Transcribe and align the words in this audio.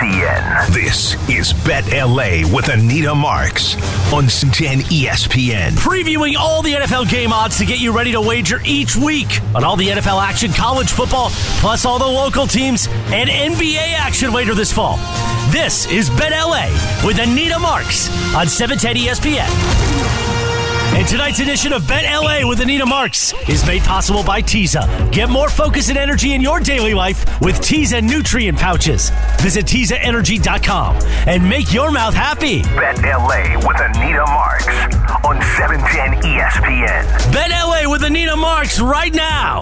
ESPN. 0.00 0.66
This 0.72 1.28
is 1.28 1.52
Bet 1.52 1.86
LA 1.92 2.48
with 2.54 2.68
Anita 2.68 3.14
Marks 3.14 3.74
on 4.12 4.28
10 4.28 4.80
ESPN. 4.80 5.72
Previewing 5.72 6.36
all 6.36 6.62
the 6.62 6.72
NFL 6.72 7.10
game 7.10 7.32
odds 7.32 7.58
to 7.58 7.66
get 7.66 7.80
you 7.80 7.92
ready 7.92 8.12
to 8.12 8.20
wager 8.20 8.60
each 8.64 8.96
week 8.96 9.40
on 9.54 9.62
all 9.62 9.76
the 9.76 9.88
NFL 9.88 10.22
action, 10.22 10.52
college 10.52 10.90
football, 10.90 11.28
plus 11.60 11.84
all 11.84 11.98
the 11.98 12.06
local 12.06 12.46
teams 12.46 12.88
and 13.12 13.28
NBA 13.28 13.94
action 13.94 14.32
later 14.32 14.54
this 14.54 14.72
fall. 14.72 14.96
This 15.50 15.86
is 15.90 16.08
Bet 16.10 16.32
LA 16.32 16.68
with 17.04 17.18
Anita 17.18 17.58
Marks 17.58 18.08
on 18.34 18.48
710 18.48 18.96
ESPN. 19.06 20.29
And 20.92 21.06
tonight's 21.06 21.38
edition 21.38 21.72
of 21.72 21.86
Bet 21.86 22.04
LA 22.04 22.46
with 22.46 22.60
Anita 22.60 22.84
Marks 22.84 23.32
is 23.48 23.64
made 23.64 23.82
possible 23.82 24.24
by 24.24 24.40
Teza. 24.40 25.08
Get 25.12 25.30
more 25.30 25.48
focus 25.48 25.88
and 25.88 25.96
energy 25.96 26.34
in 26.34 26.40
your 26.40 26.58
daily 26.58 26.94
life 26.94 27.40
with 27.40 27.60
Teza 27.60 28.02
nutrient 28.02 28.58
pouches. 28.58 29.10
Visit 29.40 29.66
TezaEnergy.com 29.66 30.96
and 31.28 31.48
make 31.48 31.72
your 31.72 31.92
mouth 31.92 32.12
happy. 32.12 32.62
Bet 32.62 32.98
LA 33.02 33.56
with 33.66 33.80
Anita 33.80 34.24
Marks 34.26 34.66
on 35.24 35.40
710 35.56 36.22
ESPN. 36.22 37.32
Bet 37.32 37.50
LA 37.50 37.88
with 37.88 38.02
Anita 38.02 38.36
Marks 38.36 38.80
right 38.80 39.14
now. 39.14 39.60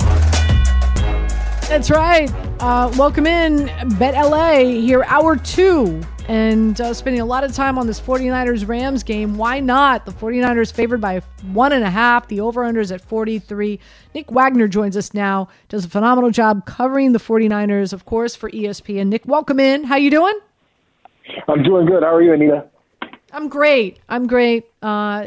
That's 1.69 1.91
right. 1.91 2.33
Uh, 2.59 2.91
welcome 2.97 3.27
in, 3.27 3.67
Bet 3.99 4.15
LA 4.15 4.61
here, 4.61 5.05
hour 5.05 5.37
two 5.37 6.01
and 6.29 6.79
uh, 6.79 6.93
spending 6.93 7.23
a 7.23 7.25
lot 7.25 7.43
of 7.43 7.55
time 7.55 7.79
on 7.79 7.87
this 7.87 7.99
49ers 7.99 8.69
Rams 8.69 9.03
game. 9.03 9.39
Why 9.39 9.61
not? 9.61 10.05
The 10.05 10.13
49ers 10.13 10.71
favored 10.71 11.01
by 11.01 11.23
one 11.53 11.73
and 11.73 11.83
a 11.83 11.91
half. 11.91 12.29
The 12.29 12.41
over 12.41 12.65
under 12.65 12.81
is 12.81 12.93
at 12.93 13.01
43. 13.01 13.81
Nick 14.15 14.31
Wagner 14.31 14.69
joins 14.69 14.95
us 14.97 15.15
now. 15.15 15.49
Does 15.71 15.87
a 15.87 15.89
phenomenal 15.89 16.31
job 16.31 16.67
covering 16.67 17.13
the 17.13 17.19
49ers, 17.19 17.95
of 17.95 18.05
course, 18.05 18.37
for 18.37 18.51
ESPN. 18.51 19.09
Nick, 19.09 19.27
welcome 19.27 19.59
in. 19.59 19.85
How 19.85 19.97
you 19.97 20.11
doing? 20.11 20.39
I'm 21.49 21.63
doing 21.63 21.87
good. 21.87 22.03
How 22.03 22.15
are 22.15 22.23
you, 22.23 22.35
Anita? 22.35 22.67
I'm 23.33 23.49
great. 23.49 23.99
I'm 24.09 24.27
great. 24.27 24.67
Uh, 24.83 25.25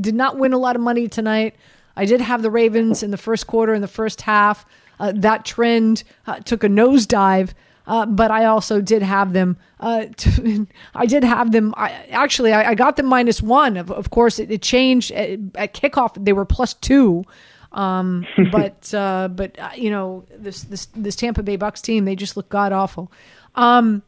did 0.00 0.14
not 0.14 0.38
win 0.38 0.52
a 0.52 0.58
lot 0.58 0.76
of 0.76 0.82
money 0.82 1.08
tonight. 1.08 1.56
I 1.96 2.04
did 2.04 2.20
have 2.20 2.42
the 2.42 2.50
Ravens 2.50 3.02
in 3.02 3.10
the 3.10 3.16
first 3.16 3.48
quarter, 3.48 3.74
in 3.74 3.80
the 3.80 3.88
first 3.88 4.22
half. 4.22 4.64
Uh, 5.00 5.12
that 5.16 5.44
trend 5.44 6.04
uh, 6.26 6.38
took 6.40 6.62
a 6.62 6.68
nosedive. 6.68 7.52
Uh, 7.86 8.04
but 8.04 8.30
I 8.30 8.46
also 8.46 8.80
did 8.80 9.02
have 9.02 9.32
them. 9.32 9.56
Uh, 9.78 10.06
to, 10.16 10.66
I 10.94 11.06
did 11.06 11.24
have 11.24 11.52
them. 11.52 11.74
I, 11.76 11.90
actually, 12.10 12.52
I, 12.52 12.70
I, 12.70 12.74
got 12.74 12.96
them 12.96 13.06
minus 13.06 13.40
one. 13.40 13.76
Of, 13.76 13.90
of 13.90 14.10
course, 14.10 14.38
it, 14.38 14.50
it 14.50 14.62
changed 14.62 15.12
at, 15.12 15.38
at, 15.54 15.74
kickoff. 15.74 16.12
They 16.22 16.32
were 16.32 16.44
plus 16.44 16.74
two. 16.74 17.24
Um, 17.72 18.26
but 18.52 18.92
uh, 18.92 19.28
but 19.28 19.58
uh, 19.58 19.70
you 19.76 19.90
know 19.90 20.24
this 20.36 20.62
this 20.62 20.86
this 20.96 21.16
Tampa 21.16 21.42
Bay 21.42 21.56
Bucks 21.56 21.80
team, 21.80 22.04
they 22.04 22.16
just 22.16 22.36
look 22.36 22.48
god 22.48 22.72
awful. 22.72 23.12
Um, 23.54 24.02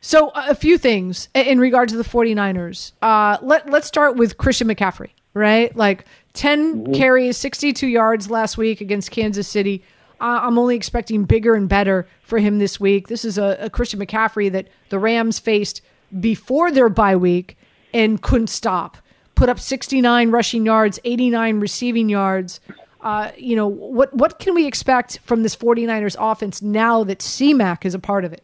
so 0.00 0.30
a 0.34 0.54
few 0.54 0.76
things 0.76 1.28
in 1.34 1.58
regard 1.58 1.88
to 1.90 1.96
the 1.96 2.04
49ers. 2.04 2.92
Uh, 3.00 3.38
let 3.42 3.70
let's 3.70 3.86
start 3.86 4.16
with 4.16 4.38
Christian 4.38 4.68
McCaffrey. 4.68 5.10
Right, 5.36 5.74
like 5.74 6.04
10 6.34 6.84
mm-hmm. 6.84 6.92
carries, 6.92 7.36
62 7.36 7.88
yards 7.88 8.30
last 8.30 8.56
week 8.56 8.80
against 8.80 9.10
Kansas 9.10 9.48
City. 9.48 9.82
I'm 10.20 10.58
only 10.58 10.76
expecting 10.76 11.24
bigger 11.24 11.54
and 11.54 11.68
better 11.68 12.06
for 12.22 12.38
him 12.38 12.58
this 12.58 12.78
week. 12.80 13.08
This 13.08 13.24
is 13.24 13.38
a, 13.38 13.56
a 13.60 13.70
Christian 13.70 14.00
McCaffrey 14.00 14.50
that 14.52 14.68
the 14.88 14.98
Rams 14.98 15.38
faced 15.38 15.82
before 16.20 16.70
their 16.70 16.88
bye 16.88 17.16
week 17.16 17.56
and 17.92 18.20
couldn't 18.20 18.48
stop. 18.48 18.98
Put 19.34 19.48
up 19.48 19.58
69 19.58 20.30
rushing 20.30 20.64
yards, 20.64 21.00
89 21.04 21.60
receiving 21.60 22.08
yards. 22.08 22.60
Uh, 23.00 23.32
you 23.36 23.54
know, 23.56 23.66
what 23.66 24.14
what 24.14 24.38
can 24.38 24.54
we 24.54 24.66
expect 24.66 25.18
from 25.24 25.42
this 25.42 25.54
49ers 25.54 26.16
offense 26.18 26.62
now 26.62 27.04
that 27.04 27.18
CMAC 27.18 27.84
is 27.84 27.94
a 27.94 27.98
part 27.98 28.24
of 28.24 28.32
it? 28.32 28.42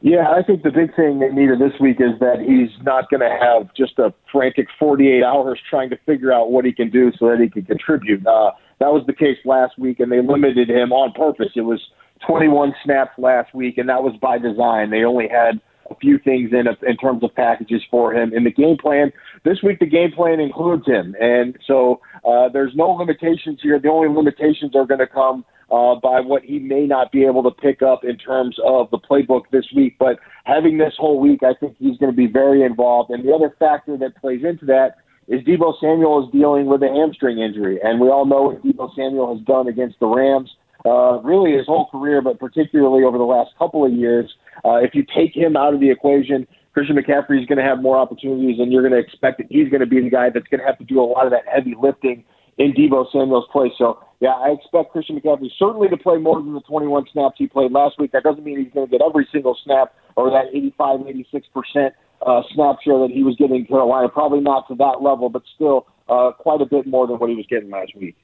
Yeah, 0.00 0.30
I 0.30 0.42
think 0.44 0.62
the 0.62 0.70
big 0.70 0.94
thing, 0.94 1.22
Anita, 1.24 1.56
this 1.56 1.78
week 1.80 2.00
is 2.00 2.18
that 2.20 2.38
he's 2.38 2.70
not 2.84 3.10
going 3.10 3.20
to 3.20 3.36
have 3.40 3.74
just 3.74 3.98
a 3.98 4.14
frantic 4.30 4.68
48 4.78 5.24
hours 5.24 5.58
trying 5.68 5.90
to 5.90 5.96
figure 6.06 6.32
out 6.32 6.52
what 6.52 6.64
he 6.64 6.72
can 6.72 6.88
do 6.88 7.10
so 7.18 7.28
that 7.30 7.40
he 7.40 7.50
can 7.50 7.64
contribute. 7.64 8.24
Uh, 8.24 8.52
that 8.80 8.92
was 8.92 9.04
the 9.06 9.12
case 9.12 9.38
last 9.44 9.78
week, 9.78 10.00
and 10.00 10.10
they 10.10 10.20
limited 10.20 10.68
him 10.68 10.92
on 10.92 11.12
purpose. 11.12 11.52
It 11.56 11.62
was 11.62 11.80
21 12.26 12.74
snaps 12.84 13.12
last 13.18 13.54
week, 13.54 13.78
and 13.78 13.88
that 13.88 14.02
was 14.02 14.14
by 14.20 14.38
design. 14.38 14.90
They 14.90 15.04
only 15.04 15.28
had 15.28 15.60
a 15.90 15.94
few 15.96 16.18
things 16.18 16.50
in 16.52 16.66
in 16.86 16.96
terms 16.96 17.22
of 17.24 17.34
packages 17.34 17.82
for 17.90 18.14
him. 18.14 18.32
In 18.34 18.44
the 18.44 18.50
game 18.50 18.76
plan 18.76 19.12
this 19.44 19.62
week, 19.62 19.78
the 19.78 19.86
game 19.86 20.12
plan 20.12 20.40
includes 20.40 20.86
him, 20.86 21.14
and 21.20 21.56
so 21.66 22.00
uh, 22.28 22.48
there's 22.48 22.72
no 22.74 22.90
limitations 22.90 23.60
here. 23.62 23.78
The 23.78 23.88
only 23.88 24.14
limitations 24.14 24.76
are 24.76 24.86
going 24.86 25.00
to 25.00 25.06
come 25.06 25.44
uh, 25.70 25.96
by 25.96 26.20
what 26.20 26.42
he 26.42 26.58
may 26.58 26.86
not 26.86 27.12
be 27.12 27.24
able 27.24 27.42
to 27.42 27.50
pick 27.50 27.82
up 27.82 28.04
in 28.04 28.16
terms 28.16 28.56
of 28.64 28.90
the 28.90 28.98
playbook 28.98 29.42
this 29.50 29.66
week. 29.74 29.96
But 29.98 30.18
having 30.44 30.78
this 30.78 30.94
whole 30.98 31.20
week, 31.20 31.42
I 31.42 31.54
think 31.54 31.76
he's 31.78 31.96
going 31.98 32.12
to 32.12 32.16
be 32.16 32.26
very 32.26 32.62
involved. 32.62 33.10
And 33.10 33.26
the 33.26 33.32
other 33.32 33.54
factor 33.58 33.96
that 33.98 34.16
plays 34.16 34.42
into 34.44 34.66
that 34.66 34.96
is 35.28 35.42
Deebo 35.42 35.74
Samuel 35.80 36.24
is 36.24 36.32
dealing 36.32 36.66
with 36.66 36.82
a 36.82 36.88
hamstring 36.88 37.38
injury, 37.38 37.78
and 37.82 38.00
we 38.00 38.08
all 38.08 38.24
know 38.24 38.42
what 38.42 38.64
Deebo 38.64 38.94
Samuel 38.96 39.36
has 39.36 39.44
done 39.44 39.68
against 39.68 40.00
the 40.00 40.06
Rams. 40.06 40.50
Uh, 40.86 41.20
really, 41.22 41.52
his 41.52 41.66
whole 41.66 41.86
career, 41.90 42.22
but 42.22 42.38
particularly 42.38 43.04
over 43.04 43.18
the 43.18 43.24
last 43.24 43.50
couple 43.58 43.84
of 43.84 43.92
years. 43.92 44.30
Uh, 44.64 44.76
if 44.76 44.94
you 44.94 45.04
take 45.14 45.36
him 45.36 45.56
out 45.56 45.74
of 45.74 45.80
the 45.80 45.90
equation, 45.90 46.46
Christian 46.72 46.96
McCaffrey 46.96 47.40
is 47.40 47.46
going 47.46 47.58
to 47.58 47.64
have 47.64 47.82
more 47.82 47.98
opportunities, 47.98 48.58
and 48.58 48.72
you're 48.72 48.82
going 48.82 48.92
to 48.92 48.98
expect 48.98 49.38
that 49.38 49.48
he's 49.50 49.68
going 49.68 49.80
to 49.80 49.86
be 49.86 50.00
the 50.00 50.08
guy 50.08 50.30
that's 50.30 50.46
going 50.48 50.60
to 50.60 50.66
have 50.66 50.78
to 50.78 50.84
do 50.84 51.00
a 51.00 51.04
lot 51.04 51.26
of 51.26 51.32
that 51.32 51.42
heavy 51.52 51.74
lifting 51.80 52.24
in 52.56 52.72
Deebo 52.72 53.10
Samuel's 53.12 53.46
place. 53.52 53.72
So, 53.76 54.02
yeah, 54.20 54.30
I 54.30 54.50
expect 54.50 54.92
Christian 54.92 55.20
McCaffrey 55.20 55.50
certainly 55.58 55.88
to 55.88 55.96
play 55.96 56.16
more 56.16 56.40
than 56.40 56.54
the 56.54 56.60
21 56.60 57.04
snaps 57.12 57.36
he 57.38 57.46
played 57.46 57.72
last 57.72 57.98
week. 57.98 58.12
That 58.12 58.22
doesn't 58.22 58.44
mean 58.44 58.62
he's 58.62 58.72
going 58.72 58.86
to 58.86 58.90
get 58.90 59.04
every 59.04 59.28
single 59.30 59.56
snap 59.64 59.94
or 60.16 60.30
that 60.30 60.54
85, 60.54 61.06
86 61.06 61.46
percent 61.54 61.94
uh, 62.22 62.42
snap 62.54 62.76
share 62.82 62.98
that 63.00 63.10
he 63.10 63.22
was 63.22 63.36
getting 63.36 63.56
in 63.56 63.66
Carolina. 63.66 64.08
Probably 64.08 64.40
not 64.40 64.68
to 64.68 64.74
that 64.76 65.02
level, 65.02 65.28
but 65.28 65.42
still 65.54 65.86
uh, 66.08 66.32
quite 66.32 66.60
a 66.60 66.66
bit 66.66 66.86
more 66.86 67.06
than 67.06 67.18
what 67.18 67.30
he 67.30 67.36
was 67.36 67.46
getting 67.46 67.70
last 67.70 67.94
week. 67.94 68.16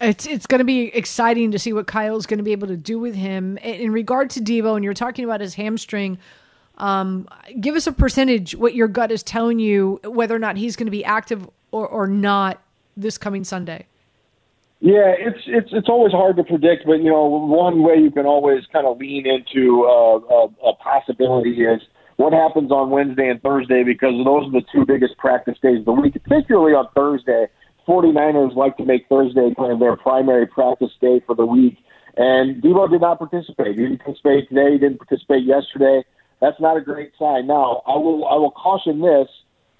It's 0.00 0.26
it's 0.26 0.46
going 0.46 0.58
to 0.58 0.64
be 0.64 0.94
exciting 0.94 1.52
to 1.52 1.58
see 1.58 1.72
what 1.72 1.86
Kyle's 1.86 2.26
going 2.26 2.38
to 2.38 2.44
be 2.44 2.52
able 2.52 2.68
to 2.68 2.76
do 2.76 2.98
with 2.98 3.14
him 3.14 3.58
in 3.58 3.92
regard 3.92 4.30
to 4.30 4.40
Deebo. 4.40 4.74
And 4.74 4.84
you're 4.84 4.92
talking 4.92 5.24
about 5.24 5.40
his 5.40 5.54
hamstring. 5.54 6.18
Um, 6.78 7.28
give 7.60 7.76
us 7.76 7.86
a 7.86 7.92
percentage 7.92 8.56
what 8.56 8.74
your 8.74 8.88
gut 8.88 9.12
is 9.12 9.22
telling 9.22 9.60
you 9.60 10.00
whether 10.04 10.34
or 10.34 10.40
not 10.40 10.56
he's 10.56 10.74
going 10.74 10.88
to 10.88 10.90
be 10.90 11.04
active 11.04 11.48
or, 11.70 11.86
or 11.86 12.08
not 12.08 12.60
this 12.96 13.16
coming 13.16 13.44
Sunday. 13.44 13.86
Yeah, 14.80 15.14
it's 15.16 15.38
it's 15.46 15.70
it's 15.72 15.88
always 15.88 16.12
hard 16.12 16.36
to 16.36 16.44
predict, 16.44 16.84
but 16.84 16.98
you 16.98 17.10
know, 17.10 17.24
one 17.24 17.82
way 17.82 17.96
you 17.96 18.10
can 18.10 18.26
always 18.26 18.64
kind 18.72 18.86
of 18.86 18.98
lean 18.98 19.26
into 19.26 19.84
uh, 19.84 20.18
a, 20.18 20.68
a 20.68 20.74
possibility 20.74 21.62
is 21.64 21.80
what 22.16 22.32
happens 22.32 22.70
on 22.70 22.90
Wednesday 22.90 23.28
and 23.28 23.42
Thursday 23.42 23.82
because 23.82 24.12
those 24.24 24.48
are 24.48 24.52
the 24.52 24.62
two 24.72 24.84
biggest 24.86 25.16
practice 25.18 25.58
days 25.62 25.80
of 25.80 25.84
the 25.86 25.92
week, 25.92 26.14
particularly 26.22 26.72
on 26.72 26.86
Thursday. 26.94 27.46
49ers 27.88 28.56
like 28.56 28.76
to 28.78 28.84
make 28.84 29.06
Thursday 29.08 29.52
kind 29.56 29.72
of 29.72 29.78
their 29.78 29.96
primary 29.96 30.46
practice 30.46 30.90
day 31.00 31.20
for 31.26 31.34
the 31.34 31.44
week. 31.44 31.76
And 32.16 32.62
Deebo 32.62 32.90
did 32.90 33.00
not 33.00 33.18
participate. 33.18 33.76
He 33.76 33.82
didn't 33.82 33.98
participate 33.98 34.48
today. 34.48 34.72
He 34.72 34.78
didn't 34.78 34.98
participate 34.98 35.44
yesterday. 35.44 36.04
That's 36.40 36.60
not 36.60 36.76
a 36.76 36.80
great 36.80 37.12
sign. 37.18 37.46
Now, 37.46 37.82
I 37.86 37.96
will 37.96 38.26
I 38.26 38.36
will 38.36 38.52
caution 38.52 39.00
this. 39.00 39.28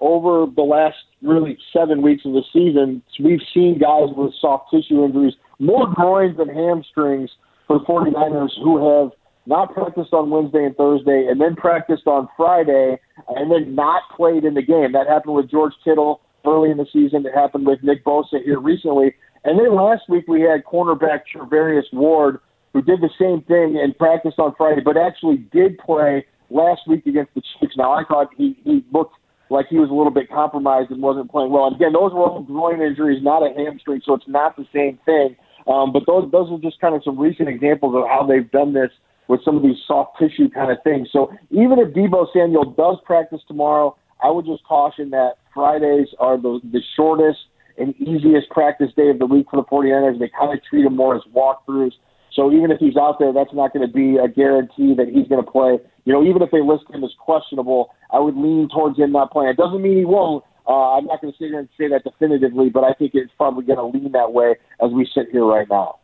Over 0.01 0.45
the 0.53 0.61
last 0.61 0.97
really 1.21 1.57
seven 1.71 2.01
weeks 2.01 2.25
of 2.25 2.33
the 2.33 2.43
season, 2.51 3.01
we've 3.17 3.39
seen 3.53 3.79
guys 3.79 4.09
with 4.15 4.33
soft 4.41 4.69
tissue 4.69 5.05
injuries, 5.05 5.33
more 5.57 5.87
groins 5.87 6.37
than 6.37 6.49
hamstrings 6.49 7.31
for 7.65 7.79
the 7.79 7.85
49ers 7.85 8.51
who 8.61 9.01
have 9.01 9.11
not 9.45 9.73
practiced 9.73 10.13
on 10.13 10.29
Wednesday 10.29 10.65
and 10.65 10.75
Thursday, 10.75 11.27
and 11.29 11.39
then 11.39 11.55
practiced 11.55 12.07
on 12.07 12.27
Friday, 12.35 12.97
and 13.29 13.51
then 13.51 13.75
not 13.75 14.03
played 14.15 14.43
in 14.43 14.53
the 14.53 14.61
game. 14.61 14.91
That 14.93 15.07
happened 15.07 15.35
with 15.35 15.49
George 15.49 15.73
Kittle 15.83 16.21
early 16.45 16.71
in 16.71 16.77
the 16.77 16.87
season. 16.91 17.25
It 17.25 17.33
happened 17.33 17.65
with 17.65 17.83
Nick 17.83 18.03
Bosa 18.03 18.43
here 18.43 18.59
recently. 18.59 19.13
And 19.43 19.59
then 19.59 19.75
last 19.75 20.03
week 20.09 20.25
we 20.27 20.41
had 20.41 20.63
cornerback 20.63 21.21
Charvarius 21.33 21.91
Ward, 21.93 22.39
who 22.73 22.81
did 22.81 23.01
the 23.01 23.09
same 23.19 23.41
thing 23.43 23.79
and 23.81 23.97
practiced 23.97 24.39
on 24.39 24.53
Friday, 24.57 24.81
but 24.83 24.97
actually 24.97 25.37
did 25.53 25.77
play 25.77 26.25
last 26.49 26.81
week 26.87 27.05
against 27.05 27.33
the 27.35 27.41
Chiefs. 27.41 27.75
Now 27.77 27.93
I 27.93 28.03
thought 28.05 28.29
he, 28.35 28.57
he 28.63 28.83
looked 28.91 29.15
like 29.49 29.67
he 29.69 29.77
was 29.77 29.89
a 29.89 29.93
little 29.93 30.11
bit 30.11 30.29
compromised 30.29 30.89
and 30.89 31.01
wasn't 31.01 31.29
playing 31.29 31.51
well. 31.51 31.67
And 31.67 31.75
again, 31.75 31.93
those 31.93 32.11
were 32.11 32.25
all 32.25 32.41
groin 32.41 32.81
injuries, 32.81 33.21
not 33.21 33.43
a 33.43 33.53
hamstring, 33.53 34.01
so 34.03 34.15
it's 34.15 34.27
not 34.27 34.57
the 34.57 34.65
same 34.73 34.97
thing. 35.05 35.35
Um, 35.67 35.93
but 35.93 36.03
those 36.05 36.29
those 36.31 36.51
are 36.51 36.59
just 36.59 36.79
kind 36.79 36.93
of 36.93 37.03
some 37.03 37.19
recent 37.19 37.49
examples 37.49 37.95
of 37.95 38.07
how 38.07 38.25
they've 38.25 38.49
done 38.51 38.73
this 38.73 38.91
with 39.27 39.43
some 39.43 39.57
of 39.57 39.63
these 39.63 39.77
soft 39.87 40.17
tissue 40.19 40.49
kind 40.49 40.71
of 40.71 40.77
things. 40.83 41.09
So 41.11 41.31
even 41.51 41.79
if 41.79 41.93
Deebo 41.93 42.27
Samuel 42.33 42.71
does 42.71 42.97
practice 43.05 43.41
tomorrow, 43.47 43.95
I 44.21 44.29
would 44.29 44.45
just 44.45 44.63
caution 44.63 45.09
that 45.11 45.37
Fridays 45.53 46.07
are 46.19 46.37
the, 46.37 46.59
the 46.63 46.81
shortest 46.95 47.39
and 47.77 47.93
easiest 47.99 48.49
practice 48.49 48.91
day 48.95 49.09
of 49.09 49.19
the 49.19 49.25
week 49.25 49.47
for 49.49 49.57
the 49.57 49.63
49ers. 49.63 50.19
They 50.19 50.29
kind 50.29 50.57
of 50.57 50.63
treat 50.63 50.83
them 50.83 50.95
more 50.95 51.15
as 51.15 51.21
walkthroughs. 51.35 51.91
So 52.33 52.51
even 52.51 52.69
if 52.69 52.79
he's 52.79 52.97
out 52.97 53.17
there, 53.19 53.31
that's 53.31 53.53
not 53.53 53.73
going 53.73 53.87
to 53.87 53.93
be 53.93 54.17
a 54.17 54.27
guarantee 54.27 54.93
that 54.95 55.07
he's 55.07 55.27
going 55.27 55.43
to 55.43 55.49
play. 55.49 55.79
You 56.03 56.13
know, 56.13 56.23
even 56.23 56.41
if 56.41 56.51
they 56.51 56.61
list 56.61 56.83
him 56.89 57.03
as 57.03 57.11
questionable, 57.17 57.93
I 58.11 58.19
would 58.19 58.35
lean 58.35 58.69
towards 58.69 58.97
him 58.97 59.11
not 59.11 59.31
playing. 59.31 59.49
It 59.49 59.57
doesn't 59.57 59.81
mean 59.81 59.97
he 59.97 60.05
won't. 60.05 60.43
Uh, 60.67 60.97
I'm 60.97 61.05
not 61.05 61.21
going 61.21 61.31
to 61.31 61.37
sit 61.37 61.49
here 61.49 61.59
and 61.59 61.69
say 61.77 61.87
that 61.89 62.03
definitively, 62.03 62.69
but 62.69 62.83
I 62.83 62.93
think 62.93 63.11
it's 63.13 63.31
probably 63.37 63.65
going 63.65 63.77
to 63.77 63.97
lean 63.97 64.11
that 64.13 64.33
way 64.33 64.55
as 64.83 64.91
we 64.91 65.07
sit 65.13 65.27
here 65.31 65.45
right 65.45 65.67
now. 65.69 65.99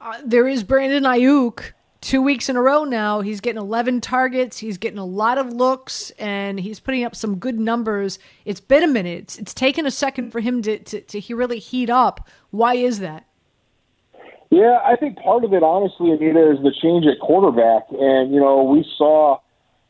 Uh, 0.00 0.18
there 0.24 0.46
is 0.46 0.62
Brandon 0.62 1.02
Aiyuk 1.02 1.72
two 2.00 2.22
weeks 2.22 2.48
in 2.48 2.56
a 2.56 2.62
row 2.62 2.84
now. 2.84 3.20
He's 3.20 3.40
getting 3.40 3.60
11 3.60 4.00
targets. 4.00 4.58
He's 4.58 4.78
getting 4.78 4.98
a 4.98 5.04
lot 5.04 5.38
of 5.38 5.52
looks, 5.52 6.10
and 6.18 6.60
he's 6.60 6.80
putting 6.80 7.04
up 7.04 7.14
some 7.14 7.38
good 7.38 7.58
numbers. 7.58 8.18
It's 8.44 8.60
been 8.60 8.82
a 8.82 8.88
minute. 8.88 9.18
It's, 9.18 9.38
it's 9.38 9.54
taken 9.54 9.86
a 9.86 9.90
second 9.90 10.30
for 10.30 10.40
him 10.40 10.62
to, 10.62 10.78
to, 10.78 11.00
to 11.00 11.36
really 11.36 11.58
heat 11.58 11.90
up. 11.90 12.28
Why 12.50 12.74
is 12.74 13.00
that? 13.00 13.24
Yeah, 14.50 14.78
I 14.82 14.96
think 14.96 15.18
part 15.18 15.44
of 15.44 15.52
it, 15.52 15.62
honestly, 15.62 16.10
Anita, 16.10 16.52
is 16.52 16.58
the 16.62 16.72
change 16.82 17.06
at 17.06 17.20
quarterback. 17.20 17.84
And, 17.90 18.32
you 18.32 18.40
know, 18.40 18.62
we 18.62 18.84
saw 18.96 19.38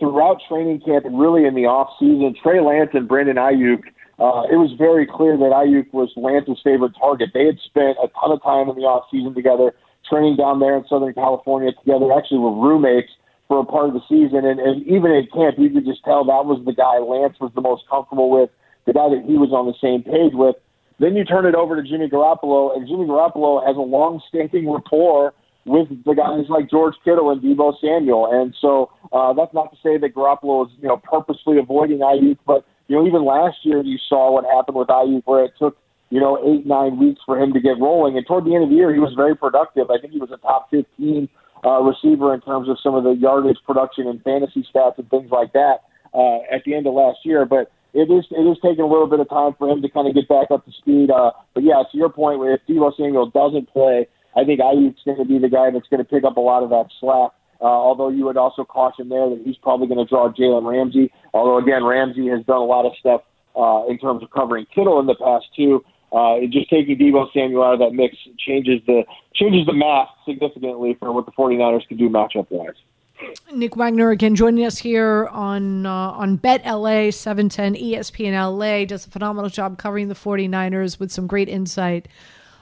throughout 0.01 0.41
training 0.49 0.81
camp 0.81 1.05
and 1.05 1.19
really 1.19 1.45
in 1.45 1.55
the 1.55 1.67
off 1.67 1.91
season, 1.99 2.35
Trey 2.43 2.61
Lance 2.61 2.91
and 2.95 3.07
Brandon 3.07 3.37
Aiyuk, 3.37 3.83
uh, 4.19 4.43
it 4.51 4.57
was 4.57 4.75
very 4.77 5.07
clear 5.07 5.37
that 5.37 5.55
Aiyuk 5.55 5.93
was 5.93 6.11
Lance's 6.17 6.59
favorite 6.65 6.93
target. 6.99 7.31
They 7.33 7.47
had 7.47 7.59
spent 7.65 7.99
a 8.03 8.09
ton 8.21 8.33
of 8.33 8.43
time 8.43 8.69
in 8.69 8.75
the 8.75 8.83
off 8.83 9.05
season 9.13 9.33
together 9.33 9.75
training 10.09 10.37
down 10.37 10.61
there 10.61 10.77
in 10.77 10.85
Southern 10.89 11.15
California 11.15 11.73
together, 11.73 12.13
actually 12.13 12.39
were 12.39 12.55
roommates 12.55 13.13
for 13.47 13.61
a 13.61 13.65
part 13.65 13.89
of 13.89 13.95
the 13.95 14.05
season. 14.09 14.45
And, 14.45 14.61
and 14.61 14.87
even 14.87 15.11
in 15.11 15.27
camp, 15.33 15.57
you 15.59 15.71
could 15.71 15.85
just 15.85 16.05
tell 16.05 16.25
that 16.25 16.45
was 16.45 16.61
the 16.65 16.73
guy 16.73 16.99
Lance 16.99 17.37
was 17.41 17.53
the 17.55 17.61
most 17.61 17.85
comfortable 17.89 18.31
with, 18.31 18.51
the 18.87 18.93
guy 18.93 19.09
that 19.09 19.25
he 19.27 19.37
was 19.37 19.51
on 19.53 19.67
the 19.67 19.77
same 19.81 20.03
page 20.03 20.33
with. 20.35 20.57
Then 21.01 21.15
you 21.15 21.25
turn 21.25 21.47
it 21.47 21.55
over 21.55 21.81
to 21.81 21.89
Jimmy 21.89 22.09
Garoppolo, 22.09 22.77
and 22.77 22.87
Jimmy 22.89 23.07
Garoppolo 23.07 23.65
has 23.65 23.77
a 23.77 23.81
long-standing 23.81 24.69
rapport 24.69 25.33
with 25.65 25.89
the 26.05 26.15
guys 26.15 26.49
like 26.49 26.69
George 26.71 26.95
Kittle 27.05 27.31
and 27.31 27.41
Deebo 27.41 27.75
Samuel. 27.81 28.29
And 28.33 28.55
so 28.61 28.91
uh, 29.13 29.33
that's 29.33 29.55
not 29.55 29.71
to 29.71 29.77
say 29.83 29.97
that 29.99 30.15
Garoppolo 30.15 30.67
is, 30.67 30.73
you 30.81 30.89
know, 30.89 30.97
purposely 30.97 31.59
avoiding 31.59 31.99
Aiyuk, 31.99 32.39
but 32.47 32.65
you 32.89 32.97
know, 32.97 33.07
even 33.07 33.25
last 33.25 33.59
year 33.63 33.83
you 33.83 33.99
saw 34.09 34.33
what 34.33 34.45
happened 34.45 34.77
with 34.77 34.89
Aiyuk, 34.89 35.23
where 35.27 35.45
it 35.45 35.53
took 35.59 35.77
you 36.11 36.21
know, 36.21 36.39
eight, 36.45 36.67
nine 36.67 36.99
weeks 36.99 37.21
for 37.27 37.39
him 37.39 37.53
to 37.53 37.61
get 37.61 37.79
rolling. 37.81 38.17
And 38.17 38.27
toward 38.27 38.45
the 38.45 38.55
end 38.55 38.65
of 38.65 38.71
the 38.71 38.77
year, 38.77 38.93
he 38.93 39.01
was 39.01 39.13
very 39.15 39.37
productive. 39.37 39.91
I 39.91 40.01
think 40.01 40.13
he 40.13 40.19
was 40.19 40.31
a 40.33 40.39
top 40.39 40.71
15 40.71 41.29
uh, 41.65 41.81
receiver 41.83 42.33
in 42.35 42.41
terms 42.41 42.69
of 42.69 42.79
some 42.83 42.95
of 42.95 43.05
the 43.05 43.13
yardage 43.13 43.59
production 43.67 44.07
and 44.07 44.23
fantasy 44.23 44.67
stats 44.75 44.99
and 44.99 45.09
things 45.11 45.31
like 45.31 45.53
that 45.53 45.85
uh, 46.15 46.41
at 46.51 46.65
the 46.65 46.75
end 46.75 46.87
of 46.87 46.95
last 46.95 47.19
year. 47.25 47.45
But 47.45 47.71
it 47.93 48.11
is 48.11 48.25
it 48.31 48.45
is 48.45 48.57
taking 48.63 48.85
a 48.85 48.89
little 48.89 49.07
bit 49.09 49.21
of 49.21 49.29
time 49.29 49.55
for 49.59 49.69
him 49.69 49.83
to 49.83 49.89
kind 49.89 50.09
of 50.09 50.15
get 50.15 50.29
back 50.29 50.51
up 50.51 50.65
to 50.65 50.73
speed. 50.73 51.11
Uh, 51.11 51.33
but 51.55 51.63
yeah, 51.63 51.83
to 51.91 51.97
your 51.97 52.11
point, 52.11 52.41
if 52.43 52.61
Deebo 52.69 52.97
Samuel 52.97 53.31
doesn't 53.31 53.69
play, 53.71 54.07
I 54.37 54.45
think 54.45 54.61
Aiyuk's 54.61 55.03
going 55.05 55.19
to 55.19 55.25
be 55.25 55.39
the 55.39 55.49
guy 55.49 55.71
that's 55.71 55.89
going 55.89 56.05
to 56.05 56.09
pick 56.09 56.25
up 56.25 56.37
a 56.37 56.41
lot 56.41 56.63
of 56.63 56.71
that 56.71 56.87
slack. 57.01 57.33
Uh, 57.61 57.65
although 57.65 58.09
you 58.09 58.25
would 58.25 58.37
also 58.37 58.65
caution 58.65 59.09
there 59.09 59.29
that 59.29 59.43
he's 59.45 59.57
probably 59.57 59.89
going 59.89 59.99
to 59.99 60.09
draw 60.09 60.31
Jalen 60.33 60.65
Ramsey. 60.65 61.11
Although 61.35 61.59
again, 61.59 61.85
Ramsey 61.85 62.29
has 62.29 62.45
done 62.47 62.63
a 62.63 62.65
lot 62.65 62.87
of 62.87 62.93
stuff 63.01 63.23
uh, 63.57 63.83
in 63.91 63.99
terms 63.99 64.23
of 64.23 64.31
covering 64.31 64.65
Kittle 64.73 65.01
in 65.01 65.07
the 65.07 65.17
past 65.17 65.47
too 65.57 65.83
uh, 66.13 66.39
just 66.51 66.71
taking 66.71 66.97
Deebo 66.97 67.33
Samuel 67.33 67.65
out 67.65 67.75
of 67.75 67.79
that 67.81 67.93
mix 67.93 68.17
changes 68.39 68.81
the 68.87 69.05
changes 69.35 69.67
the 69.67 69.73
math 69.73 70.09
significantly 70.27 70.97
for 70.99 71.13
what 71.13 71.27
the 71.27 71.33
49ers 71.33 71.87
can 71.87 71.97
do 71.97 72.09
matchup 72.09 72.47
wise. 72.51 72.75
Nick 73.53 73.77
Wagner 73.77 74.11
again 74.11 74.35
joining 74.35 74.65
us 74.65 74.79
here 74.79 75.27
on 75.27 75.87
uh, 75.87 75.91
on 75.91 76.37
Bet 76.37 76.65
LA 76.65 77.11
710 77.11 77.75
ESPN 77.75 78.33
LA 78.33 78.85
does 78.85 79.07
a 79.07 79.11
phenomenal 79.11 79.51
job 79.51 79.79
covering 79.79 80.09
the 80.09 80.15
49ers 80.15 80.99
with 80.99 81.11
some 81.11 81.27
great 81.27 81.49
insight. 81.49 82.09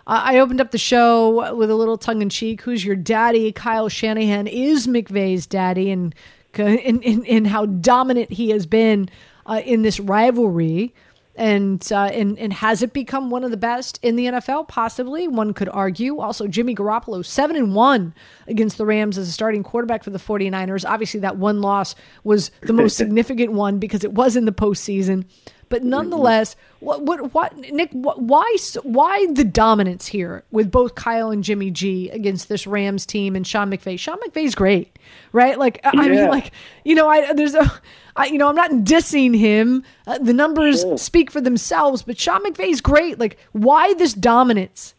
Uh, 0.06 0.22
I 0.24 0.38
opened 0.38 0.60
up 0.60 0.70
the 0.70 0.78
show 0.78 1.54
with 1.54 1.68
a 1.68 1.74
little 1.74 1.98
tongue 1.98 2.22
in 2.22 2.28
cheek. 2.28 2.62
Who's 2.62 2.84
your 2.84 2.96
daddy? 2.96 3.50
Kyle 3.52 3.88
Shanahan 3.88 4.46
is 4.46 4.86
McVay's 4.86 5.46
daddy, 5.46 5.90
and 5.90 6.14
in, 6.54 7.02
in, 7.02 7.24
in 7.24 7.44
how 7.44 7.66
dominant 7.66 8.32
he 8.32 8.50
has 8.50 8.66
been 8.66 9.08
uh, 9.46 9.62
in 9.64 9.82
this 9.82 10.00
rivalry 10.00 10.94
and 11.36 11.86
uh, 11.92 12.04
and 12.12 12.38
and 12.38 12.52
has 12.52 12.82
it 12.82 12.92
become 12.92 13.30
one 13.30 13.44
of 13.44 13.50
the 13.50 13.56
best 13.56 13.98
in 14.02 14.16
the 14.16 14.26
NFL? 14.26 14.68
Possibly, 14.68 15.28
one 15.28 15.52
could 15.52 15.68
argue. 15.68 16.18
Also, 16.18 16.46
Jimmy 16.46 16.74
Garoppolo, 16.74 17.24
seven 17.24 17.56
and 17.56 17.74
one 17.74 18.14
against 18.46 18.78
the 18.78 18.86
Rams 18.86 19.18
as 19.18 19.28
a 19.28 19.32
starting 19.32 19.62
quarterback 19.62 20.02
for 20.02 20.10
the 20.10 20.18
49ers. 20.18 20.88
Obviously, 20.88 21.20
that 21.20 21.36
one 21.36 21.60
loss 21.60 21.94
was 22.24 22.50
the 22.62 22.72
most 22.72 22.96
significant 22.96 23.52
one 23.52 23.78
because 23.78 24.02
it 24.02 24.12
was 24.12 24.36
in 24.36 24.46
the 24.46 24.52
postseason. 24.52 25.24
But 25.68 25.82
nonetheless, 25.82 26.54
what 26.78 27.02
what 27.02 27.34
what 27.34 27.56
Nick? 27.56 27.90
What, 27.92 28.22
why 28.22 28.56
why 28.82 29.26
the 29.32 29.44
dominance 29.44 30.06
here 30.06 30.44
with 30.52 30.70
both 30.70 30.94
Kyle 30.94 31.30
and 31.30 31.42
Jimmy 31.42 31.72
G 31.72 32.08
against 32.10 32.48
this 32.48 32.66
Rams 32.66 33.04
team 33.04 33.34
and 33.34 33.44
Sean 33.44 33.70
McVay? 33.70 33.98
Sean 33.98 34.18
McVay's 34.20 34.54
great, 34.54 34.96
right? 35.32 35.58
Like 35.58 35.80
I 35.84 35.90
yeah. 35.94 36.08
mean, 36.08 36.28
like 36.28 36.52
you 36.84 36.94
know, 36.94 37.08
I 37.08 37.32
there's 37.32 37.54
a 37.54 37.80
I, 38.16 38.26
you 38.26 38.38
know, 38.38 38.48
I'm 38.48 38.56
not 38.56 38.70
dissing 38.70 39.36
him. 39.36 39.84
Uh, 40.06 40.18
the 40.18 40.32
numbers 40.32 40.80
sure. 40.80 40.98
speak 40.98 41.30
for 41.30 41.40
themselves, 41.40 42.02
but 42.02 42.18
Sean 42.18 42.42
McVay's 42.44 42.80
great. 42.80 43.18
Like, 43.18 43.38
why 43.52 43.94
this 43.94 44.14
dominance? 44.14 44.94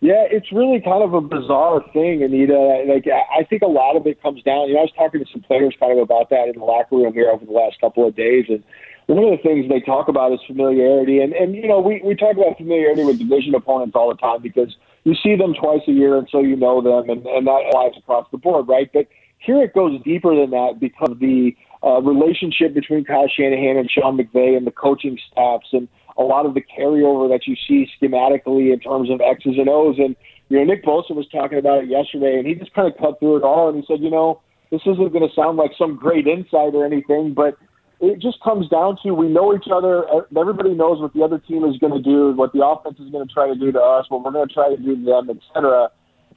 Yeah, 0.00 0.26
it's 0.30 0.52
really 0.52 0.80
kind 0.80 1.02
of 1.02 1.14
a 1.14 1.22
bizarre 1.22 1.82
thing, 1.92 2.22
Anita. 2.22 2.84
Like, 2.86 3.06
I 3.08 3.44
think 3.44 3.62
a 3.62 3.66
lot 3.66 3.96
of 3.96 4.06
it 4.06 4.22
comes 4.22 4.42
down. 4.42 4.68
You 4.68 4.74
know, 4.74 4.80
I 4.80 4.82
was 4.82 4.92
talking 4.94 5.24
to 5.24 5.26
some 5.32 5.40
players 5.40 5.74
kind 5.80 5.92
of 5.92 5.98
about 5.98 6.28
that 6.30 6.48
in 6.48 6.58
the 6.58 6.64
locker 6.64 6.96
room 6.96 7.14
here 7.14 7.30
over 7.30 7.44
the 7.44 7.52
last 7.52 7.80
couple 7.80 8.06
of 8.06 8.14
days, 8.14 8.44
and 8.48 8.62
one 9.06 9.24
of 9.24 9.30
the 9.30 9.42
things 9.42 9.68
they 9.68 9.80
talk 9.80 10.08
about 10.08 10.32
is 10.32 10.40
familiarity. 10.46 11.20
And 11.20 11.32
and 11.32 11.54
you 11.54 11.66
know, 11.66 11.80
we 11.80 12.02
we 12.04 12.14
talk 12.14 12.36
about 12.36 12.58
familiarity 12.58 13.04
with 13.04 13.18
division 13.18 13.54
opponents 13.54 13.96
all 13.96 14.08
the 14.08 14.16
time 14.16 14.42
because 14.42 14.76
you 15.04 15.14
see 15.22 15.34
them 15.34 15.54
twice 15.54 15.82
a 15.88 15.92
year, 15.92 16.18
and 16.18 16.28
so 16.30 16.40
you 16.40 16.56
know 16.56 16.82
them, 16.82 17.08
and 17.08 17.24
and 17.26 17.46
that 17.46 17.64
applies 17.68 17.92
across 17.96 18.26
the 18.30 18.38
board, 18.38 18.68
right? 18.68 18.90
But 18.92 19.06
here 19.38 19.62
it 19.62 19.72
goes 19.74 20.02
deeper 20.02 20.34
than 20.34 20.50
that 20.50 20.78
because 20.80 21.16
the 21.20 21.56
uh, 21.84 22.00
relationship 22.00 22.74
between 22.74 23.04
Kyle 23.04 23.28
Shanahan 23.28 23.76
and 23.76 23.90
Sean 23.90 24.16
McVay 24.16 24.56
and 24.56 24.66
the 24.66 24.70
coaching 24.70 25.18
staffs 25.30 25.68
and 25.72 25.88
a 26.18 26.22
lot 26.22 26.46
of 26.46 26.54
the 26.54 26.62
carryover 26.62 27.28
that 27.28 27.46
you 27.46 27.56
see 27.68 27.86
schematically 28.00 28.72
in 28.72 28.80
terms 28.80 29.10
of 29.10 29.20
X's 29.20 29.58
and 29.58 29.68
O's. 29.68 29.96
And, 29.98 30.16
you 30.48 30.58
know, 30.58 30.64
Nick 30.64 30.84
Bosa 30.84 31.14
was 31.14 31.28
talking 31.28 31.58
about 31.58 31.84
it 31.84 31.90
yesterday, 31.90 32.38
and 32.38 32.46
he 32.46 32.54
just 32.54 32.72
kind 32.72 32.90
of 32.90 32.98
cut 32.98 33.18
through 33.20 33.36
it 33.36 33.42
all. 33.42 33.68
And 33.68 33.76
he 33.76 33.84
said, 33.86 34.02
you 34.02 34.10
know, 34.10 34.40
this 34.70 34.80
isn't 34.82 35.12
going 35.12 35.28
to 35.28 35.34
sound 35.34 35.58
like 35.58 35.72
some 35.78 35.96
great 35.96 36.26
insight 36.26 36.74
or 36.74 36.84
anything, 36.84 37.34
but 37.34 37.56
it 38.00 38.18
just 38.20 38.42
comes 38.42 38.68
down 38.68 38.98
to 39.02 39.12
we 39.12 39.28
know 39.28 39.54
each 39.54 39.68
other. 39.72 40.04
Everybody 40.36 40.74
knows 40.74 41.00
what 41.00 41.14
the 41.14 41.22
other 41.22 41.38
team 41.38 41.64
is 41.64 41.78
going 41.78 41.92
to 41.92 42.02
do, 42.02 42.32
what 42.32 42.52
the 42.52 42.64
offense 42.64 42.98
is 42.98 43.10
going 43.10 43.26
to 43.26 43.32
try 43.32 43.46
to 43.48 43.54
do 43.54 43.72
to 43.72 43.80
us, 43.80 44.06
what 44.08 44.24
we're 44.24 44.32
going 44.32 44.48
to 44.48 44.52
try 44.52 44.68
to 44.68 44.76
do 44.76 44.96
to 44.96 45.04
them, 45.04 45.30
et 45.30 45.36
cetera. 45.52 45.88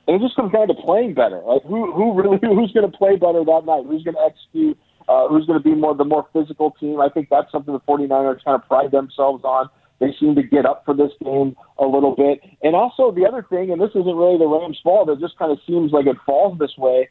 And 0.07 0.15
it 0.15 0.25
just 0.25 0.35
comes 0.35 0.53
down 0.53 0.67
to 0.67 0.73
playing 0.73 1.13
better. 1.13 1.41
Like 1.45 1.63
who 1.63 1.91
who 1.91 2.13
really 2.13 2.39
who's 2.41 2.71
going 2.71 2.89
to 2.89 2.97
play 2.97 3.15
better 3.15 3.43
that 3.43 3.63
night? 3.65 3.83
Who's 3.85 4.03
going 4.03 4.15
to 4.15 4.25
execute? 4.25 4.77
Uh, 5.09 5.27
who's 5.27 5.45
going 5.47 5.57
to 5.57 5.63
be 5.63 5.73
more 5.73 5.95
the 5.95 6.05
more 6.05 6.27
physical 6.31 6.71
team. 6.79 7.01
I 7.01 7.09
think 7.09 7.29
that's 7.29 7.51
something 7.51 7.73
the 7.73 7.79
49ers 7.81 8.43
kind 8.45 8.55
of 8.55 8.67
pride 8.67 8.91
themselves 8.91 9.43
on. 9.43 9.67
They 9.99 10.15
seem 10.19 10.35
to 10.35 10.43
get 10.43 10.65
up 10.65 10.83
for 10.85 10.93
this 10.93 11.11
game 11.23 11.57
a 11.77 11.85
little 11.85 12.15
bit. 12.15 12.39
And 12.61 12.75
also 12.75 13.11
the 13.11 13.25
other 13.25 13.45
thing, 13.49 13.71
and 13.71 13.81
this 13.81 13.89
isn't 13.89 14.15
really 14.15 14.37
the 14.37 14.47
Rams' 14.47 14.79
fault, 14.81 15.09
it 15.09 15.19
just 15.19 15.37
kind 15.37 15.51
of 15.51 15.57
seems 15.67 15.91
like 15.91 16.05
it 16.05 16.15
falls 16.25 16.57
this 16.59 16.77
way. 16.77 17.09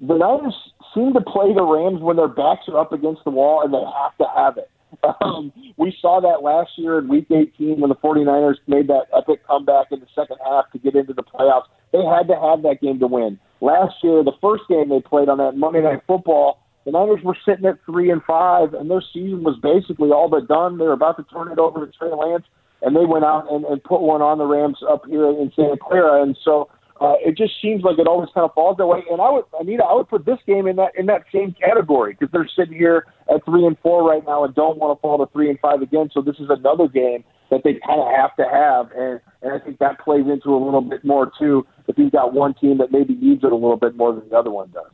The 0.00 0.14
Niners 0.14 0.54
seem 0.94 1.14
to 1.14 1.20
play 1.20 1.52
the 1.52 1.64
Rams 1.64 2.00
when 2.00 2.16
their 2.16 2.28
backs 2.28 2.68
are 2.68 2.78
up 2.78 2.92
against 2.92 3.24
the 3.24 3.30
wall 3.30 3.62
and 3.64 3.74
they 3.74 3.82
have 3.82 4.16
to 4.18 4.26
have 4.36 4.58
it. 4.58 4.70
Um, 5.20 5.52
we 5.76 5.94
saw 6.00 6.18
that 6.20 6.42
last 6.42 6.70
year 6.76 6.98
in 6.98 7.08
Week 7.08 7.26
18 7.30 7.78
when 7.78 7.90
the 7.90 7.94
49ers 7.96 8.56
made 8.66 8.88
that 8.88 9.04
epic 9.14 9.46
comeback 9.46 9.92
in 9.92 10.00
the 10.00 10.06
second 10.14 10.38
half 10.42 10.70
to 10.72 10.78
get 10.78 10.94
into 10.94 11.12
the 11.12 11.22
playoffs. 11.22 11.68
They 11.92 12.02
had 12.02 12.26
to 12.28 12.34
have 12.34 12.62
that 12.62 12.80
game 12.80 12.98
to 13.00 13.06
win. 13.06 13.38
Last 13.60 13.96
year, 14.02 14.24
the 14.24 14.32
first 14.40 14.62
game 14.68 14.88
they 14.88 15.00
played 15.00 15.28
on 15.28 15.38
that 15.38 15.56
Monday 15.56 15.82
Night 15.82 16.02
Football, 16.06 16.58
the 16.88 16.92
Niners 16.92 17.22
were 17.22 17.36
sitting 17.44 17.66
at 17.66 17.84
three 17.84 18.10
and 18.10 18.22
five, 18.24 18.72
and 18.72 18.90
their 18.90 19.02
season 19.12 19.44
was 19.44 19.60
basically 19.60 20.08
all 20.08 20.30
but 20.30 20.48
done. 20.48 20.78
They 20.78 20.84
were 20.84 20.96
about 20.96 21.18
to 21.18 21.22
turn 21.24 21.52
it 21.52 21.58
over 21.58 21.84
to 21.84 21.92
Trey 21.92 22.08
Lance, 22.08 22.46
and 22.80 22.96
they 22.96 23.04
went 23.04 23.26
out 23.26 23.44
and, 23.52 23.66
and 23.66 23.84
put 23.84 24.00
one 24.00 24.22
on 24.22 24.38
the 24.38 24.46
Rams 24.46 24.78
up 24.88 25.04
here 25.06 25.28
in 25.28 25.52
Santa 25.54 25.76
Clara. 25.76 26.22
And 26.22 26.34
so 26.42 26.70
uh, 26.98 27.20
it 27.20 27.36
just 27.36 27.60
seems 27.60 27.84
like 27.84 27.98
it 27.98 28.06
always 28.06 28.30
kind 28.32 28.46
of 28.46 28.54
falls 28.54 28.78
that 28.78 28.86
way. 28.86 29.04
And 29.10 29.20
I 29.20 29.28
would, 29.28 29.44
Anita, 29.60 29.84
I 29.84 29.92
would 29.92 30.08
put 30.08 30.24
this 30.24 30.38
game 30.46 30.66
in 30.66 30.76
that 30.76 30.96
in 30.96 31.04
that 31.12 31.24
same 31.30 31.54
category 31.60 32.16
because 32.18 32.32
they're 32.32 32.48
sitting 32.56 32.78
here 32.78 33.04
at 33.28 33.44
three 33.44 33.66
and 33.66 33.76
four 33.82 34.08
right 34.08 34.24
now 34.24 34.44
and 34.44 34.54
don't 34.54 34.78
want 34.78 34.96
to 34.96 35.02
fall 35.02 35.18
to 35.18 35.30
three 35.30 35.50
and 35.50 35.60
five 35.60 35.82
again. 35.82 36.08
So 36.14 36.22
this 36.22 36.36
is 36.40 36.48
another 36.48 36.88
game 36.88 37.22
that 37.50 37.64
they 37.64 37.76
kind 37.84 38.00
of 38.00 38.08
have 38.16 38.34
to 38.36 38.48
have, 38.48 38.92
and 38.96 39.20
and 39.42 39.52
I 39.52 39.58
think 39.62 39.78
that 39.80 40.00
plays 40.00 40.24
into 40.24 40.56
a 40.56 40.60
little 40.64 40.80
bit 40.80 41.04
more 41.04 41.30
too. 41.38 41.66
If 41.86 41.98
you've 41.98 42.12
got 42.12 42.32
one 42.32 42.54
team 42.54 42.78
that 42.78 42.92
maybe 42.92 43.14
needs 43.14 43.44
it 43.44 43.52
a 43.52 43.60
little 43.60 43.76
bit 43.76 43.94
more 43.94 44.14
than 44.14 44.26
the 44.30 44.36
other 44.36 44.50
one 44.50 44.70
does 44.72 44.88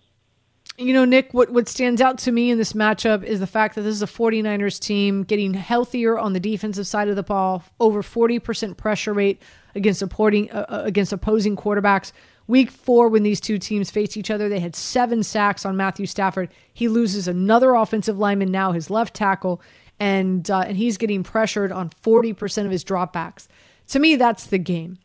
you 0.77 0.93
know, 0.93 1.05
Nick, 1.05 1.33
what, 1.33 1.51
what 1.51 1.69
stands 1.69 2.01
out 2.01 2.19
to 2.19 2.33
me 2.33 2.51
in 2.51 2.59
this 2.59 2.73
matchup 2.73 3.23
is 3.23 3.39
the 3.39 3.47
fact 3.47 3.77
that 3.77 3.83
this 3.83 3.95
is 3.95 4.03
a 4.03 4.07
49ers 4.07 4.81
team 4.81 5.23
getting 5.23 5.55
healthier 5.55 6.19
on 6.19 6.33
the 6.33 6.41
defensive 6.41 6.87
side 6.87 7.09
of 7.09 7.17
the 7.17 7.23
ball, 7.23 7.63
over 7.79 8.03
40% 8.03 8.77
pressure 8.77 9.13
rate 9.13 9.41
against 9.75 9.99
supporting 10.01 10.51
uh, 10.51 10.67
uh, 10.69 10.83
against 10.85 11.13
opposing 11.13 11.57
quarterbacks. 11.57 12.13
Week 12.47 12.71
four, 12.71 13.09
when 13.09 13.23
these 13.23 13.41
two 13.41 13.59
teams 13.59 13.91
faced 13.91 14.17
each 14.17 14.31
other, 14.31 14.49
they 14.49 14.61
had 14.61 14.77
seven 14.77 15.23
sacks 15.23 15.65
on 15.65 15.77
Matthew 15.77 16.07
Stafford. 16.07 16.51
He 16.73 16.89
loses 16.89 17.27
another 17.27 17.75
offensive 17.75 18.19
lineman 18.19 18.51
now, 18.51 18.73
his 18.73 18.91
left 18.91 19.15
tackle, 19.15 19.63
and 19.99 20.51
uh, 20.51 20.61
and 20.61 20.77
he's 20.77 20.99
getting 20.99 21.23
pressured 21.23 21.73
on 21.73 21.91
40% 22.03 22.65
of 22.67 22.71
his 22.71 22.85
dropbacks. 22.85 23.47
To 23.89 23.99
me, 23.99 24.17
that's 24.17 24.47
the 24.47 24.59
game. 24.59 24.99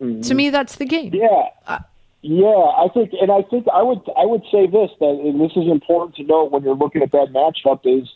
Mm-hmm. 0.00 0.22
To 0.22 0.34
me, 0.34 0.50
that's 0.50 0.76
the 0.76 0.84
game. 0.84 1.14
Yeah. 1.14 1.48
Uh, 1.66 1.78
yeah, 2.22 2.46
I 2.78 2.86
think, 2.94 3.10
and 3.20 3.30
I 3.30 3.42
think 3.42 3.66
I 3.72 3.82
would 3.82 3.98
I 4.16 4.24
would 4.24 4.42
say 4.50 4.66
this 4.66 4.90
that, 5.00 5.18
and 5.22 5.40
this 5.40 5.52
is 5.56 5.66
important 5.66 6.14
to 6.16 6.22
note 6.22 6.52
when 6.52 6.62
you're 6.62 6.76
looking 6.76 7.02
at 7.02 7.10
that 7.10 7.34
matchup 7.34 7.82
is 7.84 8.08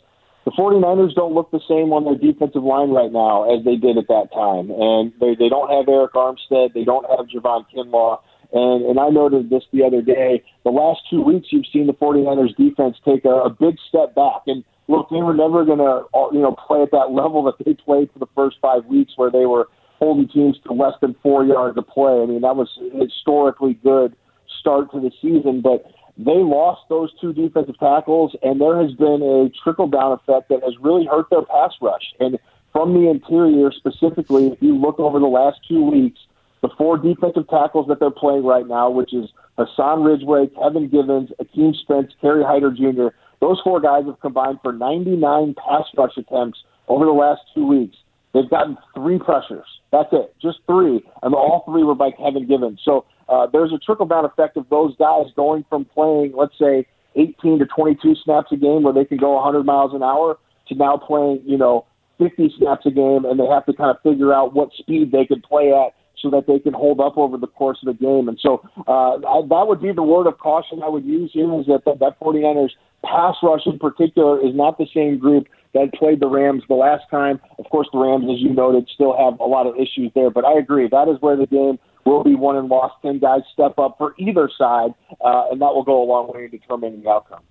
the 0.45 0.51
49ers 0.51 1.13
don't 1.13 1.33
look 1.33 1.51
the 1.51 1.59
same 1.67 1.91
on 1.91 2.05
their 2.05 2.15
defensive 2.15 2.63
line 2.63 2.91
right 2.91 3.11
now 3.11 3.43
as 3.53 3.65
they 3.65 3.75
did 3.75 3.97
at 3.97 4.07
that 4.07 4.31
time, 4.31 4.71
and 4.71 5.11
they 5.19 5.35
they 5.35 5.49
don't 5.49 5.67
have 5.67 5.91
Arik 5.91 6.15
Armstead, 6.15 6.73
they 6.73 6.85
don't 6.85 7.03
have 7.11 7.27
Javon 7.27 7.65
Kinlaw, 7.67 8.23
And, 8.53 8.85
and 8.85 8.97
I 8.97 9.09
noted 9.09 9.49
this 9.49 9.63
the 9.73 9.83
other 9.83 10.01
day. 10.01 10.41
The 10.63 10.71
last 10.71 11.01
two 11.09 11.21
weeks, 11.21 11.47
you've 11.51 11.67
seen 11.73 11.87
the 11.87 11.93
49ers 11.93 12.55
defense 12.55 12.95
take 13.03 13.25
a, 13.25 13.43
a 13.43 13.49
big 13.49 13.75
step 13.89 14.15
back. 14.15 14.47
And 14.47 14.63
look, 14.87 15.09
they 15.09 15.21
were 15.21 15.35
never 15.35 15.65
going 15.65 15.79
to, 15.83 16.07
you 16.31 16.39
know, 16.39 16.55
play 16.55 16.81
at 16.81 16.91
that 16.91 17.11
level 17.11 17.43
that 17.43 17.59
they 17.65 17.73
played 17.73 18.09
for 18.13 18.19
the 18.19 18.31
first 18.33 18.55
five 18.61 18.85
weeks 18.85 19.11
where 19.17 19.31
they 19.31 19.45
were 19.45 19.67
holding 19.99 20.27
teams 20.27 20.57
to 20.65 20.73
less 20.73 20.93
than 21.01 21.15
four 21.23 21.45
yards 21.45 21.77
of 21.77 21.87
play. 21.87 22.21
I 22.21 22.25
mean, 22.25 22.41
that 22.41 22.55
was 22.55 22.69
historically 22.93 23.73
good 23.75 24.15
start 24.59 24.91
to 24.91 24.99
the 24.99 25.11
season, 25.21 25.61
but 25.61 25.85
they 26.17 26.37
lost 26.37 26.81
those 26.89 27.11
two 27.19 27.33
defensive 27.33 27.77
tackles, 27.79 28.35
and 28.41 28.59
there 28.59 28.81
has 28.81 28.93
been 28.93 29.21
a 29.21 29.49
trickle 29.63 29.87
down 29.87 30.13
effect 30.13 30.49
that 30.49 30.63
has 30.63 30.73
really 30.81 31.05
hurt 31.05 31.29
their 31.29 31.43
pass 31.43 31.73
rush. 31.81 32.13
And 32.19 32.39
from 32.73 32.93
the 32.93 33.09
interior 33.09 33.71
specifically, 33.71 34.47
if 34.47 34.61
you 34.61 34.75
look 34.75 34.99
over 34.99 35.19
the 35.19 35.27
last 35.27 35.59
two 35.67 35.83
weeks, 35.83 36.19
the 36.61 36.69
four 36.77 36.97
defensive 36.97 37.47
tackles 37.49 37.87
that 37.87 37.99
they're 37.99 38.09
playing 38.09 38.43
right 38.43 38.67
now, 38.67 38.89
which 38.89 39.13
is 39.13 39.29
Hassan 39.57 40.03
Ridgeway, 40.03 40.47
Kevin 40.47 40.89
Givens, 40.89 41.29
Akeem 41.39 41.75
Spence, 41.75 42.11
Kerry 42.19 42.43
Hyder 42.43 42.71
Jr., 42.71 43.15
those 43.39 43.61
four 43.63 43.79
guys 43.79 44.05
have 44.05 44.19
combined 44.19 44.59
for 44.63 44.73
99 44.73 45.53
pass 45.53 45.83
rush 45.95 46.17
attempts 46.17 46.63
over 46.87 47.05
the 47.05 47.11
last 47.11 47.41
two 47.53 47.67
weeks. 47.67 47.95
They've 48.37 48.49
gotten 48.49 48.77
three 48.93 49.17
pressures. 49.17 49.65
That's 49.91 50.09
it, 50.11 50.35
just 50.39 50.59
three, 50.67 51.03
and 51.23 51.33
all 51.33 51.63
three 51.65 51.83
were 51.83 51.95
by 51.95 52.11
Kevin 52.11 52.47
Givens. 52.47 52.79
So 52.85 53.05
uh, 53.27 53.47
there's 53.51 53.73
a 53.73 53.79
trickle 53.79 54.05
down 54.05 54.25
effect 54.25 54.57
of 54.57 54.69
those 54.69 54.95
guys 54.97 55.25
going 55.35 55.65
from 55.67 55.85
playing, 55.85 56.33
let's 56.37 56.53
say, 56.59 56.85
18 57.15 57.57
to 57.57 57.65
22 57.65 58.13
snaps 58.23 58.51
a 58.51 58.55
game 58.55 58.83
where 58.83 58.93
they 58.93 59.05
can 59.05 59.17
go 59.17 59.33
100 59.33 59.63
miles 59.63 59.91
an 59.95 60.03
hour 60.03 60.37
to 60.67 60.75
now 60.75 60.97
playing, 60.97 61.41
you 61.45 61.57
know, 61.57 61.87
50 62.19 62.53
snaps 62.59 62.85
a 62.85 62.91
game, 62.91 63.25
and 63.25 63.39
they 63.39 63.47
have 63.47 63.65
to 63.65 63.73
kind 63.73 63.89
of 63.89 63.97
figure 64.03 64.31
out 64.31 64.53
what 64.53 64.69
speed 64.77 65.11
they 65.11 65.25
can 65.25 65.41
play 65.41 65.73
at 65.73 65.96
so 66.21 66.29
that 66.31 66.47
they 66.47 66.59
can 66.59 66.73
hold 66.73 66.99
up 66.99 67.17
over 67.17 67.37
the 67.37 67.47
course 67.47 67.77
of 67.85 67.87
the 67.87 68.03
game. 68.03 68.27
And 68.27 68.39
so 68.41 68.61
uh, 68.87 69.17
I, 69.17 69.41
that 69.47 69.65
would 69.67 69.81
be 69.81 69.91
the 69.91 70.03
word 70.03 70.27
of 70.27 70.37
caution 70.39 70.81
I 70.83 70.89
would 70.89 71.05
use 71.05 71.31
here 71.33 71.53
is 71.59 71.65
that 71.67 71.83
that, 71.85 71.99
that 71.99 72.19
49ers 72.19 72.71
pass 73.03 73.35
rush 73.43 73.65
in 73.65 73.79
particular 73.79 74.39
is 74.39 74.55
not 74.55 74.77
the 74.77 74.87
same 74.93 75.17
group 75.17 75.47
that 75.73 75.93
played 75.93 76.19
the 76.19 76.27
Rams 76.27 76.63
the 76.67 76.75
last 76.75 77.03
time. 77.11 77.39
Of 77.59 77.65
course, 77.69 77.87
the 77.93 77.99
Rams, 77.99 78.25
as 78.31 78.39
you 78.39 78.53
noted, 78.53 78.89
still 78.93 79.15
have 79.17 79.39
a 79.39 79.45
lot 79.45 79.67
of 79.67 79.75
issues 79.75 80.11
there. 80.15 80.29
But 80.29 80.45
I 80.45 80.57
agree, 80.57 80.87
that 80.89 81.07
is 81.07 81.21
where 81.21 81.35
the 81.35 81.47
game 81.47 81.77
will 82.05 82.23
be 82.23 82.35
won 82.35 82.55
and 82.55 82.69
lost. 82.69 82.95
Ten 83.01 83.19
guys 83.19 83.41
step 83.53 83.77
up 83.77 83.95
for 83.97 84.15
either 84.17 84.49
side, 84.57 84.91
uh, 85.21 85.51
and 85.51 85.61
that 85.61 85.73
will 85.73 85.83
go 85.83 86.01
a 86.01 86.05
long 86.05 86.31
way 86.33 86.45
in 86.45 86.51
determining 86.51 87.03
the 87.03 87.09
outcome. 87.09 87.43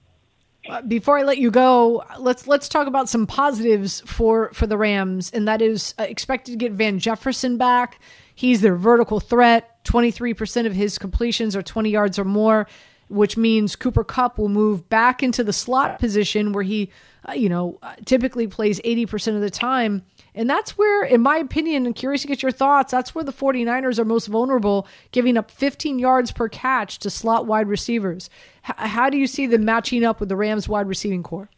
Uh, 0.69 0.83
before 0.83 1.19
I 1.19 1.23
let 1.23 1.39
you 1.39 1.51
go, 1.51 2.05
let's 2.19 2.49
let's 2.49 2.69
talk 2.69 2.89
about 2.89 3.09
some 3.09 3.27
positives 3.27 4.01
for 4.01 4.51
for 4.53 4.67
the 4.67 4.77
Rams, 4.77 5.31
and 5.31 5.47
that 5.47 5.63
is 5.63 5.95
uh, 5.99 6.05
expected 6.05 6.53
to 6.53 6.57
get 6.57 6.73
Van 6.73 6.99
Jefferson 6.99 7.57
back. 7.57 8.01
He's 8.37 8.61
their 8.61 8.77
vertical 8.77 9.19
threat. 9.19 9.83
Twenty 9.83 10.13
three 10.13 10.35
percent 10.35 10.69
of 10.69 10.75
his 10.75 10.97
completions 10.99 11.57
are 11.57 11.63
twenty 11.63 11.91
yards 11.91 12.21
or 12.21 12.25
more 12.25 12.69
which 13.09 13.37
means 13.37 13.77
Cooper 13.77 14.05
Kupp 14.05 14.39
will 14.39 14.49
move 14.49 14.89
back 14.89 15.23
into 15.23 15.45
the 15.45 15.53
slot 15.53 15.99
position 15.99 16.53
where 16.53 16.65
he, 16.65 16.91
uh, 17.29 17.33
you 17.33 17.49
know, 17.49 17.79
uh, 17.83 17.95
typically 18.05 18.47
plays 18.47 18.81
80% 18.81 19.37
of 19.37 19.41
the 19.41 19.51
time. 19.51 20.03
And 20.35 20.51
that's 20.51 20.77
where, 20.77 21.05
in 21.05 21.23
my 21.23 21.37
opinion, 21.37 21.87
and 21.87 21.95
curious 21.95 22.23
to 22.23 22.29
get 22.29 22.43
your 22.43 22.53
thoughts, 22.53 22.91
that's 22.91 23.15
where 23.15 23.25
the 23.25 23.33
49ers 23.33 23.99
are 23.99 24.05
most 24.05 24.27
vulnerable, 24.27 24.87
giving 25.13 25.37
up 25.37 25.51
15 25.51 25.99
yards 25.99 26.33
per 26.33 26.49
catch 26.49 26.99
to 27.01 27.11
slot 27.11 27.47
wide 27.47 27.69
receivers. 27.69 28.29
H- 28.69 28.75
how 28.77 29.09
do 29.09 29.17
you 29.17 29.27
see 29.27 29.47
them 29.47 29.65
matching 29.65 30.05
up 30.05 30.21
with 30.21 30.29
the 30.29 30.37
Rams 30.37 30.69
wide 30.69 30.89
receiving 30.89 31.23
corps? 31.23 31.49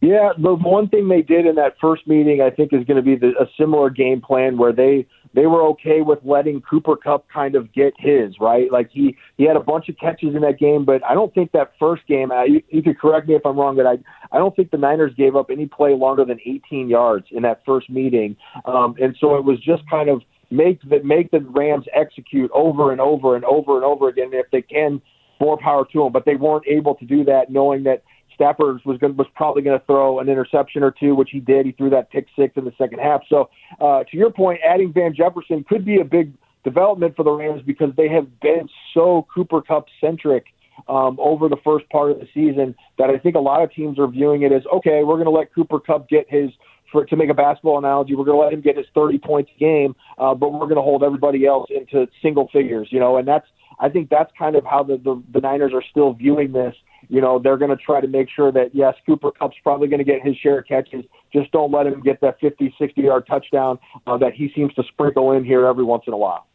Yeah, 0.00 0.30
the 0.38 0.54
one 0.54 0.88
thing 0.88 1.08
they 1.08 1.20
did 1.20 1.46
in 1.46 1.56
that 1.56 1.74
first 1.78 2.06
meeting, 2.06 2.40
I 2.40 2.48
think, 2.50 2.72
is 2.72 2.84
going 2.84 2.96
to 2.96 3.02
be 3.02 3.16
the, 3.16 3.32
a 3.38 3.46
similar 3.58 3.90
game 3.90 4.22
plan 4.22 4.56
where 4.56 4.72
they 4.72 5.06
they 5.34 5.46
were 5.46 5.62
okay 5.62 6.00
with 6.00 6.18
letting 6.24 6.60
Cooper 6.60 6.96
Kupp 6.96 7.28
kind 7.28 7.54
of 7.54 7.72
get 7.72 7.94
his 7.98 8.34
right. 8.40 8.70
Like 8.70 8.90
he 8.90 9.16
he 9.36 9.44
had 9.44 9.56
a 9.56 9.60
bunch 9.60 9.88
of 9.88 9.96
catches 9.98 10.34
in 10.34 10.40
that 10.42 10.58
game, 10.58 10.84
but 10.84 11.04
I 11.04 11.14
don't 11.14 11.32
think 11.34 11.52
that 11.52 11.72
first 11.78 12.06
game. 12.06 12.32
Uh, 12.32 12.44
you, 12.44 12.62
you 12.68 12.82
could 12.82 12.98
correct 12.98 13.28
me 13.28 13.34
if 13.34 13.46
I'm 13.46 13.58
wrong, 13.58 13.76
but 13.76 13.86
I 13.86 13.98
I 14.32 14.38
don't 14.38 14.54
think 14.54 14.70
the 14.70 14.78
Niners 14.78 15.12
gave 15.16 15.36
up 15.36 15.50
any 15.50 15.66
play 15.66 15.94
longer 15.94 16.24
than 16.24 16.40
18 16.44 16.88
yards 16.88 17.26
in 17.30 17.42
that 17.42 17.62
first 17.64 17.88
meeting, 17.90 18.36
um, 18.64 18.96
and 19.00 19.16
so 19.20 19.36
it 19.36 19.44
was 19.44 19.58
just 19.60 19.88
kind 19.88 20.08
of 20.08 20.22
make 20.50 20.80
the 20.82 21.00
make 21.04 21.30
the 21.30 21.40
Rams 21.40 21.86
execute 21.94 22.50
over 22.52 22.92
and 22.92 23.00
over 23.00 23.36
and 23.36 23.44
over 23.44 23.76
and 23.76 23.84
over 23.84 24.08
again. 24.08 24.30
If 24.32 24.50
they 24.50 24.62
can, 24.62 25.00
more 25.40 25.58
power 25.58 25.86
to 25.92 26.04
them. 26.04 26.12
But 26.12 26.24
they 26.24 26.36
weren't 26.36 26.66
able 26.66 26.94
to 26.96 27.04
do 27.04 27.24
that, 27.24 27.50
knowing 27.50 27.84
that 27.84 28.02
Stafford 28.40 28.80
was 28.86 28.96
going 28.96 29.14
was 29.16 29.26
probably 29.34 29.60
going 29.60 29.78
to 29.78 29.84
throw 29.84 30.18
an 30.18 30.30
interception 30.30 30.82
or 30.82 30.90
two, 30.90 31.14
which 31.14 31.28
he 31.30 31.40
did. 31.40 31.66
He 31.66 31.72
threw 31.72 31.90
that 31.90 32.10
pick 32.10 32.26
six 32.38 32.56
in 32.56 32.64
the 32.64 32.72
second 32.78 32.98
half. 33.00 33.20
So, 33.28 33.50
uh, 33.82 34.04
to 34.04 34.16
your 34.16 34.30
point, 34.30 34.60
adding 34.66 34.94
Van 34.94 35.14
Jefferson 35.14 35.62
could 35.68 35.84
be 35.84 36.00
a 36.00 36.04
big 36.04 36.32
development 36.64 37.16
for 37.16 37.22
the 37.22 37.32
Rams 37.32 37.60
because 37.66 37.90
they 37.98 38.08
have 38.08 38.40
been 38.40 38.66
so 38.94 39.26
Cooper 39.34 39.60
Kupp 39.60 39.88
centric 40.00 40.46
um, 40.88 41.18
over 41.20 41.50
the 41.50 41.58
first 41.62 41.86
part 41.90 42.12
of 42.12 42.18
the 42.18 42.28
season 42.32 42.74
that 42.96 43.10
I 43.10 43.18
think 43.18 43.34
a 43.34 43.40
lot 43.40 43.62
of 43.62 43.72
teams 43.74 43.98
are 43.98 44.08
viewing 44.08 44.40
it 44.40 44.52
as 44.52 44.62
okay, 44.72 45.04
we're 45.04 45.16
going 45.16 45.26
to 45.26 45.30
let 45.30 45.54
Cooper 45.54 45.78
Kupp 45.78 46.08
get 46.08 46.26
his. 46.28 46.50
For, 46.90 47.04
to 47.04 47.14
make 47.14 47.30
a 47.30 47.34
basketball 47.34 47.78
analogy, 47.78 48.16
we're 48.16 48.24
going 48.24 48.36
to 48.36 48.42
let 48.42 48.52
him 48.52 48.62
get 48.62 48.76
his 48.76 48.86
30 48.96 49.18
points 49.18 49.52
game, 49.60 49.94
uh, 50.18 50.34
but 50.34 50.52
we're 50.52 50.66
going 50.66 50.74
to 50.74 50.82
hold 50.82 51.04
everybody 51.04 51.46
else 51.46 51.70
into 51.70 52.08
single 52.20 52.48
figures, 52.52 52.88
you 52.90 52.98
know, 52.98 53.16
and 53.16 53.28
that's 53.28 53.46
I 53.78 53.90
think 53.90 54.10
that's 54.10 54.32
kind 54.36 54.56
of 54.56 54.64
how 54.64 54.82
the, 54.82 54.96
the, 54.96 55.22
the 55.32 55.40
Niners 55.40 55.70
are 55.72 55.84
still 55.88 56.14
viewing 56.14 56.50
this 56.50 56.74
you 57.10 57.20
know, 57.20 57.40
they're 57.40 57.56
going 57.56 57.70
to 57.70 57.76
try 57.76 58.00
to 58.00 58.06
make 58.06 58.28
sure 58.30 58.52
that, 58.52 58.72
yes, 58.72 58.94
Cooper 59.04 59.32
Kupp's 59.32 59.56
probably 59.64 59.88
going 59.88 59.98
to 59.98 60.04
get 60.04 60.22
his 60.22 60.36
share 60.36 60.60
of 60.60 60.66
catches. 60.66 61.04
Just 61.32 61.50
don't 61.50 61.72
let 61.72 61.86
him 61.86 62.00
get 62.00 62.20
that 62.20 62.38
50, 62.40 62.74
60 62.78 63.00
yard 63.02 63.26
touchdown 63.26 63.78
uh, 64.06 64.16
that 64.18 64.32
he 64.32 64.50
seems 64.54 64.72
to 64.74 64.84
sprinkle 64.84 65.32
in 65.32 65.44
here 65.44 65.66
every 65.66 65.84
once 65.84 66.04
in 66.06 66.12
a 66.12 66.16
while. 66.16 66.46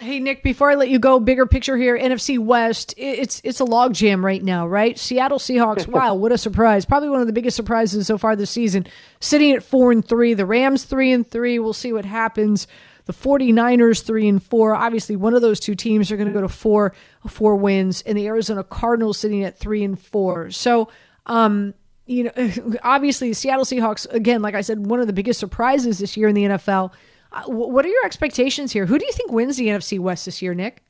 Hey 0.00 0.20
Nick, 0.20 0.44
before 0.44 0.70
I 0.70 0.76
let 0.76 0.90
you 0.90 1.00
go, 1.00 1.18
bigger 1.18 1.44
picture 1.44 1.76
here. 1.76 1.98
NFC 1.98 2.38
West, 2.38 2.94
it's 2.96 3.40
it's 3.42 3.60
a 3.60 3.64
logjam 3.64 4.22
right 4.22 4.40
now, 4.40 4.64
right? 4.64 4.96
Seattle 4.96 5.40
Seahawks. 5.40 5.88
Wow, 5.92 6.14
what 6.14 6.30
a 6.30 6.38
surprise! 6.38 6.84
Probably 6.84 7.08
one 7.08 7.20
of 7.20 7.26
the 7.26 7.32
biggest 7.32 7.56
surprises 7.56 8.06
so 8.06 8.16
far 8.16 8.36
this 8.36 8.48
season. 8.48 8.86
Sitting 9.18 9.50
at 9.50 9.64
four 9.64 9.90
and 9.90 10.06
three, 10.06 10.34
the 10.34 10.46
Rams 10.46 10.84
three 10.84 11.10
and 11.10 11.28
three. 11.28 11.58
We'll 11.58 11.72
see 11.72 11.92
what 11.92 12.04
happens 12.04 12.68
the 13.08 13.14
49ers 13.14 14.02
3 14.04 14.28
and 14.28 14.42
4 14.42 14.74
obviously 14.74 15.16
one 15.16 15.32
of 15.32 15.40
those 15.40 15.58
two 15.58 15.74
teams 15.74 16.12
are 16.12 16.16
going 16.16 16.28
to 16.28 16.32
go 16.32 16.42
to 16.42 16.48
4 16.48 16.94
4 17.26 17.56
wins 17.56 18.02
and 18.02 18.16
the 18.18 18.26
Arizona 18.26 18.62
Cardinals 18.62 19.18
sitting 19.18 19.42
at 19.44 19.58
3 19.58 19.82
and 19.82 19.98
4 19.98 20.50
so 20.50 20.88
um 21.26 21.72
you 22.06 22.24
know 22.24 22.76
obviously 22.84 23.32
Seattle 23.32 23.64
Seahawks 23.64 24.06
again 24.12 24.42
like 24.42 24.54
I 24.54 24.60
said 24.60 24.86
one 24.86 25.00
of 25.00 25.06
the 25.06 25.14
biggest 25.14 25.40
surprises 25.40 25.98
this 25.98 26.18
year 26.18 26.28
in 26.28 26.34
the 26.34 26.44
NFL 26.44 26.92
uh, 27.32 27.42
what 27.46 27.84
are 27.84 27.88
your 27.88 28.06
expectations 28.06 28.72
here? 28.72 28.86
Who 28.86 28.98
do 28.98 29.04
you 29.04 29.12
think 29.12 29.32
wins 29.32 29.58
the 29.58 29.68
NFC 29.68 29.98
West 29.98 30.24
this 30.24 30.40
year 30.40 30.54
Nick? 30.54 30.82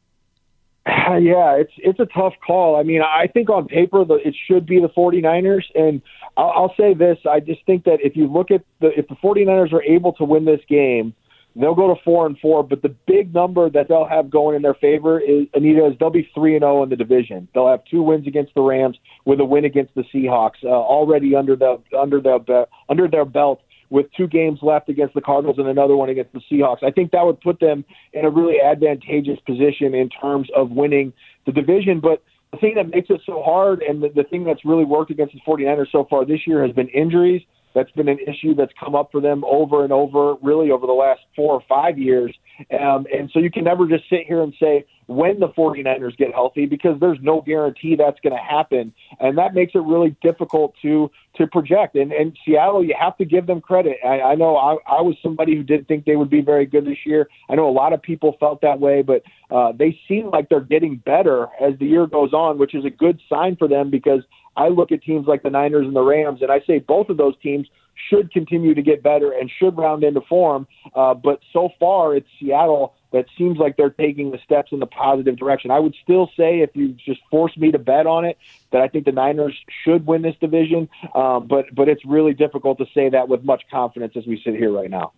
Yeah, 1.21 1.57
it's 1.57 1.73
it's 1.79 1.99
a 2.01 2.07
tough 2.07 2.35
call. 2.47 2.77
I 2.77 2.83
mean, 2.83 3.01
I 3.01 3.29
think 3.29 3.49
on 3.49 3.67
paper 3.67 4.05
the, 4.05 4.17
it 4.17 4.35
should 4.47 4.67
be 4.67 4.79
the 4.79 4.91
49ers 4.91 5.65
and 5.75 6.03
I'll, 6.37 6.51
I'll 6.51 6.75
say 6.77 6.93
this, 6.93 7.19
I 7.29 7.41
just 7.41 7.65
think 7.65 7.85
that 7.85 7.99
if 8.03 8.15
you 8.15 8.27
look 8.27 8.51
at 8.51 8.63
the 8.81 8.89
if 8.97 9.09
the 9.09 9.17
49ers 9.17 9.73
are 9.73 9.83
able 9.83 10.13
to 10.15 10.25
win 10.25 10.45
this 10.45 10.61
game, 10.69 11.15
They'll 11.61 11.75
go 11.75 11.93
to 11.93 12.01
four 12.05 12.27
and 12.27 12.39
four, 12.39 12.63
but 12.63 12.83
the 12.83 12.95
big 13.07 13.35
number 13.35 13.69
that 13.71 13.89
they'll 13.89 14.07
have 14.07 14.31
going 14.31 14.55
in 14.55 14.63
their 14.63 14.75
favor 14.75 15.19
is 15.19 15.47
Anita 15.55 15.87
is 15.87 15.95
they'll 15.99 16.11
be 16.11 16.31
three 16.35 16.55
and 16.55 16.63
zero 16.63 16.81
oh 16.81 16.83
in 16.85 16.91
the 16.91 16.97
division. 16.97 17.49
They'll 17.53 17.69
have 17.69 17.85
two 17.91 18.03
wins 18.03 18.27
against 18.27 18.55
the 18.55 18.63
Rams 18.63 18.97
with 19.25 19.41
a 19.41 19.45
win 19.45 19.65
against 19.65 19.95
the 19.95 20.05
Seahawks 20.15 20.63
uh, 20.65 20.69
already 20.69 21.35
under 21.35 21.57
the 21.57 21.81
under 21.99 22.21
the 22.21 22.67
under 22.89 23.09
their 23.09 23.25
belt 23.25 23.61
with 23.91 24.07
two 24.17 24.29
games 24.29 24.61
left 24.63 24.89
against 24.89 25.15
the 25.15 25.21
Cardinals 25.21 25.59
and 25.59 25.67
another 25.67 25.97
one 25.97 26.11
against 26.11 26.33
the 26.33 26.41
Seahawks. 26.51 26.83
I 26.83 26.91
think 26.91 27.11
that 27.13 27.25
would 27.25 27.41
put 27.41 27.59
them 27.59 27.85
in 28.13 28.25
a 28.25 28.31
really 28.31 28.61
advantageous 28.61 29.39
position 29.47 29.95
in 29.95 30.11
terms 30.11 30.49
of 30.55 30.71
winning 30.71 31.13
the 31.47 31.53
division. 31.53 32.01
But 32.01 32.23
the 32.53 32.59
thing 32.59 32.75
that 32.77 32.89
makes 32.89 33.09
it 33.11 33.21
so 33.27 33.43
hard 33.43 33.83
and 33.83 34.03
the, 34.03 34.11
the 34.11 34.25
thing 34.25 34.45
that's 34.45 34.65
really 34.65 34.85
worked 34.85 35.11
against 35.11 35.35
the 35.35 35.41
49ers 35.47 35.91
so 35.91 36.07
far 36.09 36.25
this 36.25 36.47
year 36.47 36.65
has 36.65 36.75
been 36.75 36.89
injuries 36.89 37.43
that's 37.75 37.91
been 37.93 38.09
an 38.09 38.19
issue 38.27 38.55
that's 38.55 38.73
come 38.79 38.95
up 38.95 39.11
for 39.13 39.21
them 39.21 39.45
over 39.45 39.85
and 39.85 39.93
over, 39.93 40.35
really 40.43 40.71
over 40.71 40.87
the 40.87 40.93
last 40.93 41.21
four 41.37 41.55
or 41.55 41.63
five 41.69 41.99
years. 41.99 42.35
Um, 42.79 43.07
and 43.13 43.31
so 43.33 43.39
you 43.39 43.51
can 43.51 43.65
never 43.65 43.87
just 43.87 44.09
sit 44.11 44.27
here 44.27 44.43
and 44.43 44.53
say 44.61 44.85
when 45.07 45.41
the 45.41 45.49
49ers 45.49 46.17
get 46.17 46.35
healthy 46.35 46.67
because 46.67 47.01
there's 47.01 47.19
no 47.23 47.41
guarantee 47.41 47.97
that's 47.97 48.21
going 48.21 48.35
to 48.37 48.43
happen. 48.43 48.93
And 49.21 49.39
that 49.39 49.55
makes 49.55 49.75
it 49.75 49.83
really 49.83 50.17
difficult 50.23 50.75
to 50.83 51.11
to 51.37 51.47
project. 51.47 51.95
And, 51.95 52.13
and 52.13 52.37
Seattle, 52.45 52.85
you 52.85 52.95
have 52.99 53.17
to 53.19 53.25
give 53.25 53.47
them 53.47 53.61
credit. 53.61 53.99
I, 54.05 54.21
I 54.21 54.35
know 54.35 54.57
I, 54.57 54.73
I 54.87 55.01
was 55.01 55.17
somebody 55.23 55.55
who 55.55 55.63
didn't 55.63 55.87
think 55.87 56.05
they 56.05 56.17
would 56.17 56.29
be 56.29 56.41
very 56.41 56.67
good 56.67 56.85
this 56.85 57.07
year. 57.07 57.29
I 57.49 57.55
know 57.55 57.69
a 57.69 57.71
lot 57.71 57.93
of 57.93 58.03
people 58.03 58.37
felt 58.41 58.61
that 58.63 58.81
way, 58.81 59.03
but 59.03 59.23
uh, 59.51 59.73
they 59.73 59.99
seem 60.09 60.31
like 60.31 60.49
they're 60.49 60.61
getting 60.61 60.97
better 60.97 61.47
as 61.61 61.79
the 61.79 61.87
year 61.87 62.07
goes 62.07 62.33
on, 62.33 62.59
which 62.59 62.75
is 62.75 62.85
a 62.85 62.91
good 62.91 63.21
sign 63.29 63.55
for 63.55 63.69
them 63.69 63.89
because 63.89 64.23
I 64.59 64.69
look 64.69 64.91
at 64.91 65.03
teams 65.03 65.27
like 65.29 65.45
the 65.45 65.51
Niners 65.51 65.87
and 65.87 65.95
the 65.95 66.03
Rams, 66.03 66.43
and 66.43 66.51
I 66.51 66.61
say 66.67 66.81
both 66.81 67.09
of 67.09 67.17
those 67.17 67.35
teams 67.41 67.69
should 68.11 68.33
continue 68.33 68.75
to 68.75 68.83
get 68.83 69.03
better 69.03 69.33
and 69.33 69.51
should 69.59 69.77
round 69.77 70.03
into 70.03 70.21
form. 70.23 70.67
Uh, 70.95 71.15
but 71.15 71.41
so 71.53 71.71
far, 71.79 72.15
it's 72.15 72.27
Seattle 72.41 72.95
that 73.13 73.27
seems 73.39 73.59
like 73.59 73.77
they're 73.77 73.91
taking 73.91 74.31
the 74.33 74.39
steps 74.45 74.73
in 74.73 74.81
the 74.81 74.87
positive 74.87 75.37
direction. 75.37 75.71
I 75.71 75.79
would 75.79 75.95
still 76.03 76.29
say, 76.37 76.61
if 76.61 76.71
you 76.75 76.89
just 76.89 77.21
force 77.31 77.57
me 77.57 77.71
to 77.71 77.79
bet 77.79 78.07
on 78.07 78.25
it, 78.25 78.37
that 78.73 78.83
I 78.83 78.89
think 78.89 79.05
the 79.05 79.13
Niners 79.13 79.57
should 79.85 80.07
win 80.07 80.23
this 80.23 80.37
division. 80.41 80.89
Um, 81.15 81.47
but 81.47 81.67
but 81.75 81.89
it's 81.89 82.05
really 82.05 82.35
difficult 82.35 82.79
to 82.79 82.87
say 82.93 83.09
that 83.11 83.29
with 83.29 83.45
much 83.45 83.63
confidence 83.71 84.15
as 84.17 84.27
we 84.27 84.41
sit 84.45 84.55
here 84.57 84.73
right 84.73 84.91
now. 84.91 85.13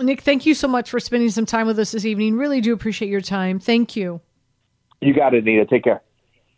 Nick, 0.00 0.22
thank 0.22 0.46
you 0.46 0.54
so 0.54 0.68
much 0.68 0.90
for 0.90 1.00
spending 1.00 1.30
some 1.30 1.44
time 1.44 1.66
with 1.66 1.78
us 1.78 1.90
this 1.90 2.04
evening. 2.04 2.36
Really 2.36 2.60
do 2.60 2.72
appreciate 2.72 3.10
your 3.10 3.20
time. 3.20 3.58
Thank 3.58 3.96
you. 3.96 4.20
You 5.00 5.12
got 5.12 5.34
it, 5.34 5.44
Nita. 5.44 5.66
Take 5.66 5.84
care. 5.84 6.02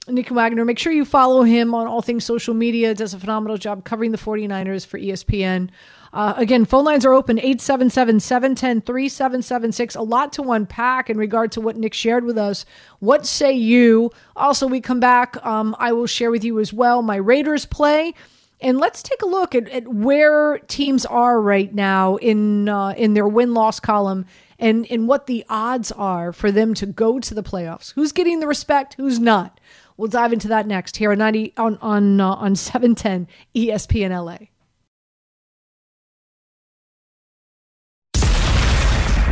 Nick 0.08 0.30
Wagner, 0.30 0.64
make 0.64 0.78
sure 0.78 0.92
you 0.92 1.04
follow 1.04 1.42
him 1.42 1.74
on 1.74 1.86
all 1.86 2.00
things 2.00 2.24
social 2.24 2.54
media. 2.54 2.94
Does 2.94 3.12
a 3.12 3.18
phenomenal 3.18 3.58
job 3.58 3.84
covering 3.84 4.12
the 4.12 4.18
49ers 4.18 4.86
for 4.86 4.98
ESPN. 4.98 5.68
Uh, 6.12 6.34
again, 6.36 6.64
phone 6.64 6.84
lines 6.84 7.04
are 7.04 7.12
open 7.12 7.38
877 7.38 8.18
710 8.18 8.80
3776. 8.80 9.94
A 9.94 10.02
lot 10.02 10.32
to 10.32 10.52
unpack 10.52 11.10
in 11.10 11.18
regard 11.18 11.52
to 11.52 11.60
what 11.60 11.76
Nick 11.76 11.94
shared 11.94 12.24
with 12.24 12.38
us. 12.38 12.64
What 12.98 13.26
say 13.26 13.52
you? 13.52 14.10
Also, 14.34 14.66
we 14.66 14.80
come 14.80 15.00
back. 15.00 15.36
Um, 15.44 15.76
I 15.78 15.92
will 15.92 16.06
share 16.06 16.30
with 16.30 16.44
you 16.44 16.58
as 16.58 16.72
well 16.72 17.02
my 17.02 17.16
Raiders 17.16 17.66
play. 17.66 18.14
And 18.62 18.78
let's 18.78 19.02
take 19.02 19.22
a 19.22 19.26
look 19.26 19.54
at, 19.54 19.68
at 19.68 19.86
where 19.88 20.58
teams 20.60 21.06
are 21.06 21.40
right 21.40 21.72
now 21.74 22.16
in 22.16 22.68
uh, 22.68 22.90
in 22.90 23.14
their 23.14 23.28
win 23.28 23.54
loss 23.54 23.80
column 23.80 24.26
and, 24.58 24.86
and 24.90 25.08
what 25.08 25.26
the 25.26 25.44
odds 25.48 25.90
are 25.92 26.32
for 26.32 26.52
them 26.52 26.74
to 26.74 26.86
go 26.86 27.18
to 27.18 27.34
the 27.34 27.42
playoffs. 27.42 27.92
Who's 27.94 28.12
getting 28.12 28.40
the 28.40 28.46
respect? 28.46 28.94
Who's 28.94 29.18
not? 29.18 29.58
We'll 30.00 30.08
dive 30.08 30.32
into 30.32 30.48
that 30.48 30.66
next 30.66 30.96
here 30.96 31.12
on 31.12 31.18
90 31.18 31.52
on 31.58 31.76
on 31.82 32.22
uh, 32.22 32.30
on 32.30 32.56
710 32.56 33.28
ESPN 33.54 34.18
LA. 34.18 34.46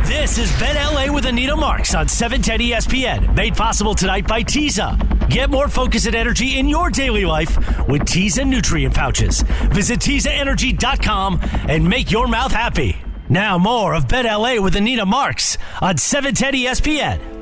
This 0.05 0.37
is 0.37 0.51
Bet 0.59 0.75
LA 0.75 1.11
with 1.11 1.25
Anita 1.25 1.55
Marks 1.55 1.95
on 1.95 2.07
710 2.07 2.69
ESPN, 2.69 3.35
made 3.35 3.55
possible 3.55 3.95
tonight 3.95 4.27
by 4.27 4.43
Teza. 4.43 4.95
Get 5.27 5.49
more 5.49 5.69
focus 5.69 6.05
and 6.05 6.15
energy 6.15 6.59
in 6.59 6.69
your 6.69 6.91
daily 6.91 7.25
life 7.25 7.57
with 7.87 8.05
Teza 8.05 8.45
nutrient 8.45 8.93
pouches. 8.93 9.41
Visit 9.71 9.99
TezaEnergy.com 10.01 11.39
and 11.67 11.89
make 11.89 12.11
your 12.11 12.27
mouth 12.27 12.51
happy. 12.51 12.95
Now 13.27 13.57
more 13.57 13.95
of 13.95 14.07
Bet 14.07 14.25
LA 14.25 14.61
with 14.61 14.75
Anita 14.75 15.07
Marks 15.07 15.57
on 15.81 15.97
710 15.97 16.53
ESPN. 16.53 17.38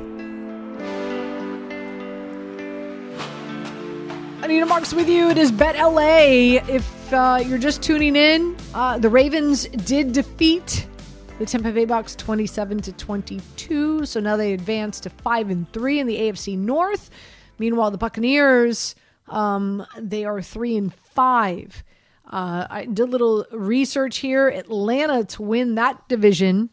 Anita 4.47 4.65
Marks 4.65 4.93
with 4.93 5.09
you. 5.09 5.29
It 5.29 5.37
is 5.37 5.51
Bet 5.51 5.75
LA. 5.75 6.61
If 6.73 7.11
uh, 7.13 7.43
you're 7.45 7.57
just 7.57 7.83
tuning 7.83 8.15
in, 8.15 8.55
uh, 8.73 8.97
the 8.97 9.09
Ravens 9.09 9.67
did 9.67 10.13
defeat 10.13 10.87
the 11.37 11.45
Tampa 11.45 11.73
Bay 11.73 11.83
Bucks 11.83 12.15
27 12.15 12.79
to 12.83 12.93
22. 12.93 14.05
So 14.05 14.21
now 14.21 14.37
they 14.37 14.53
advance 14.53 15.01
to 15.01 15.09
5 15.09 15.49
and 15.49 15.69
3 15.73 15.99
in 15.99 16.07
the 16.07 16.15
AFC 16.15 16.57
North. 16.57 17.09
Meanwhile, 17.59 17.91
the 17.91 17.97
Buccaneers, 17.97 18.95
um, 19.27 19.85
they 19.99 20.23
are 20.23 20.41
3 20.41 20.77
and 20.77 20.93
5. 20.93 21.83
Uh, 22.31 22.67
I 22.69 22.85
did 22.85 22.99
a 22.99 23.05
little 23.05 23.45
research 23.51 24.19
here. 24.19 24.47
Atlanta 24.47 25.25
to 25.25 25.41
win 25.41 25.75
that 25.75 26.07
division, 26.07 26.69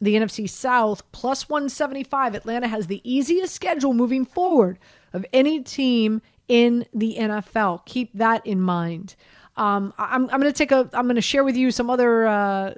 the 0.00 0.16
NFC 0.16 0.50
South, 0.50 1.04
plus 1.12 1.48
175. 1.48 2.34
Atlanta 2.34 2.66
has 2.66 2.88
the 2.88 3.00
easiest 3.04 3.54
schedule 3.54 3.94
moving 3.94 4.24
forward 4.24 4.80
of 5.12 5.24
any 5.32 5.62
team 5.62 6.20
in 6.48 6.86
the 6.92 7.16
NFL. 7.18 7.84
Keep 7.86 8.14
that 8.14 8.46
in 8.46 8.60
mind. 8.60 9.16
Um, 9.56 9.92
I'm, 9.98 10.28
I'm 10.30 10.40
going 10.40 10.52
to 10.52 10.52
take 10.52 10.72
a. 10.72 10.88
I'm 10.92 11.04
going 11.04 11.16
to 11.16 11.20
share 11.20 11.44
with 11.44 11.56
you 11.56 11.70
some 11.70 11.90
other 11.90 12.26
uh, 12.26 12.74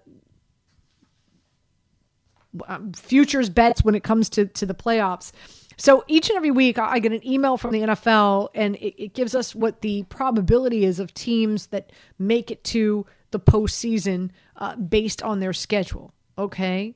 um, 2.67 2.93
futures 2.93 3.49
bets 3.49 3.85
when 3.85 3.95
it 3.95 4.03
comes 4.03 4.29
to 4.31 4.47
to 4.47 4.67
the 4.67 4.75
playoffs. 4.75 5.33
So 5.77 6.05
each 6.07 6.29
and 6.31 6.37
every 6.37 6.51
week, 6.51 6.79
I 6.79 6.99
get 7.01 7.13
an 7.13 7.27
email 7.27 7.57
from 7.57 7.73
the 7.73 7.81
NFL, 7.81 8.49
and 8.55 8.77
it, 8.77 9.03
it, 9.03 9.15
gives 9.15 9.35
us 9.35 9.57
what 9.57 9.81
the 9.81 10.05
probability 10.05 10.85
is 10.85 11.01
of 11.01 11.13
teams 11.15 11.67
that 11.69 11.91
make 12.17 12.53
it 12.53 12.63
to 12.65 13.05
the 13.33 13.41
postseason 13.41 14.31
uh, 14.57 14.77
based 14.77 15.23
on 15.23 15.41
their 15.41 15.53
schedule. 15.53 16.13
Okay, 16.39 16.95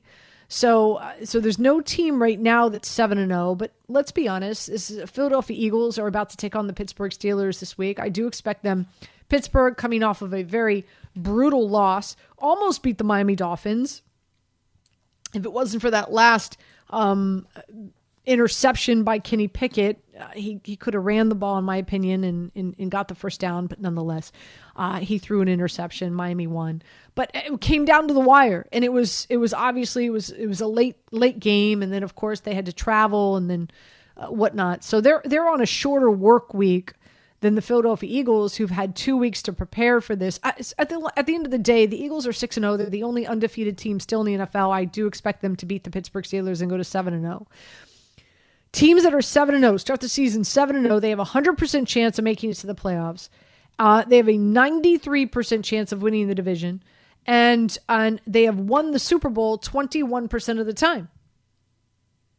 so 0.49 0.95
uh, 0.95 1.13
so 1.23 1.39
there's 1.39 1.57
no 1.57 1.79
team 1.79 2.21
right 2.21 2.39
now 2.39 2.67
that's 2.67 2.89
seven 2.89 3.17
and 3.17 3.31
zero. 3.31 3.51
Oh, 3.51 3.55
but 3.55 3.71
let's 3.87 4.11
be 4.11 4.27
honest, 4.27 4.67
this 4.67 4.91
is, 4.91 5.09
Philadelphia 5.09 5.55
Eagles 5.57 5.97
are 5.97 6.07
about 6.07 6.29
to 6.31 6.37
take 6.37 6.55
on 6.57 6.67
the 6.67 6.73
Pittsburgh 6.73 7.11
Steelers 7.11 7.61
this 7.61 7.77
week. 7.77 7.99
I 7.99 8.09
do 8.09 8.27
expect 8.27 8.63
them. 8.63 8.87
Pittsburgh 9.29 9.77
coming 9.77 10.03
off 10.03 10.21
of 10.21 10.33
a 10.33 10.43
very 10.43 10.85
brutal 11.15 11.69
loss, 11.69 12.17
almost 12.37 12.83
beat 12.83 12.97
the 12.97 13.03
Miami 13.05 13.35
Dolphins 13.35 14.01
if 15.33 15.45
it 15.45 15.53
wasn't 15.53 15.81
for 15.81 15.91
that 15.91 16.11
last 16.11 16.57
um, 16.89 17.47
interception 18.25 19.03
by 19.03 19.19
Kenny 19.19 19.47
Pickett, 19.47 20.03
uh, 20.19 20.27
he, 20.33 20.59
he 20.63 20.75
could 20.75 20.93
have 20.93 21.05
ran 21.05 21.29
the 21.29 21.35
ball, 21.35 21.57
in 21.57 21.63
my 21.63 21.77
opinion, 21.77 22.23
and, 22.23 22.51
and, 22.55 22.75
and 22.77 22.91
got 22.91 23.07
the 23.07 23.15
first 23.15 23.39
down, 23.39 23.67
but 23.67 23.79
nonetheless, 23.79 24.31
uh, 24.75 24.99
he 24.99 25.17
threw 25.17 25.41
an 25.41 25.47
interception. 25.47 26.13
Miami 26.13 26.47
won, 26.47 26.81
but 27.15 27.31
it 27.33 27.61
came 27.61 27.85
down 27.85 28.07
to 28.07 28.13
the 28.13 28.19
wire, 28.19 28.67
and 28.71 28.83
it 28.83 28.91
was 28.91 29.25
it 29.29 29.37
was 29.37 29.53
obviously 29.53 30.05
it 30.05 30.11
was 30.11 30.29
it 30.31 30.47
was 30.47 30.61
a 30.61 30.67
late 30.67 30.97
late 31.11 31.39
game, 31.39 31.81
and 31.81 31.91
then 31.91 32.03
of 32.03 32.15
course 32.15 32.41
they 32.41 32.53
had 32.53 32.65
to 32.65 32.73
travel 32.73 33.37
and 33.37 33.49
then 33.49 33.69
uh, 34.17 34.27
whatnot. 34.27 34.83
So 34.83 35.01
they're 35.01 35.21
they're 35.25 35.47
on 35.47 35.61
a 35.61 35.65
shorter 35.65 36.11
work 36.11 36.53
week 36.53 36.93
than 37.41 37.55
the 37.55 37.61
Philadelphia 37.61 38.09
Eagles, 38.11 38.55
who've 38.55 38.69
had 38.69 38.95
two 38.95 39.15
weeks 39.15 39.41
to 39.43 39.53
prepare 39.53 40.01
for 40.01 40.15
this. 40.15 40.39
At 40.43 40.57
the, 40.89 41.11
at 41.15 41.25
the 41.25 41.35
end 41.35 41.45
of 41.45 41.51
the 41.51 41.57
day, 41.57 41.85
the 41.85 42.01
Eagles 42.01 42.27
are 42.27 42.33
6 42.33 42.55
0. 42.55 42.77
They're 42.77 42.89
the 42.89 43.03
only 43.03 43.25
undefeated 43.25 43.77
team 43.77 43.99
still 43.99 44.25
in 44.25 44.25
the 44.39 44.45
NFL. 44.45 44.71
I 44.71 44.85
do 44.85 45.07
expect 45.07 45.41
them 45.41 45.55
to 45.57 45.65
beat 45.65 45.83
the 45.83 45.89
Pittsburgh 45.89 46.25
Steelers 46.25 46.61
and 46.61 46.69
go 46.69 46.77
to 46.77 46.83
7 46.83 47.21
0. 47.21 47.47
Teams 48.71 49.03
that 49.03 49.13
are 49.13 49.21
7 49.21 49.55
and 49.55 49.63
0 49.63 49.77
start 49.77 49.99
the 49.99 50.09
season 50.09 50.43
7 50.43 50.75
and 50.75 50.85
0. 50.85 50.99
They 50.99 51.09
have 51.09 51.19
a 51.19 51.25
100% 51.25 51.87
chance 51.87 52.19
of 52.19 52.23
making 52.23 52.51
it 52.51 52.57
to 52.57 52.67
the 52.67 52.75
playoffs. 52.75 53.29
Uh, 53.79 54.03
they 54.03 54.17
have 54.17 54.27
a 54.27 54.33
93% 54.33 55.63
chance 55.63 55.91
of 55.91 56.01
winning 56.01 56.27
the 56.27 56.35
division. 56.35 56.83
And, 57.25 57.75
and 57.87 58.21
they 58.27 58.43
have 58.43 58.59
won 58.59 58.91
the 58.91 58.99
Super 58.99 59.29
Bowl 59.29 59.57
21% 59.57 60.59
of 60.59 60.65
the 60.65 60.73
time. 60.73 61.09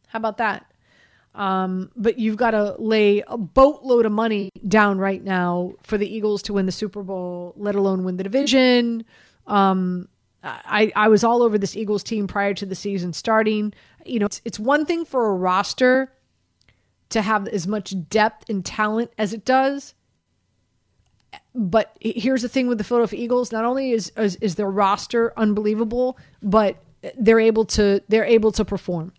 How 0.07 0.17
about 0.17 0.37
that? 0.37 0.65
Um, 1.33 1.91
but 1.95 2.19
you've 2.19 2.35
got 2.35 2.51
to 2.51 2.75
lay 2.77 3.23
a 3.25 3.37
boatload 3.37 4.05
of 4.05 4.11
money 4.11 4.49
down 4.67 4.97
right 4.97 5.23
now 5.23 5.73
for 5.81 5.97
the 5.97 6.13
Eagles 6.13 6.41
to 6.43 6.53
win 6.53 6.65
the 6.65 6.71
Super 6.73 7.03
Bowl, 7.03 7.53
let 7.55 7.75
alone 7.75 8.03
win 8.03 8.17
the 8.17 8.23
division. 8.23 9.05
Um, 9.47 10.09
I, 10.43 10.91
I 10.95 11.07
was 11.07 11.23
all 11.23 11.43
over 11.43 11.57
this 11.57 11.75
Eagles 11.75 12.03
team 12.03 12.27
prior 12.27 12.53
to 12.55 12.65
the 12.65 12.75
season 12.75 13.13
starting. 13.13 13.73
You 14.05 14.19
know, 14.19 14.25
it's, 14.25 14.41
it's 14.43 14.59
one 14.59 14.85
thing 14.85 15.05
for 15.05 15.27
a 15.27 15.33
roster 15.33 16.11
to 17.11 17.21
have 17.21 17.47
as 17.47 17.67
much 17.67 17.93
depth 18.09 18.49
and 18.49 18.65
talent 18.65 19.11
as 19.17 19.33
it 19.33 19.45
does. 19.45 19.93
But 21.53 21.95
here's 22.01 22.41
the 22.41 22.49
thing 22.49 22.67
with 22.67 22.77
the 22.77 22.83
Philadelphia 22.83 23.19
Eagles: 23.19 23.51
not 23.51 23.65
only 23.65 23.91
is, 23.91 24.11
is 24.17 24.35
is 24.37 24.55
their 24.55 24.69
roster 24.69 25.33
unbelievable, 25.37 26.17
but 26.41 26.77
they're 27.17 27.39
able 27.39 27.65
to 27.65 28.01
they're 28.07 28.25
able 28.25 28.51
to 28.53 28.65
perform. 28.65 29.13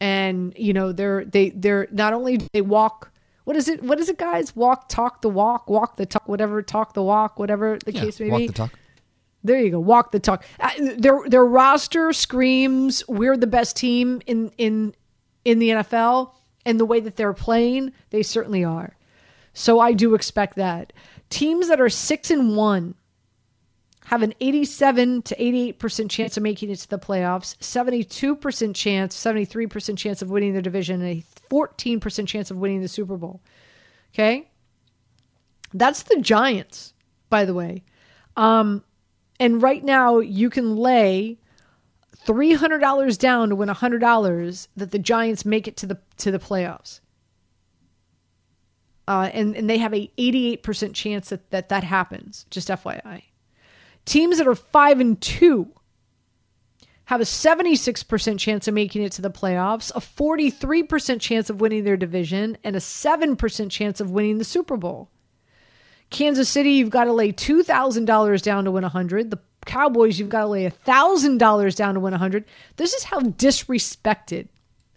And 0.00 0.52
you 0.56 0.72
know 0.72 0.92
they're 0.92 1.24
they 1.24 1.50
they're 1.50 1.88
not 1.90 2.12
only 2.12 2.38
they 2.52 2.60
walk 2.60 3.12
what 3.44 3.56
is 3.56 3.68
it 3.68 3.82
what 3.82 3.98
is 4.00 4.08
it 4.08 4.18
guys? 4.18 4.54
Walk 4.54 4.88
talk 4.88 5.22
the 5.22 5.28
walk 5.28 5.70
walk 5.70 5.96
the 5.96 6.06
talk 6.06 6.28
whatever 6.28 6.62
talk 6.62 6.94
the 6.94 7.02
walk 7.02 7.38
whatever 7.38 7.78
the 7.84 7.92
yeah, 7.92 8.00
case 8.02 8.20
may 8.20 8.30
walk 8.30 8.38
be. 8.38 8.46
the 8.48 8.52
talk. 8.52 8.72
there 9.44 9.60
you 9.60 9.70
go 9.70 9.80
walk 9.80 10.12
the 10.12 10.20
talk. 10.20 10.44
Uh, 10.60 10.70
their 10.98 11.20
their 11.28 11.44
roster 11.44 12.12
screams 12.12 13.02
we're 13.08 13.36
the 13.36 13.46
best 13.46 13.76
team 13.76 14.20
in 14.26 14.50
in 14.58 14.94
in 15.44 15.58
the 15.58 15.70
NFL 15.70 16.32
and 16.66 16.78
the 16.78 16.84
way 16.84 17.00
that 17.00 17.16
they're 17.16 17.32
playing 17.32 17.92
they 18.10 18.22
certainly 18.22 18.62
are 18.62 18.94
so 19.54 19.80
I 19.80 19.94
do 19.94 20.14
expect 20.14 20.56
that 20.56 20.92
teams 21.30 21.68
that 21.68 21.80
are 21.80 21.88
6 21.88 22.30
and 22.30 22.56
1 22.56 22.94
have 24.06 24.22
an 24.22 24.34
87 24.38 25.22
to 25.22 25.36
88% 25.36 26.08
chance 26.08 26.36
of 26.36 26.42
making 26.42 26.70
it 26.70 26.78
to 26.78 26.88
the 26.88 26.98
playoffs, 26.98 27.56
72% 27.56 28.74
chance, 28.74 29.16
73% 29.16 29.98
chance 29.98 30.22
of 30.22 30.30
winning 30.30 30.54
the 30.54 30.62
division, 30.62 31.02
and 31.02 31.10
a 31.10 31.24
14% 31.50 32.28
chance 32.28 32.52
of 32.52 32.56
winning 32.56 32.80
the 32.80 32.88
Super 32.88 33.16
Bowl. 33.16 33.40
Okay? 34.14 34.48
That's 35.74 36.04
the 36.04 36.20
Giants, 36.20 36.94
by 37.30 37.44
the 37.44 37.54
way. 37.54 37.82
Um, 38.36 38.84
and 39.40 39.60
right 39.60 39.82
now, 39.82 40.20
you 40.20 40.50
can 40.50 40.76
lay 40.76 41.38
$300 42.26 43.18
down 43.18 43.48
to 43.50 43.56
win 43.56 43.68
$100 43.68 44.68
that 44.76 44.90
the 44.90 44.98
Giants 44.98 45.44
make 45.44 45.68
it 45.68 45.76
to 45.78 45.86
the 45.86 45.98
to 46.18 46.30
the 46.30 46.38
playoffs. 46.38 47.00
Uh, 49.08 49.30
and, 49.32 49.54
and 49.54 49.70
they 49.70 49.78
have 49.78 49.94
a 49.94 50.10
88% 50.18 50.92
chance 50.92 51.28
that, 51.28 51.50
that 51.50 51.68
that 51.68 51.84
happens, 51.84 52.44
just 52.50 52.68
FYI. 52.68 53.22
Teams 54.04 54.38
that 54.38 54.48
are 54.48 54.54
5 54.56 55.00
and 55.00 55.20
2 55.20 55.68
have 57.04 57.20
a 57.20 57.24
76% 57.24 58.38
chance 58.38 58.66
of 58.66 58.74
making 58.74 59.02
it 59.02 59.12
to 59.12 59.22
the 59.22 59.30
playoffs, 59.30 59.92
a 59.94 60.00
43% 60.00 61.20
chance 61.20 61.48
of 61.48 61.60
winning 61.60 61.84
their 61.84 61.96
division, 61.96 62.58
and 62.64 62.74
a 62.74 62.80
7% 62.80 63.70
chance 63.70 64.00
of 64.00 64.10
winning 64.10 64.38
the 64.38 64.44
Super 64.44 64.76
Bowl. 64.76 65.08
Kansas 66.10 66.48
City, 66.48 66.72
you've 66.72 66.90
got 66.90 67.04
to 67.04 67.12
lay 67.12 67.32
$2,000 67.32 68.42
down 68.42 68.64
to 68.64 68.72
win 68.72 68.82
100. 68.82 69.30
The 69.30 69.38
Cowboys, 69.66 70.18
you've 70.18 70.28
got 70.28 70.42
to 70.42 70.46
lay 70.46 70.64
a 70.64 70.70
$1,000 70.70 71.76
down 71.76 71.94
to 71.94 72.00
win 72.00 72.12
a 72.12 72.16
100. 72.16 72.44
This 72.76 72.94
is 72.94 73.04
how 73.04 73.20
disrespected 73.20 74.48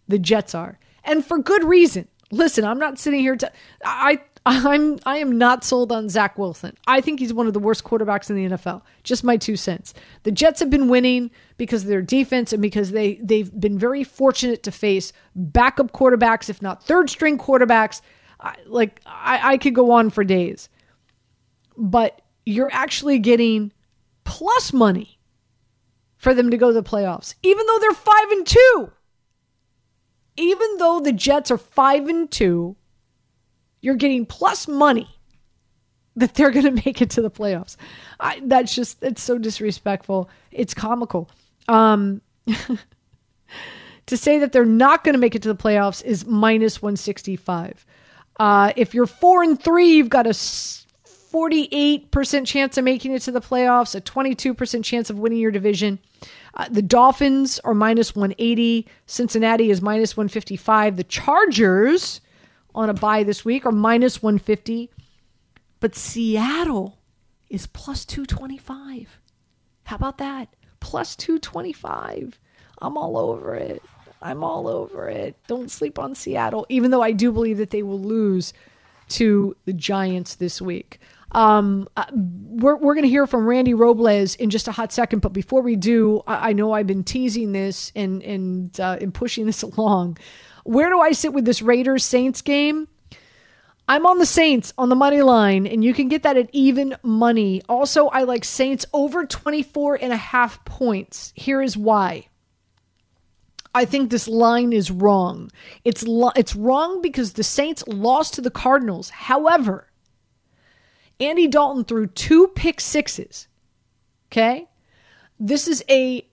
the 0.08 0.20
Jets 0.20 0.56
are. 0.56 0.80
And 1.04 1.26
for 1.26 1.38
good 1.38 1.64
reason. 1.64 2.08
Listen, 2.32 2.64
I'm 2.64 2.80
not 2.80 3.00
sitting 3.00 3.22
here 3.22 3.36
to 3.36 3.52
I 3.84 4.20
I'm 4.46 5.00
I 5.06 5.18
am 5.18 5.38
not 5.38 5.64
sold 5.64 5.92
on 5.92 6.10
Zach 6.10 6.38
Wilson. 6.38 6.76
I 6.88 7.02
think 7.02 7.20
he's 7.20 7.34
one 7.34 7.48
of 7.48 7.54
the 7.54 7.60
worst 7.60 7.84
quarterbacks 7.84 8.30
in 8.30 8.36
the 8.36 8.56
NFL. 8.56 8.82
Just 9.04 9.24
my 9.24 9.38
two 9.38 9.56
cents. 9.56 9.94
The 10.24 10.32
Jets 10.32 10.60
have 10.60 10.70
been 10.70 10.88
winning 10.88 11.32
because 11.58 11.84
of 11.84 11.90
their 11.90 12.02
defense 12.02 12.54
and 12.54 12.62
because 12.62 12.92
they 12.92 13.16
they've 13.16 13.52
been 13.60 13.78
very 13.78 14.04
fortunate 14.04 14.64
to 14.64 14.72
face 14.72 15.12
backup 15.36 15.92
quarterbacks, 15.92 16.50
if 16.50 16.62
not 16.62 16.84
third 16.84 17.10
string 17.10 17.38
quarterbacks. 17.38 18.02
I, 18.40 18.56
like 18.66 19.02
I, 19.06 19.54
I 19.54 19.58
could 19.58 19.76
go 19.76 19.92
on 19.92 20.10
for 20.10 20.24
days, 20.24 20.70
but 21.78 22.22
you're 22.46 22.72
actually 22.72 23.20
getting 23.20 23.74
plus 24.30 24.72
money 24.72 25.20
for 26.16 26.34
them 26.34 26.52
to 26.52 26.58
go 26.58 26.68
to 26.68 26.74
the 26.74 26.84
playoffs, 26.84 27.36
even 27.44 27.66
though 27.66 27.80
they're 27.80 27.92
five 27.92 28.32
and 28.32 28.48
two. 28.48 28.92
Even 30.38 30.78
though 30.78 31.02
the 31.02 31.12
Jets 31.12 31.52
are 31.52 31.58
five 31.58 32.08
and 32.08 32.32
two 32.32 32.78
you're 33.82 33.96
getting 33.96 34.26
plus 34.26 34.68
money 34.68 35.08
that 36.16 36.34
they're 36.36 36.52
going 36.52 36.66
to 36.76 36.84
make 36.86 37.02
it 37.02 37.12
to 37.12 37.22
the 37.22 37.32
playoffs. 37.32 37.76
I, 38.20 38.42
that's 38.44 38.76
just 38.76 39.04
it's 39.04 39.22
so 39.22 39.38
disrespectful. 39.38 40.30
It's 40.52 40.74
comical. 40.74 41.30
Um, 41.68 42.22
to 44.06 44.18
say 44.18 44.40
that 44.40 44.52
they're 44.52 44.66
not 44.66 45.04
going 45.04 45.14
to 45.14 45.20
make 45.20 45.36
it 45.36 45.44
to 45.44 45.50
the 45.50 45.56
playoffs 45.56 46.04
is 46.04 46.26
minus 46.26 46.82
165. 46.82 47.86
Uh, 48.40 48.74
if 48.76 48.94
you're 48.94 49.06
four 49.06 49.44
and 49.44 49.62
three, 49.62 49.94
you've 49.94 50.10
got 50.10 50.26
a 50.26 50.34
48% 51.32 52.48
chance 52.48 52.78
of 52.78 52.84
making 52.84 53.14
it 53.14 53.22
to 53.24 53.32
the 53.32 53.42
playoffs, 53.42 53.96
a 53.96 54.02
22% 54.02 54.84
chance 54.84 55.10
of 55.10 55.20
winning 55.20 55.40
your 55.40 55.52
division. 55.52 56.00
Uh, 56.56 56.68
the 56.70 56.82
Dolphins 56.82 57.60
are 57.60 57.74
minus 57.74 58.16
180. 58.16 58.88
Cincinnati 59.06 59.70
is 59.70 59.82
minus 59.82 60.18
155. 60.18 60.98
The 60.98 61.04
Chargers 61.04 62.22
on 62.74 62.90
a 62.90 62.94
bye 62.94 63.24
this 63.24 63.46
week 63.46 63.66
are 63.66 63.72
minus 63.72 64.24
150. 64.24 64.90
But 65.80 65.96
Seattle 65.96 66.98
is 67.50 67.68
plus 67.68 68.06
225. 68.06 69.20
How 69.84 69.96
about 69.96 70.18
that? 70.18 70.50
Plus 70.80 71.16
225. 71.16 72.40
I'm 72.82 72.98
all 72.98 73.18
over 73.18 73.56
it. 73.56 73.84
I'm 74.22 74.44
all 74.44 74.68
over 74.68 75.08
it. 75.08 75.36
Don't 75.48 75.72
sleep 75.72 75.98
on 75.98 76.16
Seattle, 76.16 76.66
even 76.70 76.92
though 76.92 77.02
I 77.02 77.12
do 77.12 77.32
believe 77.32 77.58
that 77.58 77.70
they 77.70 77.84
will 77.84 78.00
lose 78.00 78.54
to 79.10 79.56
the 79.66 79.74
Giants 79.74 80.36
this 80.36 80.62
week. 80.62 81.00
Um, 81.32 81.88
uh, 81.96 82.06
we're 82.12 82.76
we're 82.76 82.96
going 82.96 83.04
to 83.04 83.10
hear 83.10 83.28
from 83.28 83.46
Randy 83.46 83.74
Robles 83.74 84.36
in 84.36 84.50
just 84.50 84.68
a 84.68 84.72
hot 84.72 84.92
second, 84.92 85.20
but 85.20 85.34
before 85.34 85.62
we 85.62 85.76
do, 85.76 86.24
I, 86.26 86.50
I 86.50 86.54
know 86.54 86.74
I've 86.74 86.88
been 86.88 87.04
teasing 87.04 87.52
this 87.52 87.92
and 87.96 88.24
and 88.24 88.80
uh, 88.80 88.98
and 89.00 89.14
pushing 89.14 89.46
this 89.46 89.62
along. 89.64 90.18
Where 90.64 90.90
do 90.90 91.00
I 91.00 91.12
sit 91.12 91.34
with 91.34 91.46
this 91.46 91.62
Raiders 91.62 92.04
Saints 92.04 92.42
game? 92.42 92.88
I'm 93.88 94.06
on 94.06 94.20
the 94.20 94.26
Saints 94.26 94.72
on 94.78 94.90
the 94.90 94.96
money 94.96 95.24
line, 95.24 95.66
and 95.66 95.84
you 95.84 95.96
can 95.96 96.10
get 96.10 96.22
that 96.24 96.38
at 96.38 96.50
even 96.52 96.96
money. 97.02 97.64
Also, 97.68 98.08
I 98.08 98.22
like 98.22 98.46
Saints 98.46 98.86
over 98.94 99.26
24 99.26 99.96
and 100.00 100.14
a 100.14 100.18
half 100.18 100.64
points. 100.64 101.34
Here 101.36 101.60
is 101.60 101.76
why. 101.76 102.28
I 103.74 103.86
think 103.86 104.10
this 104.10 104.28
line 104.28 104.74
is 104.74 104.92
wrong. 104.92 105.52
It's 105.84 106.04
lo- 106.04 106.32
it's 106.36 106.56
wrong 106.56 107.02
because 107.02 107.34
the 107.34 107.44
Saints 107.44 107.84
lost 107.88 108.36
to 108.36 108.42
the 108.42 108.52
Cardinals. 108.52 109.10
However, 109.10 109.89
Andy 111.20 111.48
Dalton 111.48 111.84
threw 111.84 112.08
two 112.08 112.48
pick 112.50 112.80
sixes. 112.80 113.48
Okay? 114.32 114.68
This 115.40 115.68
is 115.68 115.84
a 115.90 116.26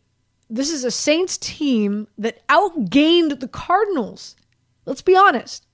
this 0.49 0.70
is 0.70 0.85
a 0.85 0.90
Saints 0.90 1.37
team 1.38 2.07
that 2.16 2.46
outgained 2.49 3.40
the 3.40 3.49
Cardinals. 3.49 4.37
Let's 4.85 5.03
be 5.03 5.16
honest. 5.16 5.66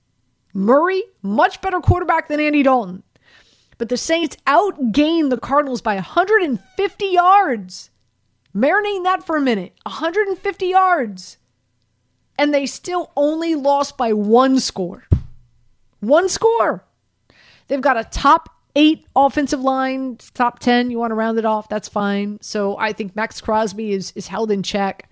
Murray, 0.53 1.03
much 1.21 1.61
better 1.61 1.79
quarterback 1.79 2.27
than 2.27 2.39
Andy 2.39 2.63
Dalton. 2.63 3.03
But 3.77 3.89
the 3.89 3.97
Saints 3.97 4.37
outgained 4.47 5.29
the 5.29 5.37
Cardinals 5.37 5.81
by 5.81 5.95
150 5.95 7.05
yards. 7.05 7.91
Marinating 8.55 9.03
that 9.03 9.25
for 9.25 9.35
a 9.35 9.41
minute 9.41 9.73
150 9.83 10.65
yards. 10.65 11.37
And 12.37 12.53
they 12.53 12.65
still 12.65 13.11
only 13.15 13.53
lost 13.53 13.95
by 13.95 14.13
one 14.13 14.59
score. 14.59 15.05
One 15.99 16.29
score. 16.29 16.83
They've 17.67 17.81
got 17.81 17.97
a 17.97 18.03
top 18.03 18.49
eight 18.75 19.05
offensive 19.15 19.61
line, 19.61 20.17
top 20.33 20.59
10. 20.59 20.91
You 20.91 20.97
want 20.99 21.11
to 21.11 21.15
round 21.15 21.37
it 21.37 21.45
off? 21.45 21.69
That's 21.69 21.87
fine. 21.87 22.39
So 22.41 22.77
I 22.77 22.93
think 22.93 23.15
Maxx 23.15 23.41
Crosby 23.41 23.91
is, 23.91 24.11
is 24.15 24.27
held 24.27 24.51
in 24.51 24.63
check. 24.63 25.09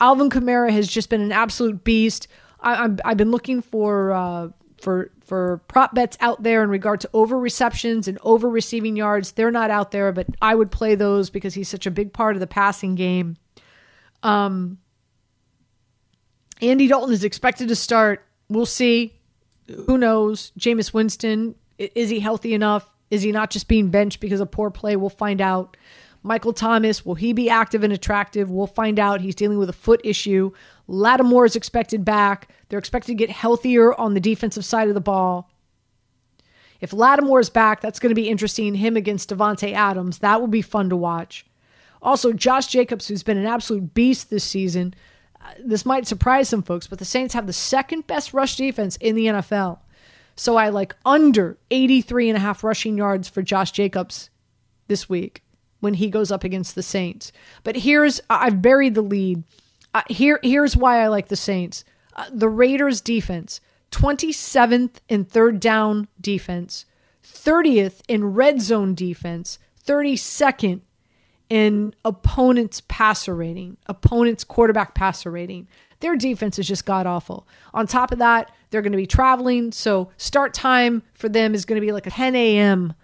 Alvin 0.00 0.30
Kamara 0.30 0.70
has 0.70 0.88
just 0.88 1.10
been 1.10 1.20
an 1.20 1.32
absolute 1.32 1.84
beast. 1.84 2.28
I, 2.60 2.88
have 3.04 3.16
been 3.16 3.30
looking 3.30 3.60
for 3.60 4.12
uh, 4.12 4.48
for 4.80 5.10
for 5.24 5.62
prop 5.68 5.94
bets 5.94 6.16
out 6.20 6.42
there 6.42 6.62
in 6.62 6.70
regard 6.70 7.00
to 7.00 7.10
over 7.12 7.38
receptions 7.38 8.06
and 8.06 8.18
over 8.22 8.48
receiving 8.48 8.96
yards. 8.96 9.32
They're 9.32 9.50
not 9.50 9.70
out 9.70 9.90
there, 9.90 10.12
but 10.12 10.28
I 10.40 10.54
would 10.54 10.70
play 10.70 10.94
those 10.94 11.28
because 11.28 11.54
he's 11.54 11.68
such 11.68 11.86
a 11.86 11.90
big 11.90 12.12
part 12.12 12.36
of 12.36 12.40
the 12.40 12.46
passing 12.46 12.94
game. 12.94 13.36
Um, 14.22 14.78
Andy 16.60 16.86
Dalton 16.86 17.12
is 17.12 17.24
expected 17.24 17.68
to 17.68 17.76
start. 17.76 18.24
We'll 18.48 18.66
see. 18.66 19.14
Who 19.86 19.98
knows? 19.98 20.52
Jameis 20.58 20.92
Winston 20.94 21.56
is 21.78 22.10
he 22.10 22.20
healthy 22.20 22.54
enough? 22.54 22.91
Is 23.12 23.20
he 23.20 23.30
not 23.30 23.50
just 23.50 23.68
being 23.68 23.90
benched 23.90 24.20
because 24.20 24.40
of 24.40 24.50
poor 24.50 24.70
play? 24.70 24.96
We'll 24.96 25.10
find 25.10 25.42
out. 25.42 25.76
Michael 26.22 26.54
Thomas, 26.54 27.04
will 27.04 27.14
he 27.14 27.34
be 27.34 27.50
active 27.50 27.84
and 27.84 27.92
attractive? 27.92 28.50
We'll 28.50 28.66
find 28.66 28.98
out. 28.98 29.20
He's 29.20 29.34
dealing 29.34 29.58
with 29.58 29.68
a 29.68 29.74
foot 29.74 30.00
issue. 30.02 30.50
Lattimore 30.86 31.44
is 31.44 31.54
expected 31.54 32.06
back. 32.06 32.48
They're 32.68 32.78
expected 32.78 33.12
to 33.12 33.16
get 33.16 33.28
healthier 33.28 33.92
on 34.00 34.14
the 34.14 34.20
defensive 34.20 34.64
side 34.64 34.88
of 34.88 34.94
the 34.94 35.00
ball. 35.02 35.50
If 36.80 36.94
Lattimore 36.94 37.40
is 37.40 37.50
back, 37.50 37.82
that's 37.82 37.98
going 37.98 38.12
to 38.12 38.20
be 38.20 38.30
interesting. 38.30 38.76
Him 38.76 38.96
against 38.96 39.28
Davante 39.28 39.74
Adams. 39.74 40.20
That 40.20 40.40
will 40.40 40.48
be 40.48 40.62
fun 40.62 40.88
to 40.88 40.96
watch. 40.96 41.44
Also, 42.00 42.32
Josh 42.32 42.68
Jacobs, 42.68 43.08
who's 43.08 43.22
been 43.22 43.36
an 43.36 43.44
absolute 43.44 43.92
beast 43.92 44.30
this 44.30 44.42
season. 44.42 44.94
Uh, 45.38 45.50
this 45.62 45.84
might 45.84 46.06
surprise 46.06 46.48
some 46.48 46.62
folks, 46.62 46.86
but 46.86 46.98
the 46.98 47.04
Saints 47.04 47.34
have 47.34 47.46
the 47.46 47.52
second 47.52 48.06
best 48.06 48.32
rush 48.32 48.56
defense 48.56 48.96
in 48.96 49.16
the 49.16 49.26
NFL. 49.26 49.80
So 50.36 50.56
I 50.56 50.68
like 50.68 50.96
under 51.04 51.58
83 51.70 52.30
and 52.30 52.36
a 52.36 52.40
half 52.40 52.64
rushing 52.64 52.96
yards 52.96 53.28
for 53.28 53.42
Josh 53.42 53.72
Jacobs 53.72 54.30
this 54.88 55.08
week 55.08 55.42
when 55.80 55.94
he 55.94 56.10
goes 56.10 56.30
up 56.30 56.44
against 56.44 56.74
the 56.74 56.82
Saints. 56.82 57.32
But 57.64 57.76
here's 57.76 58.20
I've 58.30 58.62
buried 58.62 58.94
the 58.94 59.02
lead. 59.02 59.42
Uh, 59.94 60.02
here 60.08 60.40
here's 60.42 60.76
why 60.76 61.02
I 61.02 61.08
like 61.08 61.28
the 61.28 61.36
Saints. 61.36 61.84
Uh, 62.14 62.26
the 62.32 62.48
Raiders 62.48 63.00
defense, 63.00 63.60
27th 63.90 64.96
in 65.08 65.24
third 65.24 65.60
down 65.60 66.08
defense, 66.20 66.84
30th 67.24 68.00
in 68.08 68.32
red 68.34 68.60
zone 68.60 68.94
defense, 68.94 69.58
32nd 69.84 70.82
in 71.48 71.94
opponent's 72.04 72.82
passer 72.88 73.34
rating, 73.34 73.76
opponent's 73.86 74.44
quarterback 74.44 74.94
passer 74.94 75.30
rating. 75.30 75.68
Their 76.00 76.16
defense 76.16 76.58
is 76.58 76.66
just 76.66 76.86
god 76.86 77.06
awful. 77.06 77.46
On 77.74 77.86
top 77.86 78.12
of 78.12 78.18
that, 78.18 78.50
they're 78.72 78.82
going 78.82 78.92
to 78.92 78.98
be 78.98 79.06
traveling. 79.06 79.70
So 79.70 80.10
start 80.16 80.54
time 80.54 81.02
for 81.14 81.28
them 81.28 81.54
is 81.54 81.64
going 81.64 81.80
to 81.80 81.86
be 81.86 81.92
like 81.92 82.06
a 82.06 82.10
10 82.10 82.34
a.m. 82.34 82.94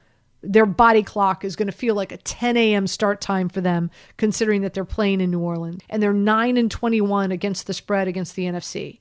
Their 0.42 0.66
body 0.66 1.02
clock 1.02 1.44
is 1.44 1.56
going 1.56 1.66
to 1.66 1.72
feel 1.72 1.94
like 1.94 2.10
a 2.10 2.16
10 2.16 2.56
a.m. 2.56 2.86
start 2.86 3.20
time 3.20 3.48
for 3.48 3.60
them, 3.60 3.90
considering 4.16 4.62
that 4.62 4.72
they're 4.72 4.84
playing 4.84 5.20
in 5.20 5.30
New 5.30 5.40
Orleans. 5.40 5.82
And 5.90 6.02
they're 6.02 6.14
9 6.14 6.56
and 6.56 6.70
21 6.70 7.30
against 7.30 7.66
the 7.66 7.74
spread 7.74 8.08
against 8.08 8.34
the 8.34 8.44
NFC. 8.44 9.00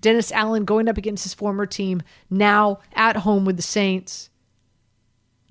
Dennis 0.00 0.30
Allen 0.32 0.66
going 0.66 0.86
up 0.88 0.98
against 0.98 1.24
his 1.24 1.32
former 1.32 1.64
team, 1.64 2.02
now 2.28 2.80
at 2.92 3.16
home 3.16 3.46
with 3.46 3.56
the 3.56 3.62
Saints. 3.62 4.28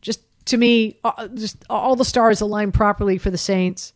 Just 0.02 0.21
to 0.45 0.58
me, 0.58 1.00
just 1.34 1.63
all 1.69 1.95
the 1.95 2.06
stars 2.06 2.39
align 2.39 2.71
properly 2.71 3.17
for 3.17 3.32
the 3.32 3.38
Saints. 3.38 3.93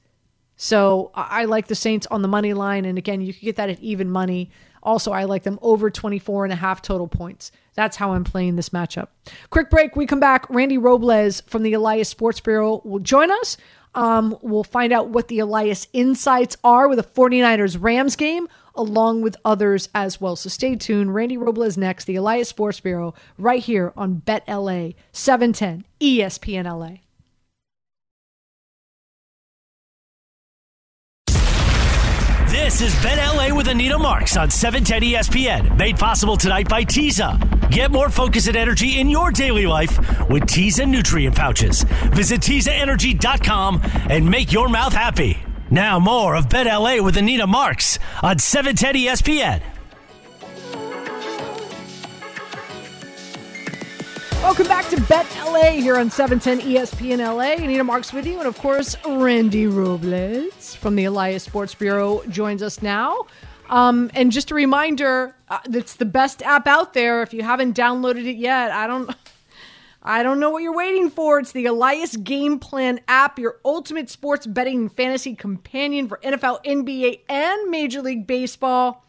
So 0.55 1.11
I 1.13 1.45
like 1.45 1.67
the 1.67 1.75
Saints 1.75 2.07
on 2.09 2.21
the 2.23 2.27
money 2.27 2.53
line. 2.53 2.85
And 2.85 2.97
again, 2.97 3.21
you 3.21 3.33
can 3.33 3.45
get 3.45 3.57
that 3.57 3.69
at 3.69 3.79
even 3.81 4.09
money. 4.09 4.49
Also, 4.85 5.11
I 5.11 5.25
like 5.25 5.43
them 5.43 5.59
over 5.61 5.89
24 5.89 6.45
and 6.45 6.53
a 6.53 6.55
half 6.55 6.81
total 6.81 7.07
points. 7.07 7.51
That's 7.73 7.97
how 7.97 8.13
I'm 8.13 8.23
playing 8.23 8.55
this 8.55 8.69
matchup. 8.69 9.07
Quick 9.49 9.69
break. 9.69 9.95
We 9.95 10.05
come 10.05 10.19
back. 10.19 10.49
Randy 10.49 10.77
Robles 10.77 11.41
from 11.41 11.63
the 11.63 11.73
Elias 11.73 12.07
Sports 12.07 12.39
Bureau 12.39 12.81
will 12.85 12.99
join 12.99 13.31
us. 13.31 13.57
Um, 13.95 14.37
we'll 14.41 14.63
find 14.63 14.91
out 14.91 15.09
what 15.09 15.29
the 15.29 15.39
Elias 15.39 15.87
insights 15.93 16.57
are 16.63 16.87
with 16.87 16.97
the 16.97 17.03
49ers 17.03 17.77
Rams 17.81 18.15
game, 18.15 18.47
along 18.75 19.21
with 19.21 19.37
others 19.45 19.89
as 19.95 20.19
well. 20.19 20.35
So 20.35 20.49
stay 20.49 20.75
tuned. 20.75 21.15
Randy 21.15 21.37
Robles 21.37 21.77
next, 21.77 22.05
the 22.05 22.17
Elias 22.17 22.49
Sports 22.49 22.81
Bureau, 22.81 23.13
right 23.37 23.63
here 23.63 23.93
on 23.95 24.15
Bet 24.15 24.43
LA 24.47 24.89
710 25.13 25.85
ESPN 26.01 26.65
LA. 26.65 26.97
This 32.55 32.79
is 32.79 32.95
Bet 33.03 33.17
LA 33.17 33.53
with 33.53 33.67
Anita 33.67 33.97
Marks 33.97 34.37
on 34.37 34.49
710 34.49 35.11
ESPN, 35.11 35.77
made 35.77 35.97
possible 35.97 36.37
tonight 36.37 36.69
by 36.69 36.85
Teza. 36.85 37.37
Get 37.69 37.91
more 37.91 38.09
focus 38.09 38.47
and 38.47 38.55
energy 38.55 38.97
in 38.97 39.09
your 39.09 39.29
daily 39.29 39.65
life 39.65 39.99
with 40.29 40.47
Teza 40.47 40.85
nutrient 40.85 41.35
pouches. 41.35 41.83
Visit 42.13 42.39
TezaEnergy.com 42.39 43.81
and 44.09 44.31
make 44.31 44.53
your 44.53 44.69
mouth 44.69 44.93
happy. 44.93 45.37
Now 45.69 45.99
more 45.99 46.33
of 46.33 46.47
Bet 46.47 46.65
LA 46.65 47.03
with 47.03 47.17
Anita 47.17 47.45
Marks 47.45 47.99
on 48.23 48.39
710 48.39 49.03
ESPN. 49.03 49.74
Welcome 54.45 54.67
back 54.67 54.87
to 54.89 55.01
Bet 55.01 55.25
LA 55.43 55.71
here 55.71 55.97
on 55.97 56.11
710 56.11 56.69
ESPN 56.69 57.17
LA. 57.17 57.63
Anita 57.63 57.83
Marks 57.83 58.13
with 58.13 58.27
you, 58.27 58.37
and 58.37 58.47
of 58.47 58.55
course, 58.59 58.95
Randy 59.03 59.65
Robles 59.65 60.75
from 60.75 60.95
the 60.95 61.05
Elias 61.05 61.41
Sports 61.41 61.73
Bureau 61.73 62.23
joins 62.29 62.61
us 62.61 62.83
now. 62.83 63.25
Um, 63.71 64.11
and 64.13 64.31
just 64.31 64.51
a 64.51 64.53
reminder, 64.53 65.35
uh, 65.49 65.57
it's 65.65 65.95
the 65.95 66.05
best 66.05 66.43
app 66.43 66.67
out 66.67 66.93
there. 66.93 67.23
If 67.23 67.33
you 67.33 67.41
haven't 67.41 67.75
downloaded 67.75 68.27
it 68.27 68.37
yet, 68.37 68.69
I 68.69 68.85
don't. 68.85 69.09
I 70.03 70.21
don't 70.21 70.39
know 70.39 70.51
what 70.51 70.61
you're 70.61 70.75
waiting 70.75 71.09
for. 71.09 71.39
It's 71.39 71.51
the 71.51 71.65
Elias 71.65 72.15
Game 72.15 72.59
Plan 72.59 72.99
app, 73.07 73.39
your 73.39 73.57
ultimate 73.65 74.11
sports 74.11 74.45
betting 74.45 74.81
and 74.81 74.91
fantasy 74.93 75.33
companion 75.33 76.07
for 76.07 76.19
NFL, 76.23 76.63
NBA, 76.63 77.21
and 77.27 77.71
Major 77.71 78.03
League 78.03 78.27
Baseball 78.27 79.04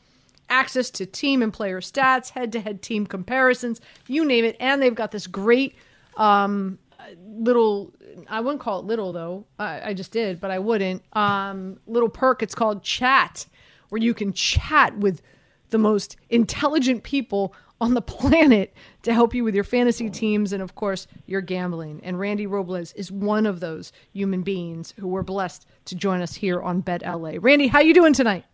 access 0.48 0.90
to 0.90 1.06
team 1.06 1.42
and 1.42 1.52
player 1.52 1.80
stats, 1.80 2.30
head 2.30 2.52
to 2.52 2.60
head 2.60 2.82
team 2.82 3.06
comparisons, 3.06 3.80
you 4.06 4.24
name 4.24 4.44
it. 4.44 4.56
And 4.60 4.80
they've 4.80 4.94
got 4.94 5.12
this 5.12 5.26
great 5.26 5.76
um, 6.16 6.78
little, 7.24 7.92
I 8.28 8.40
wouldn't 8.40 8.60
call 8.60 8.80
it 8.80 8.86
little 8.86 9.12
though, 9.12 9.44
I, 9.58 9.90
I 9.90 9.94
just 9.94 10.12
did, 10.12 10.40
but 10.40 10.50
I 10.50 10.58
wouldn't. 10.58 11.02
Um, 11.14 11.78
little 11.86 12.08
perk, 12.08 12.42
it's 12.42 12.54
called 12.54 12.82
chat, 12.82 13.46
where 13.88 14.00
you 14.00 14.14
can 14.14 14.32
chat 14.32 14.96
with 14.96 15.22
the 15.70 15.78
most 15.78 16.16
intelligent 16.30 17.02
people 17.02 17.54
on 17.80 17.94
the 17.94 18.00
planet 18.02 18.74
to 19.02 19.12
help 19.12 19.34
you 19.34 19.44
with 19.44 19.54
your 19.54 19.64
fantasy 19.64 20.10
teams 20.10 20.52
and 20.52 20.62
of 20.62 20.74
course 20.74 21.06
your 21.26 21.40
gambling. 21.40 22.00
And 22.02 22.18
Randy 22.18 22.46
Robles 22.46 22.92
is 22.92 23.12
one 23.12 23.46
of 23.46 23.60
those 23.60 23.92
human 24.12 24.42
beings 24.42 24.94
who 24.98 25.08
were 25.08 25.22
blessed 25.22 25.66
to 25.86 25.94
join 25.94 26.22
us 26.22 26.34
here 26.34 26.60
on 26.60 26.80
Bet 26.80 27.02
LA. 27.02 27.34
Randy, 27.38 27.68
how 27.68 27.80
you 27.80 27.94
doing 27.94 28.12
tonight? 28.12 28.44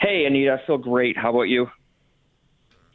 Hey, 0.00 0.24
Anita, 0.24 0.58
I 0.60 0.66
feel 0.66 0.78
great. 0.78 1.16
How 1.18 1.28
about 1.28 1.42
you? 1.42 1.70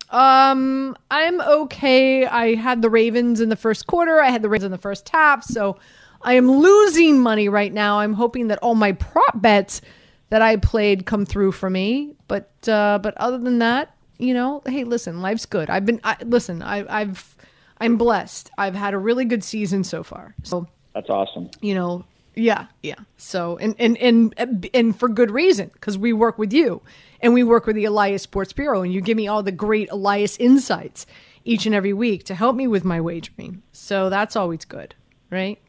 Um, 0.10 0.96
I'm 1.12 1.40
okay. 1.40 2.26
I 2.26 2.56
had 2.56 2.82
the 2.82 2.90
Ravens 2.90 3.42
in 3.42 3.50
the 3.50 3.56
first 3.56 3.86
quarter. 3.86 4.20
I 4.20 4.32
had 4.32 4.42
the 4.42 4.50
Ravens 4.50 4.66
in 4.66 4.72
the 4.72 4.78
first 4.80 5.08
half, 5.10 5.44
so 5.44 5.78
I 6.24 6.34
am 6.34 6.50
losing 6.50 7.20
money 7.20 7.48
right 7.48 7.72
now. 7.72 8.00
I'm 8.00 8.14
hoping 8.14 8.48
that 8.48 8.58
all 8.60 8.74
my 8.74 8.94
prop 8.94 9.40
bets 9.40 9.82
that 10.30 10.42
I 10.42 10.56
played 10.58 11.06
come 11.06 11.26
through 11.26 11.52
for 11.52 11.70
me. 11.70 12.16
But 12.28 12.50
uh, 12.68 13.00
but 13.04 13.16
other 13.18 13.38
than 13.38 13.60
that, 13.60 13.96
you 14.18 14.34
know, 14.34 14.64
hey, 14.66 14.84
listen, 14.84 15.22
life's 15.22 15.46
good. 15.46 15.70
I've 15.70 15.86
been 15.86 16.02
I, 16.04 16.18
listen. 16.24 16.64
I, 16.64 17.02
I've 17.02 17.36
I'm 17.80 17.98
blessed. 17.98 18.50
I've 18.58 18.76
had 18.76 18.96
a 18.96 18.98
really 18.98 19.26
good 19.26 19.44
season 19.44 19.84
so 19.84 20.02
far. 20.02 20.34
So 20.42 20.68
that's 20.96 21.10
awesome. 21.10 21.52
You 21.62 21.76
know, 21.76 22.06
yeah, 22.36 22.68
yeah. 22.84 22.96
So 23.18 23.58
and 23.58 23.76
and 23.80 23.98
and 23.98 24.70
and 24.74 24.98
for 24.98 25.10
good 25.10 25.32
reason 25.32 25.72
because 25.74 25.98
we 25.98 26.14
work 26.14 26.38
with 26.38 26.54
you 26.54 26.82
and 27.22 27.34
we 27.34 27.44
work 27.44 27.66
with 27.66 27.76
the 27.76 27.86
Elias 27.86 28.24
Sports 28.24 28.54
Bureau 28.54 28.82
and 28.82 28.94
you 28.94 29.02
give 29.02 29.18
me 29.18 29.28
all 29.28 29.42
the 29.44 29.52
great 29.52 29.90
Elias 29.92 30.38
insights 30.38 31.06
each 31.44 31.66
and 31.66 31.74
every 31.74 31.94
week 31.94 32.24
to 32.26 32.36
help 32.36 32.56
me 32.56 32.68
with 32.68 32.84
my 32.84 33.00
wagering. 33.00 33.62
So 33.72 34.10
that's 34.10 34.36
always 34.36 34.66
good, 34.66 34.96
right? 35.30 35.60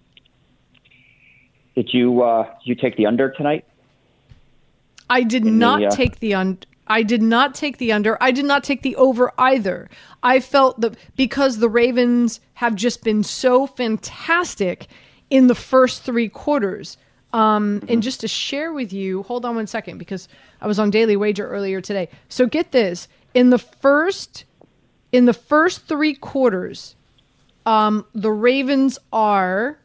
Did 1.75 1.93
you 1.93 2.23
uh 2.23 2.45
did 2.45 2.65
you 2.65 2.75
take 2.75 2.97
the 2.97 3.07
under 3.07 3.31
tonight? 3.31 3.65
I 5.09 5.23
did 5.23 5.47
In 5.47 5.59
not 5.59 5.81
the, 5.81 5.87
uh... 5.87 5.91
take 5.91 6.19
the 6.19 6.35
under. 6.35 6.67
I 6.89 7.03
did 7.03 7.23
not 7.23 7.55
take 7.55 7.79
the 7.79 7.93
under. 7.93 8.17
I 8.21 8.31
did 8.31 8.45
not 8.45 8.63
take 8.63 8.83
the 8.83 8.97
over 8.97 9.33
either. 9.39 9.89
I 10.23 10.41
felt 10.41 10.81
that 10.81 10.97
because 11.17 11.59
the 11.59 11.69
Ravens 11.69 12.41
have 12.55 12.75
just 12.75 13.03
been 13.03 13.23
so 13.23 13.67
fantastic 13.67 14.87
in 15.31 15.47
the 15.47 15.55
first 15.55 16.03
three 16.03 16.29
quarters. 16.29 16.97
Um. 17.33 17.83
And 17.89 18.03
just 18.03 18.21
to 18.21 18.29
share 18.29 18.73
with 18.73 18.93
you, 18.93 19.23
hold 19.25 19.45
on 19.45 19.57
one 19.57 19.67
second 19.67 19.99
because 19.99 20.29
I 20.61 20.67
was 20.67 20.79
on 20.79 20.91
Daily 20.91 21.17
Wager 21.17 21.49
earlier 21.49 21.81
today. 21.81 22.09
So 22.29 22.47
get 22.47 22.73
this: 22.73 23.09
in 23.35 23.51
the 23.51 23.59
first, 23.59 24.45
in 25.13 25.27
the 25.27 25.35
first 25.35 25.87
three 25.87 26.15
quarters, 26.15 26.95
um, 27.67 28.07
the 28.15 28.31
Ravens 28.31 28.99
are 29.13 29.79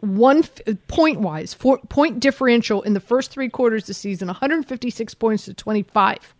one 0.00 0.44
point 0.88 1.20
wise, 1.20 1.54
four, 1.54 1.78
point 1.88 2.20
differential 2.20 2.82
in 2.82 2.92
the 2.92 3.00
first 3.00 3.30
three 3.30 3.48
quarters 3.48 3.84
of 3.84 3.88
the 3.88 3.94
season, 3.94 4.28
156 4.28 5.14
points 5.14 5.46
to 5.46 5.54
25. 5.54 6.34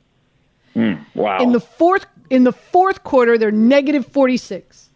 Mm, 0.75 1.05
wow! 1.15 1.39
In 1.39 1.53
the 1.53 1.61
fourth, 1.61 2.07
in 2.29 2.45
the 2.45 2.53
fourth 2.53 3.03
quarter, 3.03 3.39
they're 3.39 3.51
negative 3.51 4.07
46. 4.07 4.91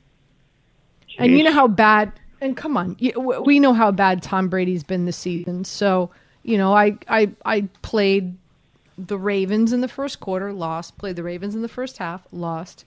Jeez. 1.08 1.14
And 1.18 1.36
you 1.36 1.42
know 1.42 1.52
how 1.52 1.68
bad 1.68 2.12
and 2.40 2.56
come 2.56 2.76
on, 2.76 2.96
we 3.44 3.60
know 3.60 3.72
how 3.72 3.90
bad 3.90 4.22
Tom 4.22 4.48
Brady's 4.48 4.84
been 4.84 5.04
this 5.04 5.16
season. 5.16 5.64
So 5.64 6.10
you 6.42 6.56
know, 6.58 6.74
I 6.74 6.96
I 7.08 7.30
I 7.44 7.68
played 7.82 8.36
the 8.98 9.18
Ravens 9.18 9.72
in 9.72 9.80
the 9.80 9.88
first 9.88 10.20
quarter, 10.20 10.52
lost. 10.52 10.98
Played 10.98 11.16
the 11.16 11.22
Ravens 11.22 11.54
in 11.54 11.62
the 11.62 11.68
first 11.68 11.98
half, 11.98 12.26
lost. 12.32 12.84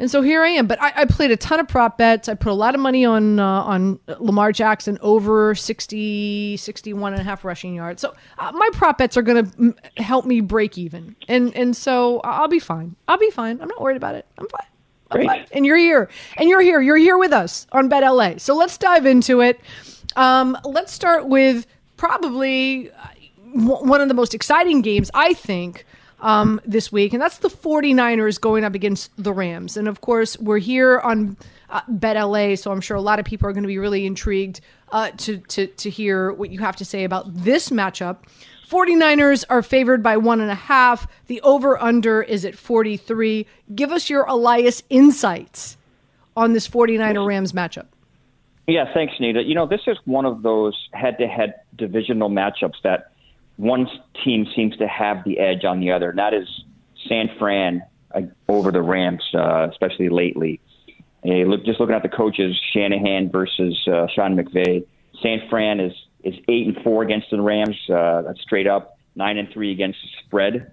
And 0.00 0.08
so 0.08 0.22
here 0.22 0.44
I 0.44 0.50
am. 0.50 0.68
But 0.68 0.80
I, 0.80 0.92
I 0.94 1.04
played 1.06 1.32
a 1.32 1.36
ton 1.36 1.58
of 1.58 1.66
prop 1.66 1.98
bets. 1.98 2.28
I 2.28 2.34
put 2.34 2.50
a 2.50 2.54
lot 2.54 2.74
of 2.74 2.80
money 2.80 3.04
on 3.04 3.40
uh, 3.40 3.62
on 3.62 3.98
Lamar 4.20 4.52
Jackson 4.52 4.96
over 5.00 5.54
60, 5.54 6.56
61 6.56 7.14
and 7.14 7.20
a 7.20 7.24
half 7.24 7.44
rushing 7.44 7.74
yards. 7.74 8.02
So 8.02 8.14
uh, 8.38 8.52
my 8.52 8.68
prop 8.72 8.98
bets 8.98 9.16
are 9.16 9.22
going 9.22 9.44
to 9.44 9.58
m- 9.58 9.76
help 9.96 10.24
me 10.24 10.40
break 10.40 10.78
even. 10.78 11.16
And 11.26 11.54
and 11.56 11.76
so 11.76 12.20
I'll 12.20 12.48
be 12.48 12.60
fine. 12.60 12.94
I'll 13.08 13.18
be 13.18 13.30
fine. 13.30 13.60
I'm 13.60 13.68
not 13.68 13.80
worried 13.80 13.96
about 13.96 14.14
it. 14.14 14.26
I'm 14.38 14.48
fine. 14.48 14.66
Great. 15.10 15.48
And 15.52 15.64
you're 15.64 15.76
here. 15.76 16.08
And 16.36 16.48
you're 16.48 16.60
here. 16.60 16.80
You're 16.80 16.96
here 16.96 17.18
with 17.18 17.32
us 17.32 17.66
on 17.72 17.88
Bet 17.88 18.02
LA. 18.02 18.34
So 18.38 18.54
let's 18.54 18.76
dive 18.76 19.06
into 19.06 19.40
it. 19.40 19.60
Um, 20.16 20.56
let's 20.64 20.92
start 20.92 21.26
with 21.26 21.66
probably 21.96 22.90
uh, 22.90 22.94
one 23.54 24.00
of 24.00 24.08
the 24.08 24.14
most 24.14 24.34
exciting 24.34 24.82
games, 24.82 25.10
I 25.14 25.32
think, 25.32 25.86
um, 26.20 26.60
this 26.64 26.92
week. 26.92 27.12
And 27.12 27.22
that's 27.22 27.38
the 27.38 27.48
49ers 27.48 28.40
going 28.40 28.64
up 28.64 28.74
against 28.74 29.10
the 29.16 29.32
Rams. 29.32 29.76
And 29.76 29.88
of 29.88 30.00
course, 30.00 30.38
we're 30.38 30.58
here 30.58 31.00
on 31.00 31.36
uh, 31.70 31.80
Bet 31.88 32.16
LA. 32.16 32.54
So 32.56 32.70
I'm 32.70 32.80
sure 32.80 32.96
a 32.96 33.00
lot 33.00 33.18
of 33.18 33.24
people 33.24 33.48
are 33.48 33.52
going 33.52 33.62
to 33.62 33.68
be 33.68 33.78
really 33.78 34.06
intrigued 34.06 34.60
uh, 34.90 35.10
to, 35.18 35.38
to, 35.38 35.66
to 35.66 35.90
hear 35.90 36.32
what 36.32 36.50
you 36.50 36.58
have 36.60 36.76
to 36.76 36.84
say 36.84 37.04
about 37.04 37.32
this 37.34 37.70
matchup. 37.70 38.18
49ers 38.68 39.44
are 39.48 39.62
favored 39.62 40.02
by 40.02 40.16
one 40.16 40.40
and 40.40 40.50
a 40.50 40.54
half. 40.54 41.06
The 41.26 41.40
over 41.40 41.80
under 41.82 42.22
is 42.22 42.44
at 42.44 42.56
43. 42.56 43.46
Give 43.74 43.92
us 43.92 44.10
your 44.10 44.24
Elias 44.24 44.82
insights 44.90 45.76
on 46.36 46.52
this 46.52 46.68
49er 46.68 47.26
Rams 47.26 47.52
matchup. 47.52 47.86
Yeah, 48.66 48.92
thanks, 48.92 49.14
Nita. 49.18 49.42
You 49.42 49.54
know, 49.54 49.66
this 49.66 49.80
is 49.86 49.96
one 50.04 50.26
of 50.26 50.42
those 50.42 50.76
head 50.92 51.16
to 51.18 51.26
head 51.26 51.54
divisional 51.76 52.28
matchups 52.28 52.74
that 52.84 53.12
one 53.56 53.88
team 54.22 54.46
seems 54.54 54.76
to 54.76 54.86
have 54.86 55.24
the 55.24 55.38
edge 55.38 55.64
on 55.64 55.80
the 55.80 55.90
other, 55.90 56.10
and 56.10 56.18
that 56.18 56.34
is 56.34 56.46
San 57.08 57.30
Fran 57.38 57.82
over 58.48 58.70
the 58.70 58.82
Rams, 58.82 59.22
uh, 59.34 59.68
especially 59.70 60.10
lately. 60.10 60.60
Look, 61.24 61.64
just 61.64 61.80
looking 61.80 61.94
at 61.94 62.02
the 62.02 62.08
coaches, 62.08 62.58
Shanahan 62.72 63.30
versus 63.30 63.76
uh, 63.88 64.06
Sean 64.14 64.36
McVay. 64.36 64.86
San 65.22 65.40
Fran 65.48 65.80
is 65.80 65.92
is 66.24 66.34
eight 66.48 66.66
and 66.66 66.76
four 66.82 67.02
against 67.02 67.30
the 67.30 67.40
Rams. 67.40 67.76
Uh, 67.88 68.22
that's 68.22 68.40
straight 68.40 68.66
up 68.66 68.98
nine 69.14 69.38
and 69.38 69.48
three 69.52 69.72
against 69.72 69.98
the 70.02 70.08
spread. 70.24 70.72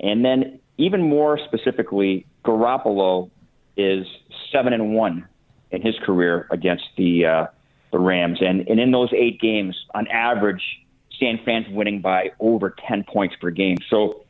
And 0.00 0.24
then 0.24 0.60
even 0.78 1.02
more 1.02 1.38
specifically, 1.38 2.26
Garoppolo 2.44 3.30
is 3.76 4.06
seven 4.52 4.72
and 4.72 4.94
one 4.94 5.26
in 5.70 5.82
his 5.82 5.94
career 6.04 6.46
against 6.50 6.84
the 6.96 7.26
uh, 7.26 7.46
the 7.92 7.98
Rams. 7.98 8.38
And 8.40 8.68
and 8.68 8.78
in 8.80 8.90
those 8.90 9.12
eight 9.12 9.40
games, 9.40 9.76
on 9.94 10.06
average, 10.08 10.62
San 11.18 11.40
Fran's 11.44 11.68
winning 11.70 12.00
by 12.00 12.30
over 12.40 12.74
ten 12.86 13.04
points 13.04 13.36
per 13.40 13.50
game. 13.50 13.78
So 13.88 14.24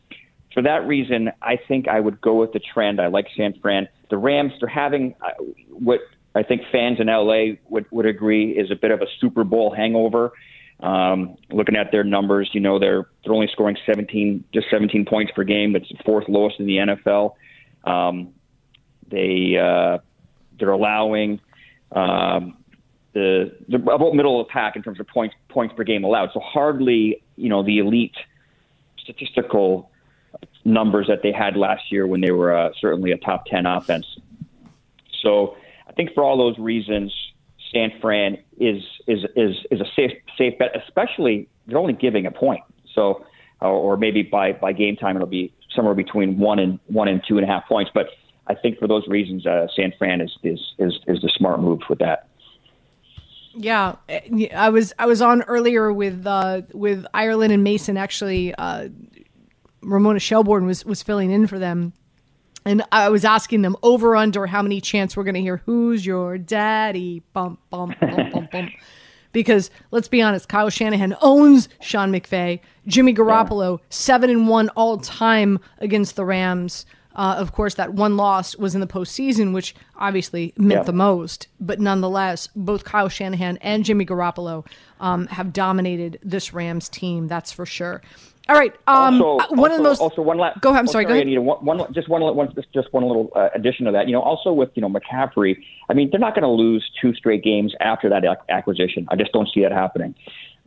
for 0.54 0.62
that 0.62 0.86
reason, 0.86 1.30
I 1.42 1.58
think 1.68 1.88
I 1.88 2.00
would 2.00 2.20
go 2.20 2.36
with 2.36 2.52
the 2.52 2.60
trend. 2.60 3.00
I 3.00 3.08
like 3.08 3.26
San 3.36 3.54
Fran. 3.60 3.88
The 4.08 4.16
Rams, 4.16 4.52
they're 4.60 4.68
having 4.68 5.14
uh, 5.20 5.42
what 5.68 6.00
I 6.36 6.42
think 6.42 6.62
fans 6.70 7.00
in 7.00 7.06
LA 7.06 7.56
would, 7.68 7.86
would 7.90 8.06
agree 8.06 8.50
is 8.50 8.70
a 8.70 8.76
bit 8.76 8.90
of 8.90 9.00
a 9.00 9.06
Super 9.20 9.42
Bowl 9.42 9.74
hangover. 9.74 10.32
Um, 10.80 11.36
looking 11.50 11.76
at 11.76 11.90
their 11.90 12.04
numbers, 12.04 12.50
you 12.52 12.60
know 12.60 12.78
they're 12.78 13.08
they're 13.24 13.32
only 13.32 13.48
scoring 13.50 13.78
17, 13.86 14.44
just 14.52 14.66
17 14.70 15.06
points 15.06 15.32
per 15.34 15.42
game. 15.42 15.74
It's 15.74 15.88
the 15.88 15.96
fourth 16.04 16.28
lowest 16.28 16.60
in 16.60 16.66
the 16.66 16.76
NFL. 16.76 17.34
Um, 17.84 18.34
they 19.08 19.56
uh, 19.56 19.98
they're 20.58 20.70
allowing 20.70 21.40
um, 21.92 22.58
the 23.14 23.56
about 23.72 24.14
middle 24.14 24.38
of 24.38 24.46
the 24.46 24.52
pack 24.52 24.76
in 24.76 24.82
terms 24.82 25.00
of 25.00 25.06
points 25.06 25.34
points 25.48 25.74
per 25.74 25.84
game 25.84 26.04
allowed. 26.04 26.30
So 26.34 26.40
hardly 26.40 27.22
you 27.36 27.48
know 27.48 27.62
the 27.62 27.78
elite 27.78 28.16
statistical 28.98 29.90
numbers 30.66 31.06
that 31.06 31.22
they 31.22 31.32
had 31.32 31.56
last 31.56 31.90
year 31.90 32.06
when 32.06 32.20
they 32.20 32.32
were 32.32 32.54
uh, 32.54 32.70
certainly 32.78 33.12
a 33.12 33.16
top 33.16 33.46
10 33.46 33.64
offense. 33.64 34.04
So 35.22 35.56
think 35.96 36.14
for 36.14 36.22
all 36.22 36.36
those 36.36 36.58
reasons, 36.58 37.12
San 37.72 37.90
Fran 38.00 38.38
is 38.58 38.82
is 39.06 39.24
is 39.34 39.56
is 39.70 39.80
a 39.80 39.86
safe 39.96 40.12
safe 40.38 40.58
bet. 40.58 40.70
Especially 40.86 41.48
they're 41.66 41.78
only 41.78 41.94
giving 41.94 42.26
a 42.26 42.30
point, 42.30 42.62
so 42.94 43.24
or, 43.60 43.70
or 43.70 43.96
maybe 43.96 44.22
by 44.22 44.52
by 44.52 44.72
game 44.72 44.96
time 44.96 45.16
it'll 45.16 45.26
be 45.26 45.52
somewhere 45.74 45.94
between 45.94 46.38
one 46.38 46.58
and 46.58 46.78
one 46.86 47.08
and 47.08 47.22
two 47.26 47.38
and 47.38 47.44
a 47.44 47.48
half 47.48 47.66
points. 47.66 47.90
But 47.92 48.08
I 48.46 48.54
think 48.54 48.78
for 48.78 48.86
those 48.86 49.06
reasons, 49.08 49.46
uh, 49.46 49.66
San 49.74 49.92
Fran 49.98 50.20
is 50.20 50.36
is 50.42 50.60
is 50.78 50.94
is 51.06 51.22
the 51.22 51.30
smart 51.36 51.60
move 51.60 51.80
with 51.88 51.98
that. 51.98 52.28
Yeah, 53.54 53.96
I 54.54 54.68
was 54.68 54.92
I 54.98 55.06
was 55.06 55.22
on 55.22 55.42
earlier 55.42 55.92
with 55.92 56.26
uh, 56.26 56.62
with 56.72 57.06
Ireland 57.14 57.52
and 57.52 57.64
Mason. 57.64 57.96
Actually, 57.96 58.54
uh, 58.54 58.88
Ramona 59.80 60.20
Shelburne 60.20 60.66
was 60.66 60.84
was 60.84 61.02
filling 61.02 61.30
in 61.30 61.46
for 61.46 61.58
them 61.58 61.94
and 62.66 62.82
I 62.92 63.08
was 63.08 63.24
asking 63.24 63.62
them 63.62 63.76
over 63.82 64.14
under 64.16 64.46
how 64.46 64.60
many 64.60 64.80
chants 64.82 65.16
we're 65.16 65.24
going 65.24 65.34
to 65.36 65.40
hear 65.40 65.62
"Who's 65.64 66.04
your 66.04 66.36
daddy?" 66.36 67.22
Bump 67.32 67.60
bump 67.70 67.98
bump 68.00 68.32
bump 68.32 68.50
bump. 68.50 68.70
Because 69.32 69.70
let's 69.90 70.08
be 70.08 70.22
honest, 70.22 70.48
Kyle 70.48 70.70
Shanahan 70.70 71.14
owns 71.20 71.68
Sean 71.82 72.10
McVay. 72.10 72.58
Jimmy 72.86 73.12
Garoppolo 73.12 73.80
seven 73.90 74.30
and 74.30 74.48
one 74.48 74.70
all 74.70 74.96
time 74.96 75.58
against 75.78 76.16
the 76.16 76.24
Rams. 76.24 76.86
Uh, 77.14 77.34
of 77.38 77.52
course, 77.52 77.74
that 77.74 77.92
one 77.92 78.16
loss 78.16 78.56
was 78.56 78.74
in 78.74 78.80
the 78.80 78.86
postseason, 78.86 79.52
which 79.52 79.74
obviously 79.96 80.54
meant 80.56 80.80
Yeah. 80.80 80.82
the 80.84 80.92
most. 80.94 81.48
But 81.60 81.80
nonetheless, 81.80 82.48
both 82.56 82.84
Kyle 82.84 83.10
Shanahan 83.10 83.58
and 83.58 83.84
Jimmy 83.84 84.06
Garoppolo 84.06 84.66
um, 85.00 85.26
have 85.26 85.52
dominated 85.52 86.18
this 86.22 86.54
Rams 86.54 86.88
team. 86.88 87.26
That's 87.28 87.52
for 87.52 87.66
sure. 87.66 88.00
All 88.48 88.56
right. 88.56 88.72
Um, 88.86 89.20
also, 89.20 89.44
uh, 89.44 89.56
one 89.56 89.72
of 89.72 89.78
the 89.78 89.82
most. 89.82 90.00
also 90.00 90.22
one 90.22 90.38
last. 90.38 90.60
Go 90.60 90.70
ahead. 90.70 90.80
I'm 90.80 90.88
oh, 90.88 90.92
sorry. 90.92 91.04
Go 91.04 91.12
ahead. 91.12 91.22
Anita, 91.26 91.42
one, 91.42 91.64
one, 91.64 91.92
just 91.92 92.08
one, 92.08 92.22
one, 92.22 92.54
just, 92.54 92.72
just 92.72 92.92
one 92.92 93.02
little 93.02 93.30
uh, 93.34 93.48
addition 93.54 93.86
to 93.86 93.92
that. 93.92 94.06
You 94.06 94.12
know, 94.12 94.22
also 94.22 94.52
with 94.52 94.70
you 94.74 94.82
know 94.82 94.88
McCaffrey, 94.88 95.56
I 95.90 95.94
mean, 95.94 96.10
they're 96.10 96.20
not 96.20 96.34
going 96.34 96.44
to 96.44 96.48
lose 96.48 96.88
two 97.00 97.12
straight 97.14 97.42
games 97.42 97.74
after 97.80 98.08
that 98.08 98.24
ac- 98.24 98.46
acquisition. 98.48 99.06
I 99.10 99.16
just 99.16 99.32
don't 99.32 99.48
see 99.52 99.62
that 99.62 99.72
happening. 99.72 100.14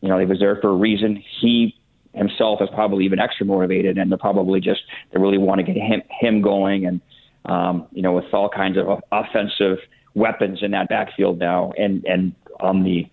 You 0.01 0.09
know, 0.09 0.19
he 0.19 0.25
was 0.25 0.39
there 0.39 0.57
for 0.57 0.69
a 0.69 0.75
reason. 0.75 1.23
He 1.39 1.75
himself 2.13 2.61
is 2.61 2.69
probably 2.73 3.05
even 3.05 3.19
extra 3.19 3.45
motivated, 3.45 3.97
and 3.97 4.11
they're 4.11 4.17
probably 4.17 4.59
just 4.59 4.81
they 5.11 5.19
really 5.19 5.37
want 5.37 5.59
to 5.59 5.63
get 5.63 5.77
him 5.77 6.01
him 6.09 6.41
going, 6.41 6.85
and 6.85 7.01
um, 7.45 7.87
you 7.93 8.01
know, 8.01 8.11
with 8.11 8.25
all 8.33 8.49
kinds 8.49 8.77
of 8.77 9.01
offensive 9.11 9.77
weapons 10.15 10.59
in 10.61 10.71
that 10.71 10.89
backfield 10.89 11.39
now, 11.39 11.71
and 11.77 12.03
and 12.05 12.35
on 12.59 12.83
the 12.83 13.07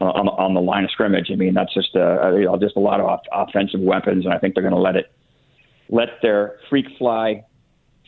uh, 0.00 0.04
on, 0.04 0.26
the- 0.26 0.32
on 0.32 0.54
the 0.54 0.60
line 0.60 0.84
of 0.84 0.90
scrimmage. 0.90 1.28
I 1.30 1.36
mean, 1.36 1.54
that's 1.54 1.72
just 1.74 1.94
uh, 1.96 2.34
you 2.36 2.44
know, 2.44 2.56
just 2.58 2.76
a 2.76 2.80
lot 2.80 3.00
of 3.00 3.06
off- 3.06 3.20
offensive 3.32 3.80
weapons, 3.80 4.24
and 4.24 4.34
I 4.34 4.38
think 4.38 4.54
they're 4.54 4.62
going 4.62 4.74
to 4.74 4.80
let 4.80 4.96
it 4.96 5.10
let 5.88 6.20
their 6.22 6.58
freak 6.68 6.86
fly, 6.98 7.44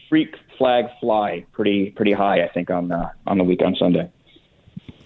freak 0.08 0.34
flag 0.58 0.86
fly 1.00 1.44
pretty 1.52 1.90
pretty 1.90 2.12
high. 2.12 2.42
I 2.44 2.48
think 2.48 2.70
on 2.70 2.88
the 2.88 3.10
on 3.26 3.38
the 3.38 3.44
week 3.44 3.62
on 3.64 3.74
Sunday. 3.76 4.10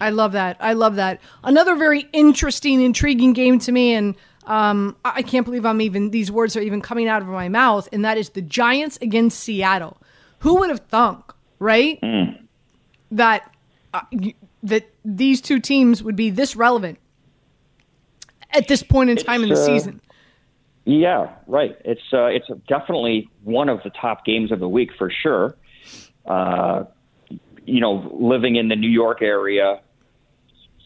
I 0.01 0.09
love 0.09 0.33
that. 0.33 0.57
I 0.59 0.73
love 0.73 0.95
that. 0.95 1.21
Another 1.43 1.75
very 1.75 2.07
interesting, 2.11 2.81
intriguing 2.81 3.31
game 3.31 3.59
to 3.59 3.71
me, 3.71 3.93
and 3.93 4.15
um, 4.47 4.97
I 5.05 5.21
can't 5.21 5.45
believe 5.45 5.65
I'm 5.65 5.79
even 5.79 6.09
these 6.11 6.29
words 6.31 6.57
are 6.57 6.61
even 6.61 6.81
coming 6.81 7.07
out 7.07 7.21
of 7.21 7.27
my 7.29 7.47
mouth, 7.47 7.87
and 7.93 8.03
that 8.03 8.17
is 8.17 8.29
the 8.31 8.41
Giants 8.41 8.97
against 9.01 9.39
Seattle. 9.39 9.97
Who 10.39 10.55
would 10.59 10.69
have 10.71 10.81
thunk, 10.89 11.31
right? 11.59 11.99
That 13.11 13.49
uh, 13.93 14.01
that 14.63 14.89
these 15.03 15.41
two 15.41 15.59
teams 15.59 16.01
would 16.01 16.15
be 16.15 16.29
this 16.29 16.55
relevant 16.55 16.97
at 18.51 18.67
this 18.67 18.81
point 18.81 19.09
in 19.09 19.17
time 19.17 19.43
in 19.43 19.49
the 19.49 19.55
uh, 19.55 19.65
season. 19.65 20.01
Yeah, 20.85 21.29
right. 21.47 21.77
It's 21.85 22.01
uh, 22.11 22.25
it's 22.25 22.47
definitely 22.67 23.29
one 23.43 23.69
of 23.69 23.81
the 23.83 23.89
top 23.89 24.25
games 24.25 24.51
of 24.51 24.59
the 24.59 24.67
week 24.67 24.91
for 24.97 25.09
sure. 25.09 25.55
Uh, 26.25 26.85
you 27.65 27.79
know, 27.79 28.09
living 28.13 28.55
in 28.55 28.67
the 28.67 28.75
New 28.75 28.89
York 28.89 29.21
area, 29.21 29.81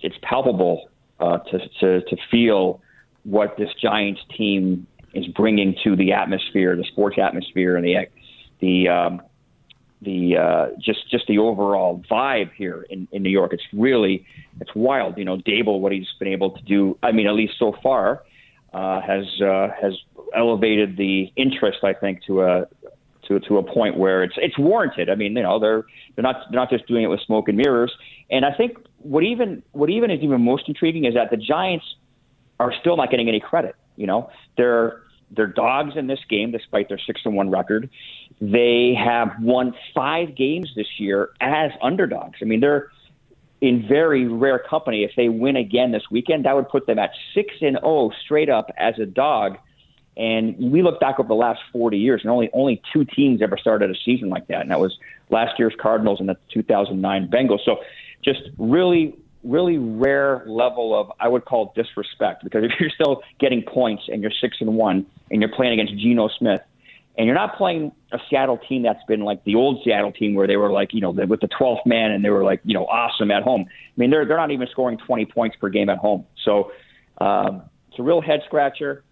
it's 0.02 0.16
palpable 0.22 0.90
uh, 1.20 1.40
to, 1.40 1.60
to 1.80 2.02
to 2.02 2.18
feel 2.30 2.82
what 3.24 3.58
this 3.58 3.70
Giants 3.82 4.22
team 4.38 4.88
is 5.14 5.28
bringing 5.28 5.76
to 5.84 5.96
the 5.96 6.14
atmosphere, 6.14 6.76
the 6.76 6.86
sports 6.86 7.18
atmosphere, 7.22 7.76
and 7.76 7.86
the 7.86 8.08
the 8.60 8.88
um, 8.88 9.22
the 10.02 10.38
uh, 10.38 10.68
just 10.80 11.10
just 11.10 11.26
the 11.28 11.40
overall 11.40 12.04
vibe 12.10 12.52
here 12.54 12.86
in, 12.90 13.08
in 13.12 13.24
New 13.24 13.30
York. 13.30 13.54
It's 13.54 13.64
really 13.74 14.26
it's 14.60 14.74
wild. 14.76 15.18
You 15.18 15.26
know, 15.26 15.38
Daboll, 15.38 15.80
what 15.80 15.92
he's 15.92 16.08
been 16.20 16.28
able 16.28 16.52
to 16.52 16.62
do. 16.64 16.98
I 17.02 17.12
mean, 17.12 17.28
at 17.28 17.34
least 17.34 17.54
so 17.58 17.76
far, 17.82 18.24
uh, 18.74 19.02
has 19.02 19.26
uh, 19.42 19.70
has 19.80 19.94
elevated 20.36 20.98
the 20.98 21.32
interest. 21.36 21.80
I 21.84 21.94
think 21.94 22.24
to 22.26 22.44
a 22.44 22.68
to 23.28 23.40
to 23.40 23.58
a 23.58 23.64
point 23.64 23.98
where 23.98 24.24
it's 24.24 24.36
it's 24.38 24.58
warranted. 24.58 25.10
I 25.10 25.16
mean, 25.16 25.36
you 25.36 25.44
know, 25.44 25.60
they're 25.60 25.84
they're 26.16 26.24
not 26.24 26.44
they're 26.50 26.60
not 26.60 26.70
just 26.70 26.88
doing 26.88 27.04
it 27.04 27.08
with 27.08 27.22
smoke 27.22 27.48
and 27.48 27.58
mirrors. 27.58 27.92
And 28.30 28.46
I 28.46 28.54
think 28.54 28.78
what 29.00 29.24
even 29.24 29.64
what 29.72 29.90
even 29.90 30.12
is 30.12 30.22
even 30.22 30.42
most 30.42 30.68
intriguing 30.68 31.06
is 31.06 31.14
that 31.16 31.30
the 31.30 31.38
Giants 31.38 31.86
are 32.60 32.74
still 32.80 32.98
not 32.98 33.10
getting 33.10 33.28
any 33.28 33.40
credit. 33.40 33.76
You 33.96 34.08
know, 34.08 34.30
they're 34.58 35.02
they're 35.32 35.48
dogs 35.48 35.94
in 35.96 36.08
this 36.08 36.20
game 36.30 36.52
despite 36.52 36.88
their 36.88 37.00
six 37.06 37.22
and 37.26 37.36
one 37.36 37.50
record. 37.50 37.90
They 38.40 38.94
have 38.94 39.32
won 39.42 39.74
five 39.96 40.36
games 40.36 40.72
this 40.76 41.00
year 41.00 41.30
as 41.42 41.72
underdogs. 41.82 42.38
I 42.42 42.46
mean, 42.46 42.60
they're 42.60 42.92
in 43.62 43.88
very 43.88 44.28
rare 44.28 44.60
company. 44.60 45.04
If 45.04 45.12
they 45.18 45.30
win 45.30 45.56
again 45.56 45.92
this 45.92 46.04
weekend, 46.12 46.46
that 46.46 46.56
would 46.56 46.70
put 46.70 46.86
them 46.86 47.00
at 47.00 47.12
six 47.34 47.56
and 47.62 47.78
zero 47.78 48.12
straight 48.24 48.50
up 48.50 48.72
as 48.78 49.00
a 49.00 49.06
dog. 49.06 49.58
And 50.16 50.72
we 50.72 50.82
look 50.82 51.00
back 51.00 51.20
over 51.20 51.28
the 51.28 51.36
last 51.36 51.60
40 51.72 51.98
years, 51.98 52.22
and 52.24 52.32
only 52.32 52.50
only 52.54 52.82
two 52.92 53.06
teams 53.06 53.42
ever 53.42 53.58
started 53.58 53.92
a 53.92 53.96
season 54.04 54.30
like 54.30 54.48
that, 54.48 54.62
and 54.62 54.72
that 54.72 54.80
was 54.80 54.98
last 55.30 55.60
year's 55.60 55.76
Cardinals 55.80 56.20
and 56.20 56.28
the 56.30 56.38
2009 56.54 57.28
Bengals. 57.28 57.64
So, 57.64 57.78
just 58.24 58.42
really, 58.58 59.16
really 59.44 59.78
rare 59.78 60.44
level 60.48 61.00
of 61.00 61.12
I 61.20 61.28
would 61.28 61.46
call 61.46 61.72
disrespect 61.76 62.44
because 62.44 62.64
if 62.64 62.72
you're 62.80 62.90
still 62.90 63.22
getting 63.40 63.62
points 63.62 64.04
and 64.08 64.22
you're 64.22 64.32
six 64.32 64.58
and 64.60 64.76
one 64.76 65.06
and 65.30 65.42
you're 65.42 65.52
playing 65.52 65.80
against 65.80 66.02
Geno 66.02 66.30
Smith, 66.30 66.62
and 67.18 67.26
you're 67.26 67.36
not 67.36 67.58
playing 67.58 67.92
a 68.12 68.20
Seattle 68.30 68.60
team 68.70 68.84
that's 68.84 69.04
been 69.08 69.22
like 69.22 69.44
the 69.44 69.56
old 69.56 69.82
Seattle 69.84 70.12
team 70.12 70.36
where 70.36 70.48
they 70.48 70.58
were 70.58 70.72
like 70.72 70.94
you 70.94 71.02
know 71.02 71.12
with 71.12 71.42
the 71.42 71.48
12th 71.48 71.86
man 71.86 72.12
and 72.12 72.24
they 72.24 72.30
were 72.30 72.44
like 72.44 72.62
you 72.64 72.74
know 72.74 72.86
awesome 72.86 73.32
at 73.32 73.44
home. 73.44 73.66
I 73.68 74.00
mean 74.00 74.10
they're 74.10 74.26
they're 74.26 74.38
not 74.38 74.52
even 74.52 74.68
scoring 74.72 74.98
20 74.98 75.26
points 75.26 75.58
per 75.60 75.70
game 75.70 75.90
at 75.90 75.98
home. 75.98 76.26
So 76.46 76.72
um, 77.20 77.64
it's 77.90 78.00
a 78.00 78.04
real 78.04 78.22
head 78.22 78.42
scratcher. 78.46 79.04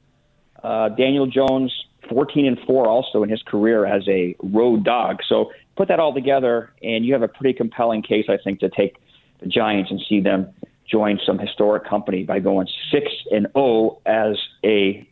Uh, 0.63 0.89
Daniel 0.89 1.27
Jones, 1.27 1.73
14 2.09 2.45
and 2.45 2.57
four, 2.65 2.87
also 2.87 3.23
in 3.23 3.29
his 3.29 3.41
career 3.43 3.85
as 3.85 4.07
a 4.07 4.35
road 4.41 4.83
dog. 4.83 5.17
So 5.27 5.51
put 5.75 5.87
that 5.89 5.99
all 5.99 6.13
together, 6.13 6.71
and 6.81 7.05
you 7.05 7.13
have 7.13 7.21
a 7.21 7.27
pretty 7.27 7.53
compelling 7.53 8.01
case, 8.01 8.25
I 8.29 8.37
think, 8.43 8.59
to 8.61 8.69
take 8.69 8.95
the 9.39 9.47
Giants 9.47 9.91
and 9.91 10.01
see 10.07 10.21
them 10.21 10.53
join 10.89 11.19
some 11.25 11.39
historic 11.39 11.87
company 11.87 12.23
by 12.23 12.39
going 12.39 12.67
six 12.91 13.07
and 13.31 13.47
zero 13.53 13.99
as 14.05 14.37
a 14.63 15.07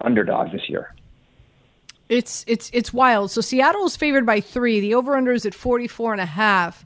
underdog 0.00 0.52
this 0.52 0.68
year. 0.68 0.94
It's 2.10 2.44
it's 2.48 2.70
it's 2.72 2.92
wild. 2.92 3.30
So 3.30 3.40
Seattle 3.40 3.86
is 3.86 3.96
favored 3.96 4.26
by 4.26 4.40
three. 4.40 4.80
The 4.80 4.94
over 4.94 5.16
under 5.16 5.32
is 5.32 5.46
at 5.46 5.54
44 5.54 6.10
and 6.10 6.20
a 6.20 6.26
half, 6.26 6.84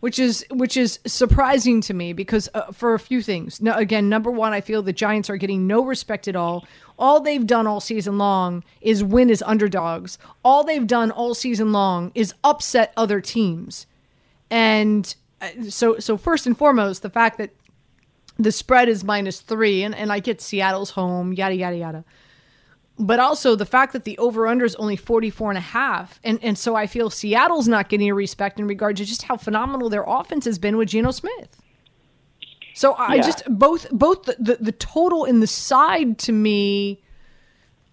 which 0.00 0.18
is 0.18 0.44
which 0.50 0.76
is 0.76 1.00
surprising 1.06 1.80
to 1.80 1.94
me 1.94 2.12
because 2.12 2.50
uh, 2.52 2.70
for 2.72 2.92
a 2.92 2.98
few 2.98 3.22
things. 3.22 3.62
No, 3.62 3.72
again, 3.72 4.10
number 4.10 4.30
one, 4.30 4.52
I 4.52 4.60
feel 4.60 4.82
the 4.82 4.92
Giants 4.92 5.30
are 5.30 5.38
getting 5.38 5.66
no 5.66 5.82
respect 5.82 6.28
at 6.28 6.36
all. 6.36 6.66
All 6.98 7.20
they've 7.20 7.46
done 7.46 7.66
all 7.66 7.80
season 7.80 8.18
long 8.18 8.62
is 8.82 9.02
win 9.02 9.30
as 9.30 9.40
underdogs. 9.42 10.18
All 10.44 10.62
they've 10.62 10.86
done 10.86 11.10
all 11.10 11.32
season 11.32 11.72
long 11.72 12.12
is 12.14 12.34
upset 12.44 12.92
other 12.98 13.22
teams. 13.22 13.86
And 14.50 15.16
uh, 15.40 15.48
so 15.70 15.98
so 16.00 16.18
first 16.18 16.46
and 16.46 16.56
foremost, 16.56 17.00
the 17.00 17.08
fact 17.08 17.38
that 17.38 17.50
the 18.38 18.52
spread 18.52 18.90
is 18.90 19.02
minus 19.02 19.40
three, 19.40 19.82
and, 19.82 19.94
and 19.94 20.12
I 20.12 20.20
get 20.20 20.42
Seattle's 20.42 20.90
home, 20.90 21.32
yada 21.32 21.54
yada 21.54 21.76
yada 21.78 22.04
but 22.98 23.18
also 23.20 23.54
the 23.54 23.66
fact 23.66 23.92
that 23.92 24.04
the 24.04 24.16
over 24.18 24.46
under 24.46 24.64
is 24.64 24.74
only 24.76 24.96
44 24.96 25.50
and 25.50 25.58
a 25.58 25.60
half 25.60 26.18
and 26.24 26.38
and 26.42 26.56
so 26.58 26.74
i 26.76 26.86
feel 26.86 27.10
seattle's 27.10 27.68
not 27.68 27.88
getting 27.88 28.08
a 28.08 28.14
respect 28.14 28.58
in 28.58 28.66
regard 28.66 28.96
to 28.96 29.04
just 29.04 29.22
how 29.24 29.36
phenomenal 29.36 29.88
their 29.90 30.04
offense 30.06 30.44
has 30.46 30.58
been 30.58 30.76
with 30.76 30.88
Geno 30.88 31.10
smith 31.10 31.60
so 32.74 32.92
i 32.94 33.16
Yeah. 33.16 33.22
just 33.22 33.42
both 33.48 33.90
both 33.90 34.22
the, 34.24 34.36
the, 34.38 34.56
the 34.60 34.72
total 34.72 35.24
and 35.24 35.42
the 35.42 35.46
side 35.46 36.18
to 36.20 36.32
me 36.32 37.02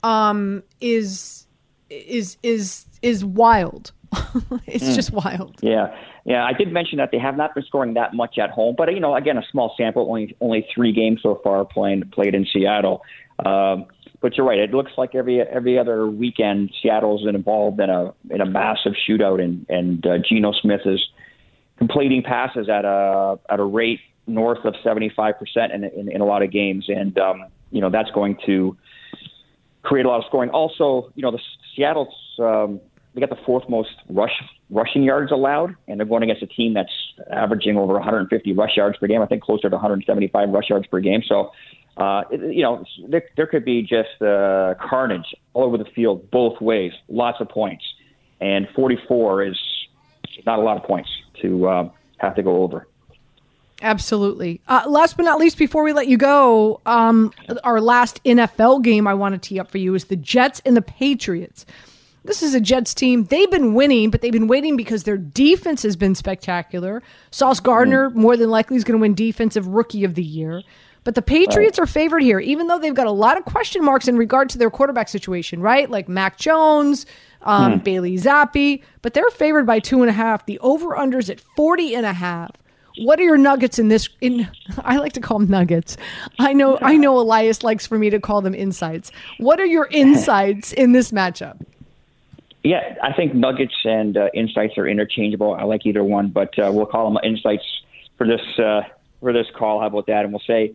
um 0.04 0.63
is 0.82 1.48
is 1.89 2.38
is 2.44 2.86
is 3.02 3.24
wild 3.26 3.92
it's 4.68 4.94
just 4.96 5.12
wild 5.12 5.58
Yeah, 5.62 5.94
yeah. 6.24 6.46
I 6.46 6.54
did 6.54 6.72
mention 6.72 6.98
that 7.00 7.10
they 7.12 7.18
have 7.18 7.36
not 7.36 7.56
been 7.56 7.63
scoring 7.66 7.96
that 7.96 8.13
much 8.13 8.38
at 8.38 8.52
home, 8.52 8.76
but 8.78 8.94
you 8.94 9.00
know, 9.00 9.16
again, 9.16 9.39
a 9.39 9.44
small 9.52 9.74
sample. 9.76 10.08
Only 10.08 10.36
only 10.39 10.68
three 10.74 10.92
games 10.94 11.22
so 11.24 11.42
far 11.44 11.66
playing 11.66 12.04
played 12.12 12.36
in 12.36 12.46
Seattle. 12.54 13.02
Um, 13.44 13.86
but 14.24 14.38
you're 14.38 14.48
right. 14.48 14.58
It 14.58 14.74
looks 14.74 14.94
like 14.98 15.16
every 15.16 15.42
every 15.42 15.78
other 15.78 16.08
weekend, 16.08 16.72
Seattle's 16.82 17.28
involved 17.28 17.82
in 17.82 17.90
a 17.90 18.14
in 18.30 18.40
a 18.40 18.46
massive 18.46 18.94
shootout, 19.08 19.44
and 19.44 19.66
and 19.68 20.08
uh, 20.08 20.18
Geno 20.18 20.54
Smith 20.54 20.80
is 20.86 21.06
completing 21.78 22.24
passes 22.24 22.70
at 22.70 22.86
a 22.86 23.38
at 23.50 23.60
a 23.60 23.64
rate 23.64 24.00
north 24.26 24.64
of 24.64 24.76
75 24.82 25.38
percent 25.38 25.74
in, 25.74 25.84
in 25.84 26.10
in 26.10 26.22
a 26.22 26.26
lot 26.26 26.42
of 26.42 26.52
games, 26.52 26.86
and 26.88 27.20
um, 27.20 27.44
you 27.72 27.82
know 27.82 27.90
that's 27.90 28.10
going 28.12 28.38
to 28.46 28.78
create 29.84 30.06
a 30.06 30.10
lot 30.10 30.20
of 30.20 30.26
scoring. 30.28 30.50
Also, 30.52 31.12
you 31.16 31.22
know, 31.22 31.32
the 31.32 31.41
Seattle's 31.76 32.16
um, 32.39 32.80
they 33.14 33.22
got 33.22 33.30
the 33.30 33.43
fourth 33.45 33.68
most 33.70 33.91
rush 34.09 34.32
rushing 34.70 35.03
yards 35.03 35.32
allowed, 35.32 35.76
and 35.88 35.99
they're 35.99 36.07
going 36.07 36.24
against 36.24 36.41
a 36.41 36.47
team 36.47 36.74
that's 36.74 36.91
averaging 37.32 37.78
over 37.78 37.93
150 37.93 38.53
rush 38.53 38.76
yards 38.76 38.97
per 38.97 39.07
game. 39.07 39.22
I 39.22 39.26
think 39.28 39.43
closer 39.43 39.70
to 39.70 39.76
175 39.76 40.49
rush 40.49 40.70
yards 40.70 40.88
per 40.88 40.99
game. 40.99 41.22
So, 41.28 41.51
uh, 41.97 42.24
you 42.32 42.64
know, 42.64 42.84
there, 43.07 43.24
there 43.38 43.47
could 43.47 43.66
be 43.66 43.82
just 43.84 44.22
uh, 44.22 44.74
carnage 44.82 45.36
all 45.53 45.64
over 45.64 45.78
the 45.78 45.86
field, 45.86 46.30
both 46.32 46.59
ways, 46.59 46.91
lots 47.07 47.39
of 47.39 47.49
points, 47.49 47.84
and 48.41 48.68
44 48.76 49.43
is 49.43 49.59
not 50.45 50.57
a 50.57 50.61
lot 50.61 50.78
of 50.78 50.84
points 50.84 51.09
to 51.41 51.68
uh, 51.68 51.89
have 52.18 52.36
to 52.36 52.43
go 52.43 52.64
over. 52.64 52.88
Absolutely. 53.82 54.61
Uh, 54.68 54.84
last 54.88 55.18
but 55.18 55.24
not 55.24 55.39
least, 55.39 55.57
before 55.57 55.84
we 55.84 55.91
let 55.91 56.07
you 56.07 56.18
go, 56.18 56.80
um, 56.86 57.34
our 57.66 57.82
last 57.82 58.24
NFL 58.24 58.82
game 58.82 59.07
I 59.07 59.14
want 59.14 59.34
to 59.34 59.39
tee 59.39 59.59
up 59.59 59.70
for 59.70 59.78
you 59.78 59.93
is 59.93 60.05
the 60.05 60.16
Jets 60.16 60.61
and 60.66 60.78
the 60.78 60.82
Patriots. 60.82 61.66
This 62.26 62.41
is 62.41 62.55
a 62.55 62.61
Jets 62.61 62.93
team. 62.93 63.26
They've 63.26 63.51
been 63.51 63.74
winning, 63.74 64.09
but 64.09 64.21
they've 64.21 64.32
been 64.32 64.47
waiting 64.47 64.78
because 64.78 65.03
their 65.03 65.17
defense 65.17 65.84
has 65.84 65.95
been 65.95 66.15
spectacular. 66.15 67.03
Sauce 67.32 67.59
Gardner, 67.59 68.09
mm. 68.09 68.15
more 68.15 68.38
than 68.38 68.49
likely, 68.49 68.78
is 68.78 68.84
going 68.84 68.97
to 68.97 69.01
win 69.01 69.13
Defensive 69.13 69.67
Rookie 69.67 70.03
of 70.03 70.15
the 70.15 70.24
Year. 70.24 70.63
But 71.03 71.15
the 71.15 71.21
Patriots 71.21 71.78
right. 71.78 71.84
are 71.84 71.88
favored 71.88 72.24
here, 72.24 72.39
even 72.39 72.67
though 72.67 72.80
they've 72.80 72.95
got 72.95 73.07
a 73.07 73.11
lot 73.11 73.38
of 73.38 73.43
question 73.43 73.84
marks 73.84 74.07
in 74.07 74.17
regard 74.17 74.49
to 74.49 74.57
their 74.57 74.69
quarterback 74.69 75.09
situation, 75.09 75.59
right? 75.59 75.89
Like 75.89 76.07
Mac 76.07 76.38
Jones, 76.38 77.05
um, 77.41 77.80
mm. 77.80 77.84
Bailey 77.84 78.17
Zappe, 78.17 78.82
but 79.01 79.13
they're 79.13 79.30
favored 79.32 79.65
by 79.65 79.80
two 79.80 80.01
and 80.01 80.09
a 80.09 80.13
half. 80.13 80.45
The 80.45 80.59
over 80.59 80.95
unders 80.95 81.30
at 81.30 81.41
40 81.57 81.95
and 81.95 82.05
a 82.05 82.13
half. 82.13 82.51
What 82.99 83.19
are 83.19 83.24
your 83.24 83.38
nuggets 83.38 83.80
in 83.80 83.89
this? 83.89 84.07
In 84.21 84.47
I 84.78 84.97
like 84.97 85.13
to 85.13 85.19
call 85.19 85.39
them 85.39 85.49
nuggets. 85.49 85.97
I 86.39 86.53
know 86.53 86.78
I 86.82 86.95
know 86.95 87.19
Elias 87.19 87.63
likes 87.63 87.86
for 87.86 87.97
me 87.97 88.09
to 88.11 88.19
call 88.19 88.41
them 88.41 88.55
insights. 88.55 89.11
What 89.39 89.59
are 89.59 89.65
your 89.65 89.88
insights 89.91 90.71
in 90.71 90.91
this 90.91 91.11
matchup? 91.11 91.65
Yeah, 92.64 92.95
I 93.03 93.11
think 93.11 93.36
nuggets 93.36 93.76
and 93.84 94.16
uh, 94.16 94.30
insights 94.34 94.78
are 94.78 94.88
interchangeable. 94.88 95.53
I 95.53 95.64
like 95.64 95.86
either 95.86 96.03
one, 96.03 96.30
but 96.30 96.57
uh, 96.57 96.72
we'll 96.72 96.86
call 96.86 97.11
them 97.11 97.20
insights 97.24 97.66
for 98.18 98.26
this 98.26 98.41
uh, 98.57 98.84
for 99.20 99.34
this 99.34 99.47
call. 99.57 99.82
How 99.82 99.88
about 99.88 100.07
that? 100.07 100.24
And 100.24 100.32
we'll 100.32 100.41
say, 100.47 100.74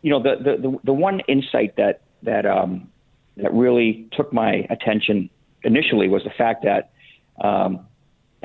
you 0.00 0.10
know, 0.10 0.22
the 0.22 0.36
the 0.42 0.78
the, 0.84 0.92
one 0.92 1.20
insight 1.28 1.76
that 1.76 2.00
that 2.22 2.46
um, 2.46 2.88
that 3.36 3.52
really 3.52 4.08
took 4.12 4.32
my 4.32 4.66
attention 4.70 5.28
initially 5.64 6.08
was 6.08 6.24
the 6.24 6.30
fact 6.30 6.64
that 6.64 6.92
um, 7.46 7.86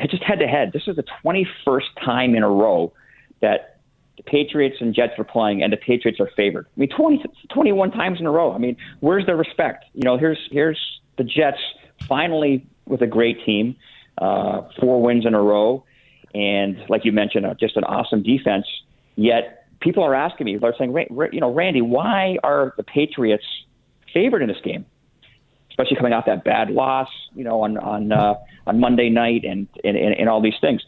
just 0.10 0.24
head 0.24 0.40
to 0.40 0.48
head. 0.48 0.72
This 0.74 0.84
is 0.88 0.98
the 0.98 1.06
21st 1.24 2.04
time 2.04 2.36
in 2.36 2.44
a 2.44 2.50
row 2.50 2.92
that 3.42 3.80
the 4.18 4.24
Patriots 4.24 4.78
and 4.82 4.94
Jets 4.94 5.14
are 5.18 5.24
playing, 5.24 5.64
and 5.64 5.72
the 5.72 5.78
Patriots 5.78 6.20
are 6.20 6.30
favored. 6.36 6.68
I 6.76 6.80
mean, 6.82 6.90
20, 6.90 7.24
21 7.50 7.92
times 7.92 8.20
in 8.20 8.26
a 8.26 8.32
row. 8.32 8.52
I 8.54 8.58
mean, 8.58 8.76
where's 9.00 9.26
the 9.26 9.36
respect? 9.36 9.86
You 9.94 10.04
know, 10.04 10.18
here's 10.18 10.40
here's 10.52 10.80
the 11.18 11.24
Jets 11.24 11.60
finally 12.08 12.66
with 12.86 13.02
a 13.02 13.08
great 13.08 13.46
team, 13.46 13.76
uh, 14.18 14.62
four 14.80 15.02
wins 15.02 15.26
in 15.26 15.34
a 15.34 15.42
row, 15.42 15.84
and 16.34 16.78
like 16.90 17.06
you 17.06 17.12
mentioned, 17.12 17.46
uh, 17.46 17.54
just 17.60 17.78
an 17.78 17.84
awesome 17.84 18.24
defense. 18.24 18.66
Yet 19.16 19.68
people 19.80 20.04
are 20.04 20.16
asking 20.16 20.46
me, 20.46 20.58
they're 20.58 20.76
saying, 20.78 20.96
you 21.32 21.40
know, 21.40 21.54
Randy, 21.54 21.82
why 21.82 22.38
are 22.44 22.74
the 22.78 22.84
Patriots 22.84 23.46
favored 24.14 24.42
in 24.42 24.48
this 24.48 24.62
game? 24.64 24.86
Especially 25.70 25.96
coming 25.96 26.14
off 26.14 26.26
that 26.26 26.44
bad 26.44 26.70
loss, 26.70 27.10
you 27.36 27.44
know, 27.44 27.62
on 27.62 27.78
on 27.78 28.12
uh, 28.12 28.36
on 28.68 28.80
Monday 28.80 29.10
night 29.10 29.44
and, 29.44 29.68
and 29.84 29.98
and 29.98 30.30
all 30.30 30.42
these 30.42 30.60
things. 30.62 30.82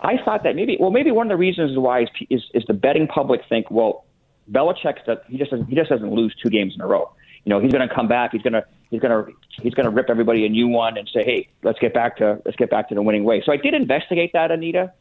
I 0.00 0.16
thought 0.22 0.42
that 0.42 0.54
maybe, 0.54 0.76
well, 0.78 0.90
maybe 0.90 1.10
one 1.10 1.26
of 1.26 1.30
the 1.30 1.36
reasons 1.36 1.78
why 1.78 2.02
is, 2.02 2.08
is, 2.28 2.42
is 2.52 2.64
the 2.66 2.74
betting 2.74 3.06
public 3.06 3.40
think, 3.48 3.70
well, 3.70 4.04
Belichick 4.50 4.98
he 5.28 5.38
just 5.38 5.50
doesn't, 5.50 5.66
he 5.66 5.74
just 5.74 5.88
doesn't 5.88 6.12
lose 6.12 6.34
two 6.42 6.50
games 6.50 6.74
in 6.74 6.80
a 6.82 6.86
row. 6.86 7.10
You 7.44 7.50
know, 7.50 7.60
he's 7.60 7.72
going 7.72 7.88
to 7.88 7.94
come 7.94 8.08
back. 8.08 8.32
He's 8.32 8.42
going 8.42 8.52
to 8.54 8.64
he's 8.94 9.00
going 9.00 9.26
to 9.26 9.32
he's 9.60 9.74
to 9.74 9.90
rip 9.90 10.08
everybody 10.08 10.46
a 10.46 10.48
new 10.48 10.68
one 10.68 10.96
and 10.96 11.08
say, 11.12 11.24
hey, 11.24 11.48
let's 11.62 11.78
get 11.80 11.92
back 11.92 12.16
to 12.18 12.40
let's 12.44 12.56
get 12.56 12.70
back 12.70 12.88
to 12.88 12.94
the 12.94 13.02
winning 13.02 13.24
way. 13.24 13.42
So 13.44 13.52
I 13.52 13.56
did 13.56 13.74
investigate 13.74 14.32
that, 14.32 14.50
Anita, 14.50 14.92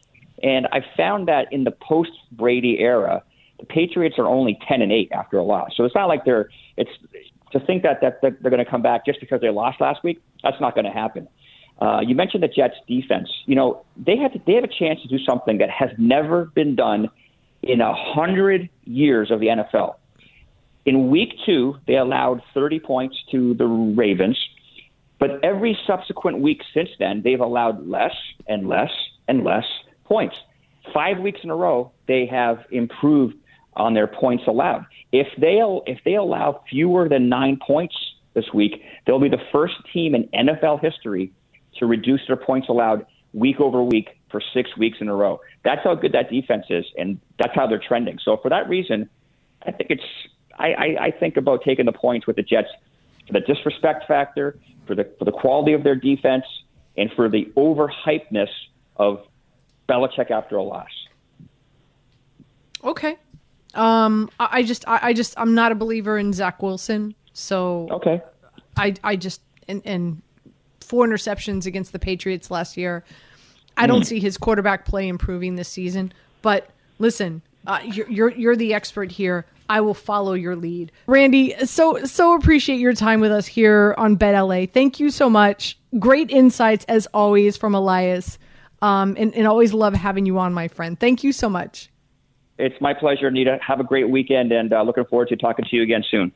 and 0.41 0.67
I 0.71 0.83
found 0.97 1.27
that 1.27 1.51
in 1.51 1.63
the 1.63 1.71
post 1.71 2.11
Brady 2.31 2.79
era, 2.79 3.23
the 3.59 3.65
Patriots 3.65 4.17
are 4.17 4.27
only 4.27 4.57
ten 4.67 4.81
and 4.81 4.91
eight 4.91 5.11
after 5.11 5.37
a 5.37 5.43
loss. 5.43 5.71
So 5.77 5.85
it's 5.85 5.95
not 5.95 6.07
like 6.07 6.25
they're 6.25 6.49
it's 6.75 6.89
to 7.51 7.59
think 7.59 7.83
that 7.83 8.01
that, 8.01 8.21
that 8.21 8.41
they're 8.41 8.51
going 8.51 8.63
to 8.63 8.69
come 8.69 8.81
back 8.81 9.05
just 9.05 9.19
because 9.19 9.41
they 9.41 9.49
lost 9.49 9.79
last 9.79 10.03
week. 10.03 10.21
That's 10.41 10.59
not 10.59 10.73
going 10.73 10.85
to 10.85 10.91
happen. 10.91 11.27
Uh, 11.79 12.01
you 12.01 12.15
mentioned 12.15 12.41
the 12.41 12.47
Jets 12.47 12.75
defense. 12.87 13.29
You 13.45 13.55
know, 13.55 13.85
they 13.97 14.17
have 14.17 14.33
to, 14.33 14.41
they 14.45 14.53
have 14.53 14.63
a 14.63 14.67
chance 14.67 15.01
to 15.01 15.07
do 15.07 15.17
something 15.23 15.57
that 15.59 15.69
has 15.69 15.89
never 15.97 16.45
been 16.45 16.75
done 16.75 17.09
in 17.61 17.81
a 17.81 17.93
hundred 17.93 18.69
years 18.85 19.31
of 19.31 19.39
the 19.39 19.47
NFL. 19.47 19.95
In 20.85 21.09
week 21.09 21.33
two, 21.45 21.75
they 21.87 21.95
allowed 21.95 22.41
30 22.53 22.79
points 22.79 23.15
to 23.31 23.53
the 23.53 23.65
Ravens, 23.65 24.37
but 25.19 25.43
every 25.43 25.77
subsequent 25.87 26.39
week 26.39 26.61
since 26.73 26.89
then, 26.99 27.21
they've 27.23 27.39
allowed 27.39 27.87
less 27.87 28.15
and 28.47 28.67
less 28.67 28.91
and 29.27 29.43
less 29.43 29.63
points. 30.03 30.35
Five 30.93 31.19
weeks 31.19 31.39
in 31.43 31.49
a 31.49 31.55
row, 31.55 31.91
they 32.07 32.25
have 32.25 32.65
improved 32.71 33.35
on 33.75 33.93
their 33.93 34.07
points 34.07 34.43
allowed. 34.47 34.85
If 35.11 35.27
they 35.39 35.61
if 35.91 35.99
they 36.03 36.15
allow 36.15 36.63
fewer 36.69 37.07
than 37.07 37.29
nine 37.29 37.57
points 37.65 37.95
this 38.33 38.45
week, 38.53 38.81
they'll 39.05 39.19
be 39.19 39.29
the 39.29 39.41
first 39.51 39.75
team 39.93 40.13
in 40.15 40.27
NFL 40.27 40.81
history 40.81 41.31
to 41.79 41.85
reduce 41.85 42.21
their 42.27 42.35
points 42.37 42.67
allowed 42.69 43.05
week 43.33 43.59
over 43.59 43.81
week 43.81 44.09
for 44.29 44.41
six 44.53 44.75
weeks 44.77 44.97
in 44.99 45.07
a 45.07 45.15
row. 45.15 45.39
That's 45.63 45.81
how 45.83 45.95
good 45.95 46.11
that 46.13 46.29
defense 46.29 46.65
is, 46.69 46.85
and 46.97 47.19
that's 47.39 47.53
how 47.55 47.67
they're 47.67 47.81
trending. 47.85 48.19
So 48.23 48.37
for 48.37 48.49
that 48.49 48.67
reason, 48.67 49.09
I 49.65 49.71
think 49.71 49.89
it's 49.89 50.03
I, 50.57 50.73
I, 50.73 50.97
I 51.05 51.11
think 51.11 51.37
about 51.37 51.63
taking 51.63 51.85
the 51.85 51.91
points 51.91 52.27
with 52.27 52.35
the 52.35 52.43
Jets 52.43 52.69
for 53.27 53.33
the 53.33 53.41
disrespect 53.41 54.07
factor, 54.07 54.57
for 54.85 54.95
the 54.95 55.09
for 55.17 55.25
the 55.25 55.31
quality 55.31 55.73
of 55.73 55.83
their 55.83 55.95
defense, 55.95 56.45
and 56.97 57.11
for 57.13 57.29
the 57.29 57.51
overhypeness 57.55 58.49
of 58.97 59.25
Belichick 59.87 60.31
after 60.31 60.57
a 60.57 60.63
loss. 60.63 60.89
Okay. 62.83 63.17
Um, 63.73 64.29
I, 64.39 64.49
I 64.51 64.63
just, 64.63 64.87
I, 64.87 64.99
I, 65.01 65.13
just, 65.13 65.33
I'm 65.37 65.55
not 65.55 65.71
a 65.71 65.75
believer 65.75 66.17
in 66.17 66.31
Zach 66.33 66.61
Wilson. 66.61 67.15
So 67.33 67.87
okay, 67.89 68.21
I, 68.77 68.93
I 69.03 69.15
just, 69.15 69.41
and, 69.67 69.81
and 69.85 70.21
four 70.79 71.07
interceptions 71.07 71.65
against 71.65 71.91
the 71.91 71.99
Patriots 71.99 72.51
last 72.51 72.77
year. 72.77 73.03
I 73.75 73.87
don't 73.87 74.01
mm. 74.01 74.05
see 74.05 74.19
his 74.19 74.37
quarterback 74.37 74.85
play 74.85 75.07
improving 75.07 75.55
this 75.55 75.69
season. 75.69 76.13
But 76.43 76.69
listen, 76.99 77.41
uh, 77.65 77.79
you're, 77.83 78.07
you're 78.09 78.31
you're 78.31 78.55
the 78.55 78.75
expert 78.75 79.11
here. 79.11 79.47
I 79.69 79.81
will 79.81 79.93
follow 79.93 80.33
your 80.33 80.55
lead, 80.55 80.91
Randy. 81.07 81.55
So 81.65 82.03
so 82.05 82.35
appreciate 82.35 82.79
your 82.79 82.93
time 82.93 83.19
with 83.19 83.31
us 83.31 83.47
here 83.47 83.95
on 83.97 84.15
Bet 84.15 84.39
LA. 84.39 84.65
Thank 84.65 84.99
you 84.99 85.09
so 85.09 85.29
much. 85.29 85.77
Great 85.99 86.29
insights 86.29 86.85
as 86.85 87.07
always 87.13 87.57
from 87.57 87.75
Elias, 87.75 88.37
um, 88.81 89.15
and 89.17 89.33
and 89.35 89.47
always 89.47 89.73
love 89.73 89.93
having 89.93 90.25
you 90.25 90.37
on, 90.39 90.53
my 90.53 90.67
friend. 90.67 90.99
Thank 90.99 91.23
you 91.23 91.31
so 91.31 91.49
much. 91.49 91.89
It's 92.57 92.79
my 92.79 92.93
pleasure, 92.93 93.31
Nita. 93.31 93.57
Have 93.65 93.79
a 93.79 93.83
great 93.83 94.09
weekend, 94.09 94.51
and 94.51 94.73
uh, 94.73 94.83
looking 94.83 95.05
forward 95.05 95.29
to 95.29 95.35
talking 95.35 95.65
to 95.65 95.75
you 95.75 95.83
again 95.83 96.03
soon. 96.09 96.31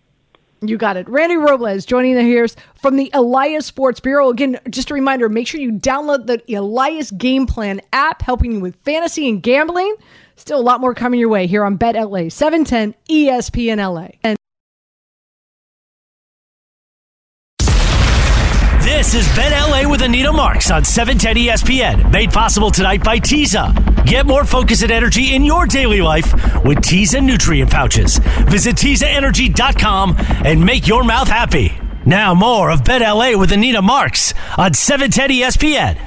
You 0.61 0.77
got 0.77 0.97
it. 0.97 1.07
Randy 1.07 1.37
Robles 1.37 1.85
joining 1.85 2.15
the 2.15 2.23
here 2.23 2.47
from 2.73 2.95
the 2.95 3.11
Elias 3.13 3.67
Sports 3.67 3.99
Bureau. 3.99 4.29
Again, 4.29 4.59
just 4.69 4.89
a 4.89 4.95
reminder 4.95 5.29
make 5.29 5.45
sure 5.45 5.61
you 5.61 5.71
download 5.71 6.25
the 6.25 6.41
Elias 6.55 7.11
Game 7.11 7.45
Plan 7.45 7.79
app, 7.93 8.23
helping 8.23 8.53
you 8.53 8.59
with 8.59 8.75
fantasy 8.77 9.29
and 9.29 9.43
gambling. 9.43 9.95
Still 10.37 10.59
a 10.59 10.61
lot 10.61 10.79
more 10.79 10.93
coming 10.93 11.19
your 11.19 11.29
way 11.29 11.47
here 11.47 11.65
on 11.65 11.75
Bet 11.75 11.95
LA, 11.95 12.29
710 12.29 12.93
ESPN 13.09 13.77
LA. 13.77 14.09
And 14.23 14.37
This 18.81 19.13
is 19.13 19.27
Bet 19.35 19.51
LA 19.51 19.89
with 19.89 20.01
Anita 20.01 20.31
Marks 20.31 20.71
on 20.71 20.85
710 20.85 21.43
ESPN, 21.47 22.11
made 22.11 22.31
possible 22.31 22.71
tonight 22.71 23.03
by 23.03 23.19
Teza. 23.19 23.73
Get 24.05 24.25
more 24.25 24.45
focus 24.45 24.83
and 24.83 24.91
energy 24.91 25.35
in 25.35 25.43
your 25.43 25.65
daily 25.65 26.01
life 26.01 26.33
with 26.63 26.81
Teza 26.81 27.19
nutrient 27.19 27.69
pouches. 27.69 28.17
Visit 28.47 28.75
TezaEnergy.com 28.75 30.15
and 30.45 30.65
make 30.65 30.87
your 30.87 31.03
mouth 31.03 31.27
happy. 31.27 31.77
Now 32.05 32.33
more 32.33 32.71
of 32.71 32.85
Bet 32.85 33.01
LA 33.01 33.37
with 33.37 33.51
Anita 33.51 33.81
Marks 33.81 34.33
on 34.57 34.73
710 34.73 35.29
ESPN. 35.31 36.06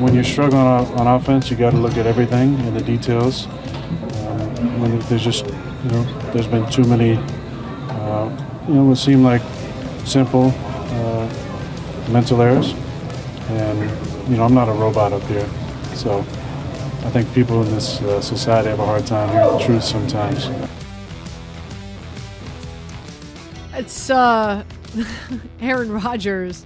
When 0.00 0.14
you're 0.14 0.24
struggling 0.24 0.62
on, 0.62 1.06
offense, 1.06 1.50
you 1.50 1.58
got 1.58 1.72
to 1.72 1.76
look 1.76 1.98
at 1.98 2.06
everything 2.06 2.58
and 2.60 2.74
the 2.74 2.80
details. 2.80 3.46
Um, 3.46 4.80
when 4.80 4.98
there's 5.00 5.22
just, 5.22 5.44
you 5.44 5.90
know, 5.90 6.02
there's 6.32 6.46
been 6.46 6.68
too 6.70 6.84
many, 6.84 7.16
uh, 7.16 8.64
you 8.66 8.74
know, 8.74 8.84
what 8.84 8.96
seem 8.96 9.22
like 9.22 9.42
simple 10.06 10.54
uh, 10.56 11.28
mental 12.10 12.40
errors. 12.40 12.72
And, 13.50 14.30
you 14.30 14.38
know, 14.38 14.44
I'm 14.44 14.54
not 14.54 14.70
a 14.70 14.72
robot 14.72 15.12
up 15.12 15.22
here. 15.24 15.46
So 15.94 16.20
I 16.20 17.10
think 17.10 17.30
people 17.34 17.62
in 17.62 17.70
this 17.70 18.00
uh, 18.00 18.22
society 18.22 18.70
have 18.70 18.80
a 18.80 18.86
hard 18.86 19.06
time 19.06 19.28
hearing 19.28 19.52
the 19.52 19.64
truth 19.64 19.84
sometimes. 19.84 20.48
It's 23.74 24.08
uh, 24.08 24.64
Aaron 25.60 25.92
Rodgers. 25.92 26.64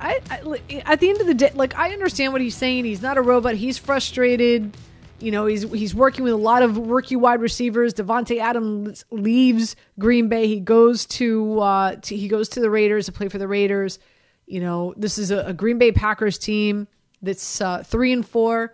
I, 0.00 0.20
I, 0.30 0.80
at 0.86 1.00
the 1.00 1.08
end 1.08 1.20
of 1.20 1.26
the 1.26 1.34
day, 1.34 1.50
like 1.54 1.76
I 1.76 1.92
understand 1.92 2.32
what 2.32 2.40
he's 2.40 2.56
saying. 2.56 2.84
He's 2.84 3.02
not 3.02 3.18
a 3.18 3.22
robot. 3.22 3.54
He's 3.54 3.78
frustrated. 3.78 4.76
You 5.20 5.32
know, 5.32 5.46
he's 5.46 5.62
he's 5.72 5.94
working 5.94 6.22
with 6.24 6.32
a 6.32 6.36
lot 6.36 6.62
of 6.62 6.76
rookie 6.76 7.16
wide 7.16 7.40
receivers. 7.40 7.92
Davante 7.94 8.38
Adams 8.38 9.04
leaves 9.10 9.74
Green 9.98 10.28
Bay. 10.28 10.46
He 10.46 10.60
goes 10.60 11.06
to, 11.06 11.58
uh, 11.60 11.96
to, 11.96 12.16
he 12.16 12.28
goes 12.28 12.48
to 12.50 12.60
the 12.60 12.70
Raiders 12.70 13.06
to 13.06 13.12
play 13.12 13.28
for 13.28 13.38
the 13.38 13.48
Raiders. 13.48 13.98
You 14.46 14.60
know, 14.60 14.94
this 14.96 15.18
is 15.18 15.30
a, 15.32 15.46
a 15.46 15.52
Green 15.52 15.78
Bay 15.78 15.90
Packers 15.90 16.38
team 16.38 16.86
that's 17.20 17.60
uh, 17.60 17.82
three 17.82 18.12
and 18.12 18.26
four. 18.26 18.72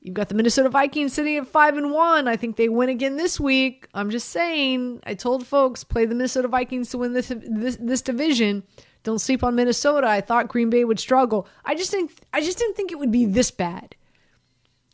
You've 0.00 0.14
got 0.14 0.28
the 0.28 0.34
Minnesota 0.34 0.68
Vikings 0.68 1.12
sitting 1.12 1.36
at 1.36 1.46
five 1.46 1.76
and 1.76 1.92
one. 1.92 2.26
I 2.26 2.36
think 2.36 2.56
they 2.56 2.68
win 2.68 2.88
again 2.88 3.16
this 3.16 3.38
week. 3.38 3.86
I'm 3.94 4.10
just 4.10 4.30
saying. 4.30 5.00
I 5.04 5.14
told 5.14 5.46
folks 5.46 5.84
play 5.84 6.06
the 6.06 6.14
Minnesota 6.14 6.48
Vikings 6.48 6.90
to 6.90 6.98
win 6.98 7.12
this 7.12 7.28
this, 7.28 7.76
this 7.78 8.02
division. 8.02 8.64
Don't 9.02 9.18
sleep 9.18 9.42
on 9.42 9.54
Minnesota. 9.54 10.06
I 10.06 10.20
thought 10.20 10.48
Green 10.48 10.70
Bay 10.70 10.84
would 10.84 11.00
struggle. 11.00 11.48
I 11.64 11.74
just 11.74 11.90
think 11.90 12.12
I 12.32 12.40
just 12.40 12.58
didn't 12.58 12.76
think 12.76 12.92
it 12.92 12.98
would 12.98 13.12
be 13.12 13.24
this 13.24 13.50
bad. 13.50 13.96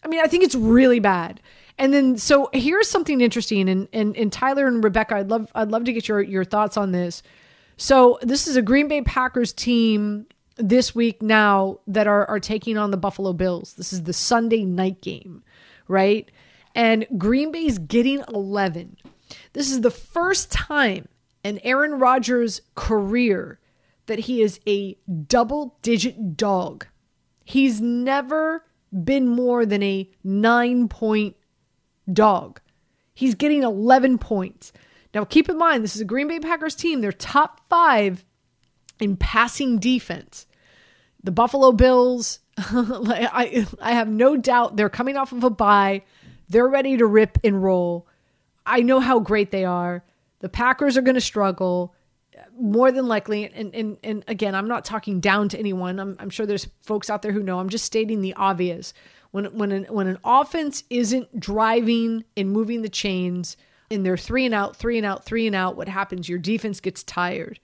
I 0.03 0.09
mean, 0.09 0.21
I 0.21 0.27
think 0.27 0.45
it's 0.45 0.55
really 0.55 1.01
bad. 1.01 1.41
And 1.77 1.93
then 1.93 2.17
so 2.17 2.49
here's 2.53 2.89
something 2.89 3.21
interesting 3.21 3.69
and, 3.69 3.89
and 3.93 4.17
and 4.17 4.33
Tyler 4.33 4.67
and 4.67 4.83
Rebecca, 4.83 5.17
I'd 5.17 5.31
love 5.31 5.51
I'd 5.55 5.71
love 5.71 5.85
to 5.85 5.93
get 5.93 6.09
your 6.09 6.21
your 6.21 6.45
thoughts 6.45 6.77
on 6.77 6.93
this. 6.93 7.23
So 7.77 8.19
this 8.23 8.49
is 8.49 8.57
a 8.57 8.63
Green 8.63 8.89
Bay 8.89 9.03
Packers 9.03 9.53
team 9.53 10.27
this 10.57 10.95
week 10.95 11.23
now 11.23 11.79
that 11.87 12.07
are 12.07 12.27
are 12.27 12.41
taking 12.41 12.77
on 12.77 12.91
the 12.91 12.97
Buffalo 12.97 13.33
Bills. 13.33 13.75
This 13.75 13.93
is 13.93 14.05
the 14.05 14.13
Sunday 14.13 14.65
night 14.65 15.01
game, 15.03 15.45
right? 15.87 16.29
And 16.75 17.07
Green 17.17 17.53
Bay's 17.53 17.79
getting 17.79 18.23
11. 18.29 18.97
This 19.53 19.71
is 19.71 19.83
the 19.83 19.91
first 19.91 20.51
time 20.51 21.09
in 21.45 21.61
Aaron 21.63 21.99
Rodgers' 21.99 22.61
career 22.75 23.59
that 24.09 24.19
he 24.21 24.43
is 24.43 24.59
a 24.67 24.99
double 25.27 25.79
digit 25.83 26.37
dog. 26.37 26.87
He's 27.45 27.81
never 27.81 28.65
been 29.05 29.29
more 29.29 29.65
than 29.65 29.83
a 29.83 30.11
9 30.25 30.89
point 30.89 31.37
dog. 32.13 32.61
He's 33.15 33.35
getting 33.35 33.63
11 33.63 34.19
points. 34.19 34.73
Now, 35.15 35.25
keep 35.25 35.49
in 35.49 35.57
mind, 35.57 35.85
this 35.85 35.95
is 35.95 36.03
a 36.03 36.07
Green 36.07 36.29
Bay 36.29 36.41
Packers 36.41 36.75
team. 36.75 37.01
They're 37.01 37.13
top 37.13 37.61
five 37.69 38.25
in 39.01 39.17
passing 39.17 39.79
defense. 39.79 40.47
The 41.23 41.33
Buffalo 41.33 41.73
Bills, 41.73 42.41
I, 42.59 43.67
I 43.81 43.93
have 43.93 44.09
no 44.09 44.37
doubt 44.37 44.77
they're 44.77 44.89
coming 44.89 45.17
off 45.17 45.33
of 45.33 45.45
a 45.45 45.51
bye. 45.51 46.03
They're 46.49 46.69
ready 46.69 46.97
to 46.97 47.07
rip 47.07 47.39
and 47.45 47.63
roll. 47.63 48.07
I 48.65 48.81
know 48.81 49.01
how 49.01 49.21
great 49.21 49.51
they 49.51 49.65
are. 49.65 50.05
The 50.41 50.49
Packers 50.49 50.97
are 50.97 51.03
going 51.03 51.15
to 51.15 51.21
struggle 51.21 51.95
more 52.59 52.91
than 52.93 53.07
likely. 53.07 53.45
And, 53.53 53.75
and, 53.75 53.97
and 54.03 54.25
again, 54.29 54.55
I'm 54.55 54.69
not 54.69 54.85
talking 54.85 55.21
down 55.21 55.49
to 55.51 55.59
anyone. 55.59 55.99
I'm, 55.99 56.17
I'm 56.19 56.31
sure 56.31 56.47
there's 56.47 56.69
folks 56.83 57.11
out 57.11 57.23
there 57.23 57.33
who 57.33 57.43
know. 57.43 57.59
I'm 57.59 57.69
just 57.69 57.85
stating 57.85 58.21
the 58.21 58.35
obvious. 58.35 58.93
When, 59.31 59.45
when, 59.57 59.73
an, 59.73 59.85
when 59.85 60.07
an 60.07 60.19
offense 60.25 60.85
isn't 60.91 61.39
driving 61.39 62.25
and 62.37 62.51
moving 62.51 62.83
the 62.83 62.89
chains, 62.89 63.57
and 63.91 64.05
they're 64.05 64.17
three 64.17 64.45
and 64.45 64.55
out, 64.55 64.77
three 64.77 64.97
and 64.97 65.07
out, 65.07 65.25
three 65.25 65.47
and 65.47 65.57
out, 65.57 65.77
what 65.77 65.89
happens? 65.89 66.29
Your 66.29 66.39
defense 66.39 66.81
gets 66.81 67.03
tired. 67.03 67.59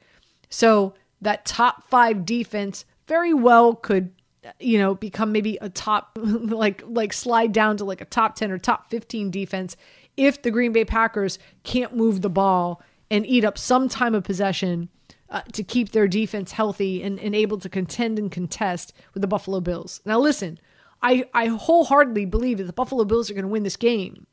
So 0.48 0.94
that 1.20 1.44
top 1.44 1.88
five 1.88 2.24
defense 2.24 2.84
very 3.06 3.34
well 3.34 3.74
could, 3.74 4.12
you 4.58 4.78
know, 4.78 4.94
become 4.94 5.32
maybe 5.32 5.58
a 5.60 5.68
top, 5.68 6.12
like 6.16 6.82
like 6.86 7.12
slide 7.12 7.52
down 7.52 7.76
to 7.78 7.84
like 7.84 8.00
a 8.00 8.06
top 8.06 8.36
ten 8.36 8.50
or 8.50 8.58
top 8.58 8.90
fifteen 8.90 9.30
defense 9.30 9.76
if 10.16 10.42
the 10.42 10.50
Green 10.50 10.72
Bay 10.72 10.84
Packers 10.84 11.38
can't 11.64 11.96
move 11.96 12.22
the 12.22 12.30
ball 12.30 12.80
and 13.14 13.26
eat 13.26 13.44
up 13.44 13.56
some 13.56 13.88
time 13.88 14.14
of 14.14 14.24
possession. 14.24 14.88
Uh, 15.30 15.40
to 15.52 15.64
keep 15.64 15.90
their 15.90 16.06
defense 16.06 16.52
healthy 16.52 17.02
and, 17.02 17.18
and 17.18 17.34
able 17.34 17.58
to 17.58 17.68
contend 17.68 18.20
and 18.20 18.30
contest 18.30 18.92
with 19.14 19.20
the 19.20 19.26
Buffalo 19.26 19.58
Bills. 19.58 20.00
Now, 20.04 20.20
listen, 20.20 20.60
I, 21.02 21.24
I 21.34 21.46
wholeheartedly 21.46 22.26
believe 22.26 22.58
that 22.58 22.64
the 22.64 22.72
Buffalo 22.72 23.04
Bills 23.04 23.30
are 23.30 23.34
going 23.34 23.44
to 23.44 23.50
win 23.50 23.64
this 23.64 23.76
game. 23.76 24.26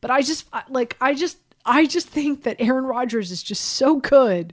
But 0.00 0.10
I 0.10 0.20
just 0.20 0.46
like 0.68 0.96
I 1.00 1.14
just 1.14 1.38
I 1.64 1.86
just 1.86 2.08
think 2.08 2.42
that 2.42 2.56
Aaron 2.58 2.84
Rodgers 2.84 3.30
is 3.30 3.42
just 3.42 3.64
so 3.64 3.96
good. 3.96 4.52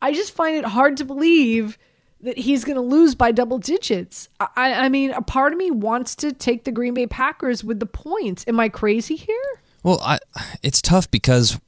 I 0.00 0.12
just 0.12 0.34
find 0.34 0.56
it 0.56 0.64
hard 0.64 0.96
to 0.96 1.04
believe 1.04 1.78
that 2.20 2.38
he's 2.38 2.64
going 2.64 2.76
to 2.76 2.82
lose 2.82 3.14
by 3.14 3.32
double 3.32 3.58
digits. 3.58 4.28
I, 4.40 4.74
I 4.74 4.88
mean, 4.88 5.10
a 5.10 5.22
part 5.22 5.52
of 5.52 5.58
me 5.58 5.70
wants 5.70 6.14
to 6.16 6.32
take 6.32 6.64
the 6.64 6.72
Green 6.72 6.94
Bay 6.94 7.06
Packers 7.06 7.64
with 7.64 7.80
the 7.80 7.86
points. 7.86 8.44
Am 8.46 8.60
I 8.60 8.68
crazy 8.68 9.16
here? 9.16 9.36
Well, 9.82 10.00
I, 10.00 10.20
it's 10.62 10.80
tough 10.80 11.10
because 11.10 11.60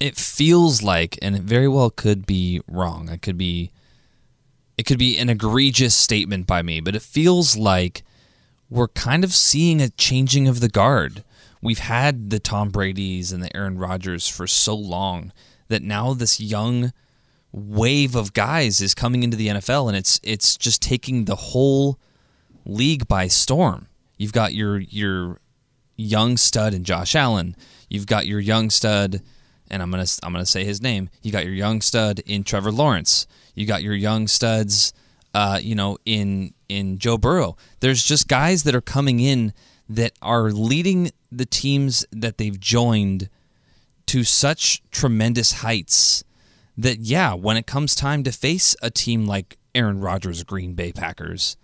it 0.00 0.16
feels 0.16 0.82
like, 0.82 1.18
and 1.22 1.34
it 1.36 1.42
very 1.42 1.68
well 1.68 1.90
could 1.90 2.26
be 2.26 2.60
wrong. 2.68 3.08
It 3.08 3.22
could 3.22 3.38
be, 3.38 3.70
it 4.76 4.84
could 4.84 4.98
be 4.98 5.18
an 5.18 5.28
egregious 5.28 5.94
statement 5.94 6.46
by 6.46 6.62
me, 6.62 6.80
but 6.80 6.94
it 6.94 7.02
feels 7.02 7.56
like 7.56 8.02
we're 8.70 8.88
kind 8.88 9.24
of 9.24 9.32
seeing 9.32 9.80
a 9.80 9.88
changing 9.88 10.46
of 10.46 10.60
the 10.60 10.68
guard 10.68 11.24
we've 11.60 11.78
had 11.78 12.30
the 12.30 12.38
Tom 12.38 12.70
Brady's 12.70 13.32
and 13.32 13.42
the 13.42 13.54
Aaron 13.56 13.78
Rodgers 13.78 14.28
for 14.28 14.46
so 14.46 14.74
long 14.74 15.32
that 15.68 15.82
now 15.82 16.14
this 16.14 16.40
young 16.40 16.92
wave 17.52 18.14
of 18.14 18.32
guys 18.32 18.80
is 18.80 18.94
coming 18.94 19.22
into 19.22 19.36
the 19.36 19.48
NFL 19.48 19.88
and 19.88 19.96
it's 19.96 20.20
it's 20.22 20.56
just 20.56 20.82
taking 20.82 21.24
the 21.24 21.36
whole 21.36 21.98
league 22.64 23.08
by 23.08 23.28
storm. 23.28 23.88
You've 24.16 24.32
got 24.32 24.54
your 24.54 24.78
your 24.78 25.40
young 25.96 26.36
stud 26.36 26.74
in 26.74 26.84
Josh 26.84 27.14
Allen. 27.14 27.56
You've 27.88 28.06
got 28.06 28.26
your 28.26 28.40
young 28.40 28.70
stud 28.70 29.22
and 29.70 29.82
I'm 29.82 29.90
to 29.90 30.20
I'm 30.22 30.32
to 30.34 30.46
say 30.46 30.64
his 30.64 30.80
name. 30.80 31.10
You 31.22 31.32
got 31.32 31.44
your 31.44 31.54
young 31.54 31.80
stud 31.80 32.20
in 32.20 32.44
Trevor 32.44 32.72
Lawrence. 32.72 33.26
You 33.54 33.66
got 33.66 33.82
your 33.82 33.94
young 33.94 34.28
studs 34.28 34.92
uh, 35.34 35.60
you 35.62 35.74
know 35.74 35.98
in 36.04 36.54
in 36.68 36.98
Joe 36.98 37.18
Burrow. 37.18 37.56
There's 37.80 38.04
just 38.04 38.28
guys 38.28 38.64
that 38.64 38.74
are 38.74 38.80
coming 38.80 39.20
in 39.20 39.52
that 39.88 40.12
are 40.20 40.50
leading 40.50 41.10
the 41.32 41.46
teams 41.46 42.04
that 42.12 42.38
they've 42.38 42.58
joined 42.58 43.28
to 44.06 44.24
such 44.24 44.82
tremendous 44.90 45.52
heights 45.52 46.24
that 46.76 47.00
yeah, 47.00 47.34
when 47.34 47.56
it 47.56 47.66
comes 47.66 47.94
time 47.94 48.22
to 48.24 48.32
face 48.32 48.76
a 48.82 48.90
team 48.90 49.26
like 49.26 49.58
Aaron 49.74 50.00
Rodgers' 50.00 50.44
Green 50.44 50.74
Bay 50.74 50.92
Packers, 50.92 51.56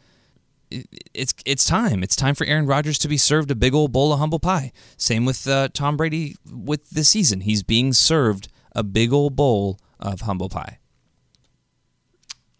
it's 0.71 1.35
it's 1.45 1.65
time. 1.65 2.03
It's 2.03 2.17
time 2.17 2.35
for 2.35 2.47
Aaron 2.47 2.67
Rodgers 2.67 2.99
to 3.01 3.09
be 3.09 3.17
served 3.17 3.51
a 3.51 3.55
big 3.55 3.75
old 3.75 3.93
bowl 3.93 4.13
of 4.13 4.19
humble 4.19 4.41
pie. 4.41 4.73
Same 4.97 5.25
with 5.25 5.47
uh, 5.47 5.69
Tom 5.73 5.97
Brady 5.97 6.37
with 6.51 6.91
this 6.91 7.09
season. 7.09 7.41
He's 7.41 7.63
being 7.63 7.93
served 7.93 8.49
a 8.73 8.83
big 8.83 9.13
old 9.13 9.37
bowl 9.37 9.79
of 10.01 10.23
humble 10.23 10.49
pie. 10.49 10.79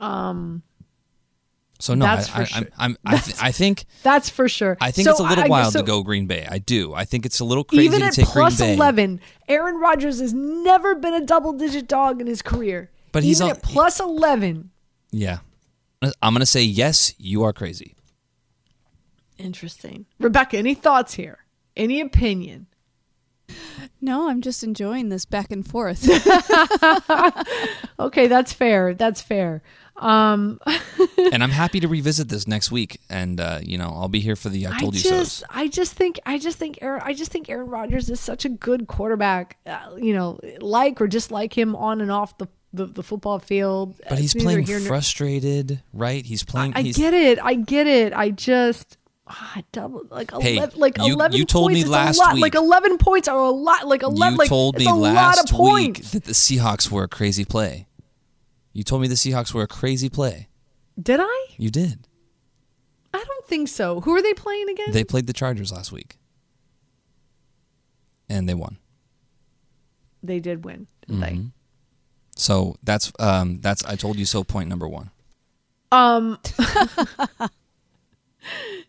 Um, 0.01 0.63
so 1.81 1.95
no, 1.95 2.05
that's 2.05 2.31
I, 2.35 2.41
I, 2.41 2.45
sure. 2.45 2.69
I'm, 2.77 2.97
I'm, 3.05 3.15
I, 3.15 3.17
th- 3.19 3.37
I, 3.41 3.53
think 3.53 3.85
that's 4.03 4.29
for 4.31 4.49
sure. 4.49 4.77
I 4.81 4.91
think 4.91 5.07
so 5.07 5.13
it's 5.13 5.21
a 5.21 5.25
little 5.25 5.45
I, 5.45 5.49
wild 5.49 5.73
so 5.73 5.81
to 5.81 5.85
go 5.85 6.03
Green 6.03 6.27
Bay. 6.27 6.47
I 6.49 6.59
do. 6.59 6.95
I 6.95 7.05
think 7.05 7.27
it's 7.27 7.41
a 7.41 7.45
little 7.45 7.65
crazy 7.65 7.85
even 7.85 8.01
to 8.01 8.07
at 8.07 8.13
take 8.15 8.27
plus 8.27 8.59
Green 8.59 8.71
Bay. 8.71 8.75
eleven. 8.75 9.21
Aaron 9.49 9.81
Rodgers 9.81 10.21
has 10.21 10.33
never 10.33 10.95
been 10.95 11.15
a 11.15 11.25
double-digit 11.25 11.89
dog 11.89 12.21
in 12.21 12.27
his 12.27 12.43
career. 12.43 12.91
But 13.13 13.23
he's 13.23 13.41
even 13.41 13.51
on, 13.51 13.57
at 13.57 13.63
plus 13.63 14.01
eleven. 14.01 14.71
Yeah, 15.11 15.39
I'm 16.23 16.33
gonna 16.33 16.47
say 16.47 16.63
yes. 16.63 17.15
You 17.19 17.43
are 17.43 17.53
crazy. 17.53 17.95
Interesting, 19.39 20.07
Rebecca. 20.19 20.57
Any 20.57 20.75
thoughts 20.75 21.15
here? 21.15 21.39
Any 21.77 22.01
opinion? 22.01 22.69
No, 24.01 24.29
I'm 24.29 24.41
just 24.43 24.63
enjoying 24.63 25.09
this 25.09 25.25
back 25.25 25.51
and 25.51 25.67
forth. 25.67 26.09
okay, 27.99 28.27
that's 28.27 28.53
fair. 28.53 28.95
That's 28.95 29.21
fair. 29.21 29.63
Um, 29.97 30.61
and 31.33 31.43
I'm 31.43 31.51
happy 31.51 31.81
to 31.81 31.89
revisit 31.89 32.29
this 32.29 32.49
next 32.49 32.71
week, 32.71 33.01
and 33.09 33.41
uh, 33.41 33.61
you 33.63 33.79
know 33.79 33.93
I'll 33.95 34.09
be 34.09 34.21
here 34.21 34.37
for 34.37 34.49
the 34.49 34.67
I 34.67 34.79
told 34.79 34.95
I 34.95 34.99
you 34.99 35.25
so. 35.25 35.47
I 35.51 35.69
just 35.69 35.95
think 35.95 36.19
I 36.27 36.39
just 36.39 36.59
think 36.59 36.79
Aaron 36.83 37.03
I 37.05 37.15
just 37.15 37.31
think 37.31 37.49
Aaron 37.49 37.69
Rodgers 37.69 38.11
is 38.11 38.21
such 38.21 38.45
a 38.45 38.49
good 38.49 38.87
quarterback. 38.89 39.59
Uh, 39.67 39.97
you 39.97 40.13
know, 40.13 40.39
like 40.61 41.01
or 41.01 41.07
dislike 41.07 41.57
him 41.57 41.77
on 41.77 42.01
and 42.01 42.11
off 42.11 42.37
the 42.39 42.49
the, 42.75 42.87
the 42.87 43.03
football 43.03 43.39
field. 43.39 43.95
But 44.09 44.19
he's 44.19 44.35
playing 44.35 44.67
frustrated, 44.67 45.83
right? 45.93 46.25
He's 46.25 46.43
playing. 46.43 46.75
I, 46.75 46.81
I 46.81 46.83
he's, 46.83 46.97
get 46.97 47.15
it. 47.15 47.39
I 47.43 47.55
get 47.55 47.87
it. 47.87 48.13
I 48.13 48.31
just. 48.31 48.99
Ah, 49.27 49.63
double 49.73 50.07
like 50.11 50.31
hey, 50.39 50.59
11, 50.59 50.79
like 50.79 50.99
you, 50.99 51.15
eleven 51.15 51.39
you 51.39 51.47
told 51.47 51.71
points 51.71 51.85
me 51.85 51.91
last 51.91 52.19
lot, 52.19 52.35
week. 52.35 52.43
Like 52.43 52.55
eleven 52.55 52.99
points 52.99 53.27
are 53.27 53.39
a 53.39 53.51
lot. 53.51 53.89
Like 53.89 54.03
eleven. 54.03 54.35
You 54.35 54.39
like, 54.39 54.49
told 54.51 54.77
me 54.77 54.85
a 54.85 54.93
last 54.93 55.39
lot 55.39 55.51
of 55.51 55.59
week 55.59 55.95
points. 55.95 56.13
that 56.13 56.25
the 56.25 56.33
Seahawks 56.33 56.91
were 56.91 57.05
a 57.05 57.09
crazy 57.09 57.47
play. 57.47 57.87
You 58.75 58.83
told 58.83 59.01
me 59.01 59.09
the 59.09 59.15
Seahawks 59.15 59.55
were 59.55 59.63
a 59.63 59.67
crazy 59.67 60.11
play. 60.11 60.49
Did 61.01 61.21
I? 61.23 61.47
You 61.57 61.71
did. 61.71 62.07
I 63.15 63.25
don't 63.25 63.47
think 63.47 63.69
so. 63.69 64.03
Who 64.03 64.15
are 64.15 64.21
they 64.21 64.35
playing 64.35 64.69
again? 64.69 64.91
They 64.91 65.05
played 65.05 65.27
the 65.27 65.33
Chargers 65.33 65.73
last 65.73 65.91
week. 65.91 66.19
And 68.29 68.47
they 68.47 68.55
won. 68.55 68.79
They 70.23 70.41
did 70.41 70.65
win, 70.65 70.87
mm-hmm. 71.09 71.21
they? 71.21 71.41
So 72.37 72.77
that's 72.83 73.13
um 73.19 73.61
that's 73.61 73.85
I 73.85 73.97
told 73.97 74.19
you 74.19 74.25
so 74.25 74.45
point 74.45 74.69
number 74.69 74.89
1. 74.89 75.11
Um 75.93 76.39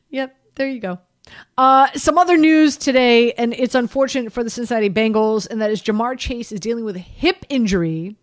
Yep, 0.10 0.36
there 0.56 0.68
you 0.68 0.80
go. 0.80 1.00
Uh, 1.58 1.88
some 1.96 2.18
other 2.20 2.38
news 2.38 2.78
today, 2.78 3.32
and 3.34 3.54
it's 3.54 3.74
unfortunate 3.74 4.32
for 4.32 4.44
the 4.44 4.50
Cincinnati 4.50 4.90
Bengals, 4.90 5.50
and 5.50 5.60
that 5.62 5.72
is 5.72 5.82
Ja'Marr 5.82 6.18
Chase 6.18 6.52
is 6.52 6.60
dealing 6.60 6.86
with 6.86 6.96
a 6.96 7.00
hip 7.00 7.46
injury 7.50 8.16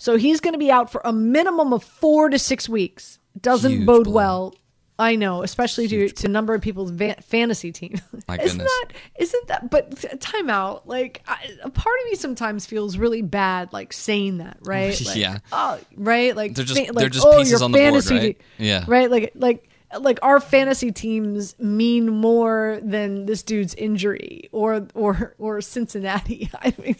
so 0.00 0.16
he's 0.16 0.40
going 0.40 0.54
to 0.54 0.58
be 0.58 0.70
out 0.70 0.90
for 0.90 1.02
a 1.04 1.12
minimum 1.12 1.74
of 1.74 1.84
four 1.84 2.30
to 2.30 2.38
six 2.38 2.70
weeks. 2.70 3.18
Doesn't 3.38 3.70
Huge 3.70 3.86
bode 3.86 4.04
blow. 4.04 4.14
well. 4.14 4.54
I 5.00 5.16
know, 5.16 5.42
especially 5.42 5.88
to, 5.88 6.08
to 6.10 6.26
a 6.26 6.30
number 6.30 6.52
of 6.54 6.60
people's 6.60 6.90
va- 6.90 7.16
fantasy 7.22 7.72
team. 7.72 7.94
My 8.28 8.36
isn't 8.36 8.58
goodness. 8.58 8.72
that 8.82 8.86
isn't 9.18 9.48
that? 9.48 9.70
But 9.70 10.20
time 10.20 10.50
out. 10.50 10.86
Like 10.86 11.22
I, 11.26 11.50
a 11.62 11.70
part 11.70 11.96
of 12.04 12.10
me 12.10 12.16
sometimes 12.16 12.66
feels 12.66 12.96
really 12.98 13.22
bad, 13.22 13.72
like 13.72 13.92
saying 13.92 14.38
that, 14.38 14.58
right? 14.62 15.00
Like, 15.04 15.16
Yeah. 15.16 15.38
Oh, 15.52 15.78
right. 15.96 16.36
Like 16.36 16.54
They're 16.54 16.64
just- 16.64 16.86
fa- 16.86 16.92
they're 16.92 17.08
just 17.08 17.26
oh, 17.26 17.38
pieces 17.38 17.62
on 17.62 17.72
the 17.72 17.78
board, 17.90 18.10
right? 18.10 18.40
Yeah. 18.58 18.84
Right. 18.86 19.10
Like 19.10 19.32
like 19.34 19.66
like 19.98 20.18
our 20.22 20.38
fantasy 20.38 20.92
teams 20.92 21.58
mean 21.58 22.10
more 22.10 22.78
than 22.82 23.26
this 23.26 23.42
dude's 23.42 23.74
injury 23.74 24.48
or 24.52 24.86
or 24.94 25.34
or 25.38 25.60
Cincinnati. 25.60 26.50
I 26.60 26.74
mean 26.78 26.96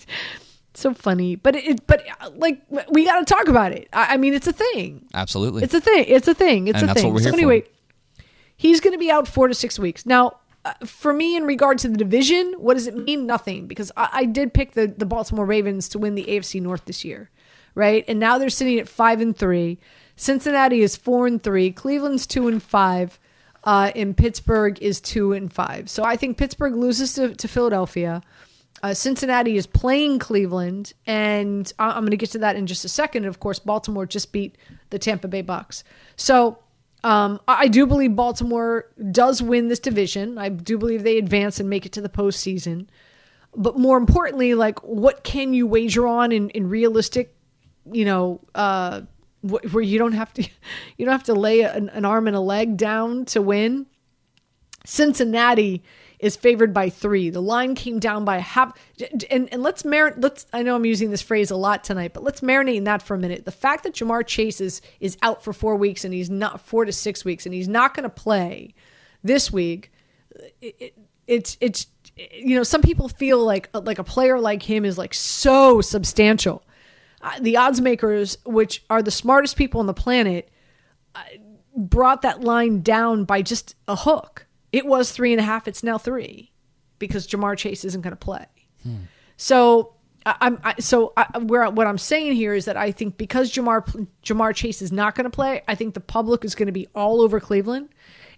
so 0.72 0.94
funny 0.94 1.34
but 1.34 1.56
it 1.56 1.84
but 1.86 2.02
uh, 2.20 2.30
like 2.36 2.62
we 2.90 3.04
got 3.04 3.18
to 3.18 3.24
talk 3.24 3.48
about 3.48 3.72
it 3.72 3.88
I, 3.92 4.14
I, 4.14 4.16
mean 4.18 4.34
it's 4.34 4.46
a 4.46 4.52
thing 4.52 5.04
Absolutely. 5.12 5.64
it's 5.64 5.74
a 5.74 5.80
thing 5.80 6.04
it's 6.06 6.28
a 6.28 6.32
thing 6.34 6.68
it's 6.68 6.76
And 6.76 6.84
a 6.84 6.86
that's 6.86 7.00
thing 7.02 7.12
what 7.12 7.22
we're 7.22 7.28
so 7.28 7.34
anyway 7.36 7.62
for. 7.62 7.68
He's 8.60 8.80
going 8.80 8.92
to 8.92 8.98
be 8.98 9.10
out 9.10 9.26
four 9.26 9.48
to 9.48 9.54
six 9.54 9.78
weeks 9.78 10.04
now 10.04 10.36
uh, 10.64 10.74
for 10.84 11.12
me 11.12 11.36
in 11.36 11.44
regard 11.44 11.78
to 11.78 11.88
the 11.88 11.96
division 11.96 12.52
what 12.58 12.74
does 12.74 12.86
it 12.86 12.96
mean 12.96 13.26
nothing 13.26 13.66
because 13.66 13.90
i, 13.96 14.08
I 14.12 14.24
did 14.24 14.52
pick 14.52 14.72
the, 14.72 14.86
the 14.86 15.06
baltimore 15.06 15.46
ravens 15.46 15.88
to 15.90 15.98
win 15.98 16.14
the 16.14 16.24
afc 16.24 16.60
north 16.60 16.84
this 16.84 17.04
year 17.04 17.30
right? 17.74 18.04
And 18.08 18.18
now 18.18 18.36
they're 18.38 18.50
sitting 18.50 18.78
at 18.80 18.88
five 18.88 19.20
and 19.20 19.36
three. 19.36 19.78
Cincinnati 20.16 20.80
is 20.82 20.96
four 20.96 21.26
and 21.26 21.42
three. 21.42 21.70
Cleveland's 21.70 22.26
two 22.26 22.48
and 22.48 22.62
five. 22.62 23.18
Uh, 23.62 23.92
and 23.94 24.16
Pittsburgh 24.16 24.76
is 24.82 25.00
two 25.00 25.32
and 25.32 25.52
five. 25.52 25.88
So 25.88 26.02
I 26.02 26.16
think 26.16 26.36
Pittsburgh 26.36 26.74
loses 26.74 27.14
to, 27.14 27.34
to 27.34 27.46
Philadelphia. 27.46 28.22
Uh, 28.82 28.92
Cincinnati 28.92 29.56
is 29.56 29.66
playing 29.66 30.18
Cleveland, 30.18 30.94
and 31.06 31.72
I- 31.78 31.90
I'm 31.90 32.00
going 32.02 32.10
to 32.10 32.16
get 32.16 32.30
to 32.32 32.38
that 32.38 32.56
in 32.56 32.66
just 32.66 32.84
a 32.84 32.88
second. 32.88 33.24
And 33.24 33.28
Of 33.28 33.38
course, 33.38 33.58
Baltimore 33.58 34.06
just 34.06 34.32
beat 34.32 34.56
the 34.90 34.98
Tampa 34.98 35.28
Bay 35.28 35.42
Bucks. 35.42 35.84
So 36.16 36.58
um, 37.02 37.40
I 37.48 37.68
do 37.68 37.86
believe 37.86 38.14
Baltimore 38.14 38.86
does 39.10 39.42
win 39.42 39.68
this 39.68 39.78
division. 39.78 40.36
I 40.38 40.50
do 40.50 40.76
believe 40.76 41.02
they 41.02 41.18
advance 41.18 41.58
and 41.58 41.70
make 41.70 41.86
it 41.86 41.92
to 41.92 42.00
the 42.00 42.08
postseason. 42.08 42.88
But 43.56 43.78
more 43.78 43.96
importantly, 43.96 44.54
like 44.54 44.78
what 44.82 45.24
can 45.24 45.54
you 45.54 45.66
wager 45.66 46.06
on 46.06 46.30
in, 46.30 46.50
in 46.50 46.68
realistic, 46.68 47.34
you 47.90 48.04
know, 48.04 48.40
uh, 48.54 49.02
wh- 49.42 49.72
where 49.72 49.82
you 49.82 49.98
don't 49.98 50.12
have 50.12 50.32
to, 50.34 50.42
you 50.98 51.06
don't 51.06 51.12
have 51.12 51.24
to 51.24 51.34
lay 51.34 51.62
an, 51.62 51.88
an 51.88 52.04
arm 52.04 52.26
and 52.26 52.36
a 52.36 52.40
leg 52.40 52.76
down 52.76 53.24
to 53.26 53.42
win. 53.42 53.86
Cincinnati 54.84 55.82
is 56.20 56.36
favored 56.36 56.72
by 56.72 56.90
three. 56.90 57.30
The 57.30 57.40
line 57.40 57.74
came 57.74 57.98
down 57.98 58.24
by 58.24 58.38
half. 58.38 58.78
And, 59.30 59.48
and 59.50 59.62
let's 59.62 59.82
marinate. 59.82 60.22
Let's. 60.22 60.46
I 60.52 60.62
know 60.62 60.76
I'm 60.76 60.84
using 60.84 61.10
this 61.10 61.22
phrase 61.22 61.50
a 61.50 61.56
lot 61.56 61.82
tonight, 61.82 62.12
but 62.12 62.22
let's 62.22 62.42
marinate 62.42 62.76
in 62.76 62.84
that 62.84 63.02
for 63.02 63.14
a 63.14 63.18
minute. 63.18 63.46
The 63.46 63.52
fact 63.52 63.84
that 63.84 63.94
Ja'Marr 63.94 64.26
Chase 64.26 64.60
is 64.60 64.82
is 65.00 65.16
out 65.22 65.42
for 65.42 65.52
four 65.52 65.76
weeks 65.76 66.04
and 66.04 66.12
he's 66.12 66.30
not 66.30 66.60
four 66.60 66.84
to 66.84 66.92
six 66.92 67.24
weeks 67.24 67.46
and 67.46 67.54
he's 67.54 67.68
not 67.68 67.94
going 67.94 68.04
to 68.04 68.10
play 68.10 68.74
this 69.24 69.50
week. 69.50 69.90
It, 70.60 70.76
it, 70.78 70.98
it's 71.26 71.56
it's 71.60 71.86
you 72.16 72.56
know 72.56 72.64
some 72.64 72.82
people 72.82 73.08
feel 73.08 73.42
like 73.42 73.70
like 73.72 73.98
a 73.98 74.04
player 74.04 74.38
like 74.38 74.62
him 74.62 74.84
is 74.84 74.98
like 74.98 75.14
so 75.14 75.80
substantial. 75.80 76.62
Uh, 77.22 77.38
the 77.40 77.56
odds 77.56 77.80
makers, 77.80 78.36
which 78.44 78.84
are 78.90 79.02
the 79.02 79.10
smartest 79.10 79.56
people 79.56 79.80
on 79.80 79.86
the 79.86 79.94
planet, 79.94 80.50
uh, 81.14 81.20
brought 81.76 82.22
that 82.22 82.42
line 82.42 82.82
down 82.82 83.24
by 83.24 83.42
just 83.42 83.74
a 83.88 83.96
hook. 83.96 84.46
It 84.72 84.86
was 84.86 85.12
three 85.12 85.32
and 85.32 85.40
a 85.40 85.44
half. 85.44 85.66
It's 85.66 85.82
now 85.82 85.98
three 85.98 86.52
because 86.98 87.26
Ja'Marr 87.26 87.56
Chase 87.56 87.84
isn't 87.84 88.02
going 88.02 88.12
to 88.12 88.16
play. 88.16 88.46
Hmm. 88.82 88.96
So 89.36 89.94
I, 90.26 90.36
I'm 90.40 90.60
I, 90.62 90.74
so 90.80 91.12
I, 91.16 91.38
where 91.38 91.68
what 91.70 91.86
I'm 91.86 91.98
saying 91.98 92.34
here 92.34 92.54
is 92.54 92.66
that 92.66 92.76
I 92.76 92.92
think 92.92 93.16
because 93.16 93.52
Jamar 93.52 94.06
Ja'Marr 94.24 94.54
Chase 94.54 94.82
is 94.82 94.92
not 94.92 95.14
going 95.14 95.24
to 95.24 95.30
play, 95.30 95.62
I 95.66 95.74
think 95.74 95.94
the 95.94 96.00
public 96.00 96.44
is 96.44 96.54
going 96.54 96.66
to 96.66 96.72
be 96.72 96.88
all 96.94 97.20
over 97.20 97.40
Cleveland, 97.40 97.88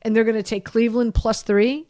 and 0.02 0.14
they're 0.14 0.24
going 0.24 0.36
to 0.36 0.42
take 0.42 0.64
Cleveland 0.64 1.14
plus 1.14 1.42
three. 1.42 1.86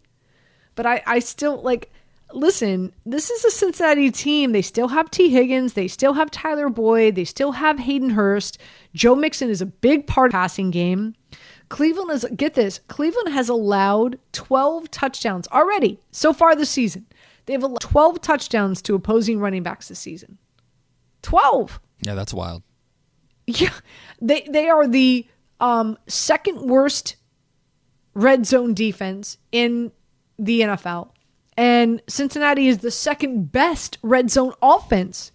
But 0.74 0.86
I 0.86 1.02
I 1.06 1.18
still 1.18 1.60
like. 1.62 1.90
Listen, 2.34 2.94
this 3.04 3.28
is 3.28 3.44
a 3.44 3.50
Cincinnati 3.50 4.10
team. 4.10 4.52
They 4.52 4.62
still 4.62 4.88
have 4.88 5.10
Tee 5.10 5.28
Higgins. 5.28 5.74
They 5.74 5.86
still 5.86 6.14
have 6.14 6.30
Tyler 6.30 6.70
Boyd. 6.70 7.14
They 7.14 7.26
still 7.26 7.52
have 7.52 7.78
Hayden 7.78 8.08
Hurst. 8.08 8.56
Joe 8.94 9.14
Mixon 9.14 9.50
is 9.50 9.60
a 9.60 9.66
big 9.66 10.06
part 10.06 10.28
of 10.28 10.32
the 10.32 10.36
passing 10.36 10.70
game. 10.70 11.14
Cleveland 11.72 12.10
is 12.10 12.26
get 12.36 12.52
this. 12.52 12.80
Cleveland 12.88 13.30
has 13.30 13.48
allowed 13.48 14.18
12 14.32 14.90
touchdowns 14.90 15.48
already 15.48 15.98
so 16.10 16.34
far 16.34 16.54
this 16.54 16.68
season. 16.68 17.06
They've 17.46 17.62
allowed 17.62 17.80
12 17.80 18.20
touchdowns 18.20 18.82
to 18.82 18.94
opposing 18.94 19.40
running 19.40 19.62
backs 19.62 19.88
this 19.88 19.98
season. 19.98 20.36
12. 21.22 21.80
Yeah, 22.02 22.14
that's 22.14 22.34
wild. 22.34 22.62
Yeah. 23.46 23.72
They 24.20 24.46
they 24.50 24.68
are 24.68 24.86
the 24.86 25.26
um, 25.60 25.96
second 26.06 26.60
worst 26.68 27.16
red 28.14 28.44
zone 28.46 28.74
defense 28.74 29.38
in 29.50 29.92
the 30.38 30.60
NFL. 30.60 31.08
And 31.56 32.02
Cincinnati 32.06 32.68
is 32.68 32.78
the 32.78 32.90
second 32.90 33.50
best 33.50 33.96
red 34.02 34.30
zone 34.30 34.52
offense 34.60 35.32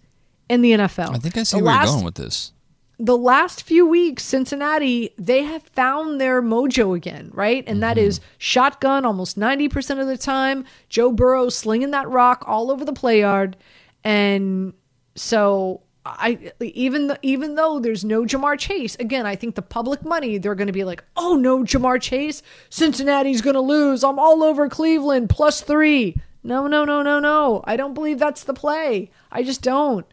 in 0.48 0.62
the 0.62 0.70
NFL. 0.72 1.14
I 1.14 1.18
think 1.18 1.36
I 1.36 1.42
see 1.42 1.58
The 1.58 1.64
where 1.64 1.74
last- 1.74 1.86
you're 1.88 1.94
going 1.96 2.04
with 2.04 2.14
this. 2.14 2.52
The 3.00 3.16
last 3.16 3.62
few 3.62 3.86
weeks, 3.86 4.24
Cincinnati, 4.24 5.14
they 5.16 5.44
have 5.44 5.62
found 5.62 6.20
their 6.20 6.42
mojo 6.42 6.96
again, 6.96 7.30
right? 7.32 7.62
And 7.66 7.80
that 7.82 7.96
is 7.96 8.18
mm-hmm. 8.18 8.28
shotgun 8.38 9.04
almost 9.04 9.38
90% 9.38 10.00
of 10.00 10.08
the 10.08 10.18
time. 10.18 10.64
Joe 10.88 11.12
Burrow 11.12 11.48
slinging 11.48 11.92
that 11.92 12.08
rock 12.08 12.42
all 12.46 12.72
over 12.72 12.84
the 12.84 12.92
play 12.92 13.20
yard. 13.20 13.56
And 14.02 14.72
so 15.14 15.82
I 16.04 16.52
even 16.60 17.08
th- 17.08 17.18
even 17.22 17.54
though 17.54 17.78
there's 17.78 18.04
no 18.04 18.24
Ja'Marr 18.24 18.58
Chase, 18.58 18.96
again, 18.96 19.26
I 19.26 19.36
think 19.36 19.54
the 19.54 19.62
public 19.62 20.04
money, 20.04 20.38
they're 20.38 20.54
going 20.54 20.68
to 20.68 20.72
be 20.72 20.84
like, 20.84 21.04
"Oh 21.16 21.36
no, 21.36 21.64
Ja'Marr 21.64 22.00
Chase, 22.00 22.42
Cincinnati's 22.70 23.42
going 23.42 23.54
to 23.54 23.60
lose. 23.60 24.02
I'm 24.02 24.18
all 24.18 24.42
over 24.42 24.68
Cleveland 24.68 25.28
plus 25.28 25.60
3." 25.60 26.16
No, 26.42 26.66
no, 26.66 26.84
no, 26.84 27.02
no, 27.02 27.20
no. 27.20 27.62
I 27.64 27.76
don't 27.76 27.94
believe 27.94 28.18
that's 28.18 28.44
the 28.44 28.54
play. 28.54 29.10
I 29.30 29.42
just 29.42 29.60
don't. 29.60 30.06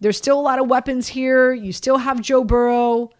There's 0.00 0.16
still 0.16 0.38
a 0.38 0.42
lot 0.42 0.58
of 0.58 0.68
weapons 0.68 1.08
here. 1.08 1.52
You 1.52 1.72
still 1.72 1.98
have 1.98 2.20
Joe 2.20 2.44
Burrow. 2.44 3.10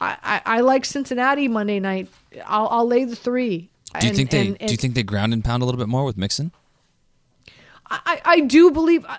I, 0.00 0.16
I, 0.22 0.42
I 0.56 0.60
like 0.60 0.84
Cincinnati 0.84 1.48
Monday 1.48 1.80
night. 1.80 2.08
I'll, 2.44 2.68
I'll 2.68 2.86
lay 2.86 3.04
the 3.04 3.16
three. 3.16 3.70
Do 3.98 4.06
you 4.06 4.08
And- 4.10 4.16
think 4.16 4.30
they 4.30 4.46
and- 4.48 4.58
do 4.58 4.66
you 4.66 4.76
think 4.76 4.94
they 4.94 5.02
ground 5.02 5.32
and 5.32 5.42
pound 5.44 5.62
a 5.62 5.66
little 5.66 5.78
bit 5.78 5.88
more 5.88 6.04
with 6.04 6.16
Mixon? 6.18 6.52
I, 7.88 8.20
I 8.24 8.40
do 8.40 8.72
believe, 8.72 9.04
uh, 9.08 9.18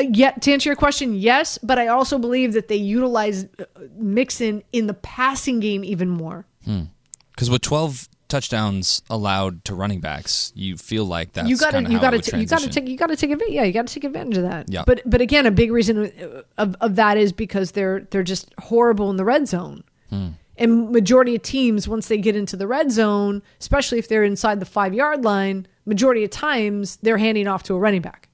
yet 0.00 0.40
to 0.42 0.52
answer 0.52 0.70
your 0.70 0.76
question, 0.76 1.14
yes, 1.14 1.58
but 1.62 1.78
I 1.78 1.88
also 1.88 2.18
believe 2.18 2.54
that 2.54 2.68
they 2.68 2.76
utilize 2.76 3.44
uh, 3.58 3.64
Mixon 3.94 4.62
in 4.72 4.86
the 4.86 4.94
passing 4.94 5.60
game 5.60 5.84
even 5.84 6.08
more. 6.08 6.46
Because 7.30 7.50
with 7.50 7.60
12 7.62 8.08
touchdowns 8.28 9.02
allowed 9.08 9.64
to 9.64 9.74
running 9.74 10.00
backs, 10.00 10.52
you 10.54 10.76
feel 10.76 11.04
like 11.04 11.32
that's 11.32 11.48
you 11.48 11.56
got 11.56 11.72
to 11.72 11.82
you 11.82 12.00
got 12.00 12.10
to 12.10 12.38
you 12.38 12.46
got 12.46 12.60
to 12.60 12.68
take 12.68 12.88
you 12.88 12.96
got 12.96 13.08
to 13.08 13.16
take 13.16 13.30
advantage. 13.30 13.54
Yeah, 13.54 13.64
you 13.64 13.72
got 13.72 13.86
to 13.86 13.94
take 13.94 14.04
advantage 14.04 14.36
of 14.38 14.44
that. 14.44 14.70
Yeah. 14.70 14.84
But 14.86 15.02
but 15.06 15.20
again, 15.20 15.46
a 15.46 15.50
big 15.50 15.72
reason 15.72 16.42
of, 16.58 16.76
of 16.80 16.96
that 16.96 17.16
is 17.16 17.32
because 17.32 17.72
they're 17.72 18.00
they're 18.10 18.22
just 18.22 18.52
horrible 18.58 19.10
in 19.10 19.16
the 19.16 19.24
red 19.24 19.48
zone. 19.48 19.84
Hmm. 20.10 20.28
And 20.58 20.90
majority 20.90 21.34
of 21.34 21.42
teams, 21.42 21.86
once 21.86 22.08
they 22.08 22.16
get 22.16 22.34
into 22.34 22.56
the 22.56 22.66
red 22.66 22.90
zone, 22.90 23.42
especially 23.60 23.98
if 23.98 24.08
they're 24.08 24.24
inside 24.24 24.58
the 24.58 24.66
five 24.66 24.94
yard 24.94 25.22
line, 25.22 25.66
majority 25.84 26.24
of 26.24 26.30
times 26.30 26.96
they're 27.02 27.18
handing 27.18 27.46
off 27.46 27.62
to 27.64 27.74
a 27.74 27.78
running 27.78 28.00
back. 28.00 28.28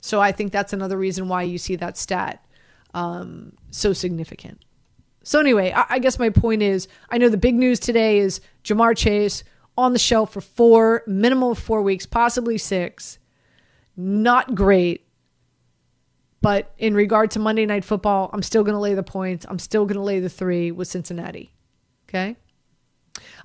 So 0.00 0.20
I 0.20 0.32
think 0.32 0.52
that's 0.52 0.72
another 0.72 0.96
reason 0.96 1.28
why 1.28 1.42
you 1.42 1.58
see 1.58 1.76
that 1.76 1.96
stat 1.96 2.44
um, 2.94 3.52
so 3.70 3.92
significant. 3.92 4.64
So 5.28 5.38
anyway, 5.38 5.72
I, 5.72 5.84
I 5.90 5.98
guess 5.98 6.18
my 6.18 6.30
point 6.30 6.62
is, 6.62 6.88
I 7.10 7.18
know 7.18 7.28
the 7.28 7.36
big 7.36 7.54
news 7.54 7.78
today 7.78 8.18
is 8.18 8.40
Ja'Marr 8.64 8.96
Chase 8.96 9.44
on 9.76 9.92
the 9.92 9.98
shelf 9.98 10.32
for 10.32 10.40
four, 10.40 11.02
minimum 11.06 11.50
of 11.50 11.58
four 11.58 11.82
weeks, 11.82 12.06
possibly 12.06 12.56
six. 12.56 13.18
Not 13.94 14.54
great. 14.54 15.06
But 16.40 16.72
in 16.78 16.94
regard 16.94 17.30
to 17.32 17.40
Monday 17.40 17.66
Night 17.66 17.84
Football, 17.84 18.30
I'm 18.32 18.42
still 18.42 18.64
going 18.64 18.72
to 18.72 18.80
lay 18.80 18.94
the 18.94 19.02
points. 19.02 19.44
I'm 19.46 19.58
still 19.58 19.84
going 19.84 19.96
to 19.96 20.02
lay 20.02 20.18
the 20.18 20.30
three 20.30 20.70
with 20.70 20.88
Cincinnati. 20.88 21.52
Okay. 22.08 22.36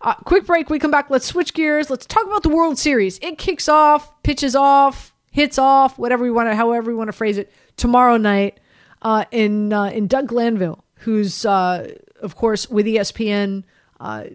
Uh, 0.01 0.13
quick 0.23 0.45
break. 0.45 0.69
We 0.69 0.79
come 0.79 0.91
back. 0.91 1.09
Let's 1.09 1.25
switch 1.25 1.53
gears. 1.53 1.89
Let's 1.89 2.05
talk 2.05 2.23
about 2.23 2.43
the 2.43 2.49
World 2.49 2.79
Series. 2.79 3.19
It 3.21 3.38
kicks 3.38 3.67
off, 3.67 4.23
pitches 4.23 4.55
off, 4.55 5.13
hits 5.31 5.57
off, 5.59 5.99
whatever 5.99 6.23
we 6.23 6.31
want 6.31 6.47
to, 6.49 6.55
however 6.55 6.91
we 6.91 6.95
want 6.95 7.09
to 7.09 7.13
phrase 7.13 7.38
it, 7.38 7.51
tomorrow 7.75 8.15
night 8.15 8.61
uh, 9.01 9.25
in 9.31 9.73
uh, 9.73 9.86
in 9.86 10.07
Doug 10.07 10.27
Glanville, 10.27 10.82
who's 11.04 11.45
uh, 11.45 11.93
of 12.22 12.36
course 12.36 12.70
with 12.70 12.86
ESPN, 12.86 13.64
uh, 13.99 14.26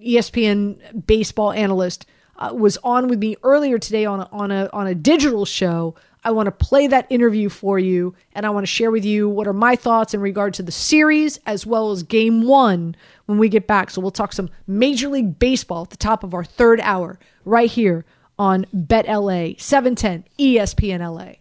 ESPN 0.00 1.06
baseball 1.06 1.52
analyst, 1.52 2.06
uh, 2.36 2.52
was 2.54 2.78
on 2.78 3.08
with 3.08 3.18
me 3.18 3.36
earlier 3.42 3.78
today 3.78 4.04
on 4.04 4.20
a, 4.20 4.28
on 4.32 4.50
a 4.50 4.70
on 4.72 4.86
a 4.86 4.94
digital 4.94 5.44
show. 5.44 5.94
I 6.22 6.32
want 6.32 6.46
to 6.48 6.52
play 6.52 6.86
that 6.86 7.06
interview 7.08 7.48
for 7.48 7.78
you, 7.78 8.14
and 8.34 8.44
I 8.44 8.50
want 8.50 8.64
to 8.64 8.70
share 8.70 8.90
with 8.90 9.04
you 9.04 9.28
what 9.28 9.46
are 9.46 9.54
my 9.54 9.74
thoughts 9.74 10.12
in 10.12 10.20
regard 10.20 10.52
to 10.54 10.62
the 10.62 10.72
series 10.72 11.38
as 11.46 11.66
well 11.66 11.90
as 11.92 12.02
Game 12.02 12.46
One 12.46 12.94
when 13.26 13.38
we 13.38 13.48
get 13.48 13.66
back. 13.66 13.90
So 13.90 14.00
we'll 14.00 14.10
talk 14.10 14.32
some 14.32 14.50
Major 14.66 15.08
League 15.08 15.38
Baseball 15.38 15.82
at 15.82 15.90
the 15.90 15.96
top 15.96 16.22
of 16.22 16.34
our 16.34 16.44
third 16.44 16.80
hour 16.80 17.18
right 17.44 17.70
here 17.70 18.04
on 18.38 18.66
Bet 18.72 19.06
LA 19.06 19.52
710 19.58 20.24
ESPN 20.38 21.00
LA. 21.00 21.39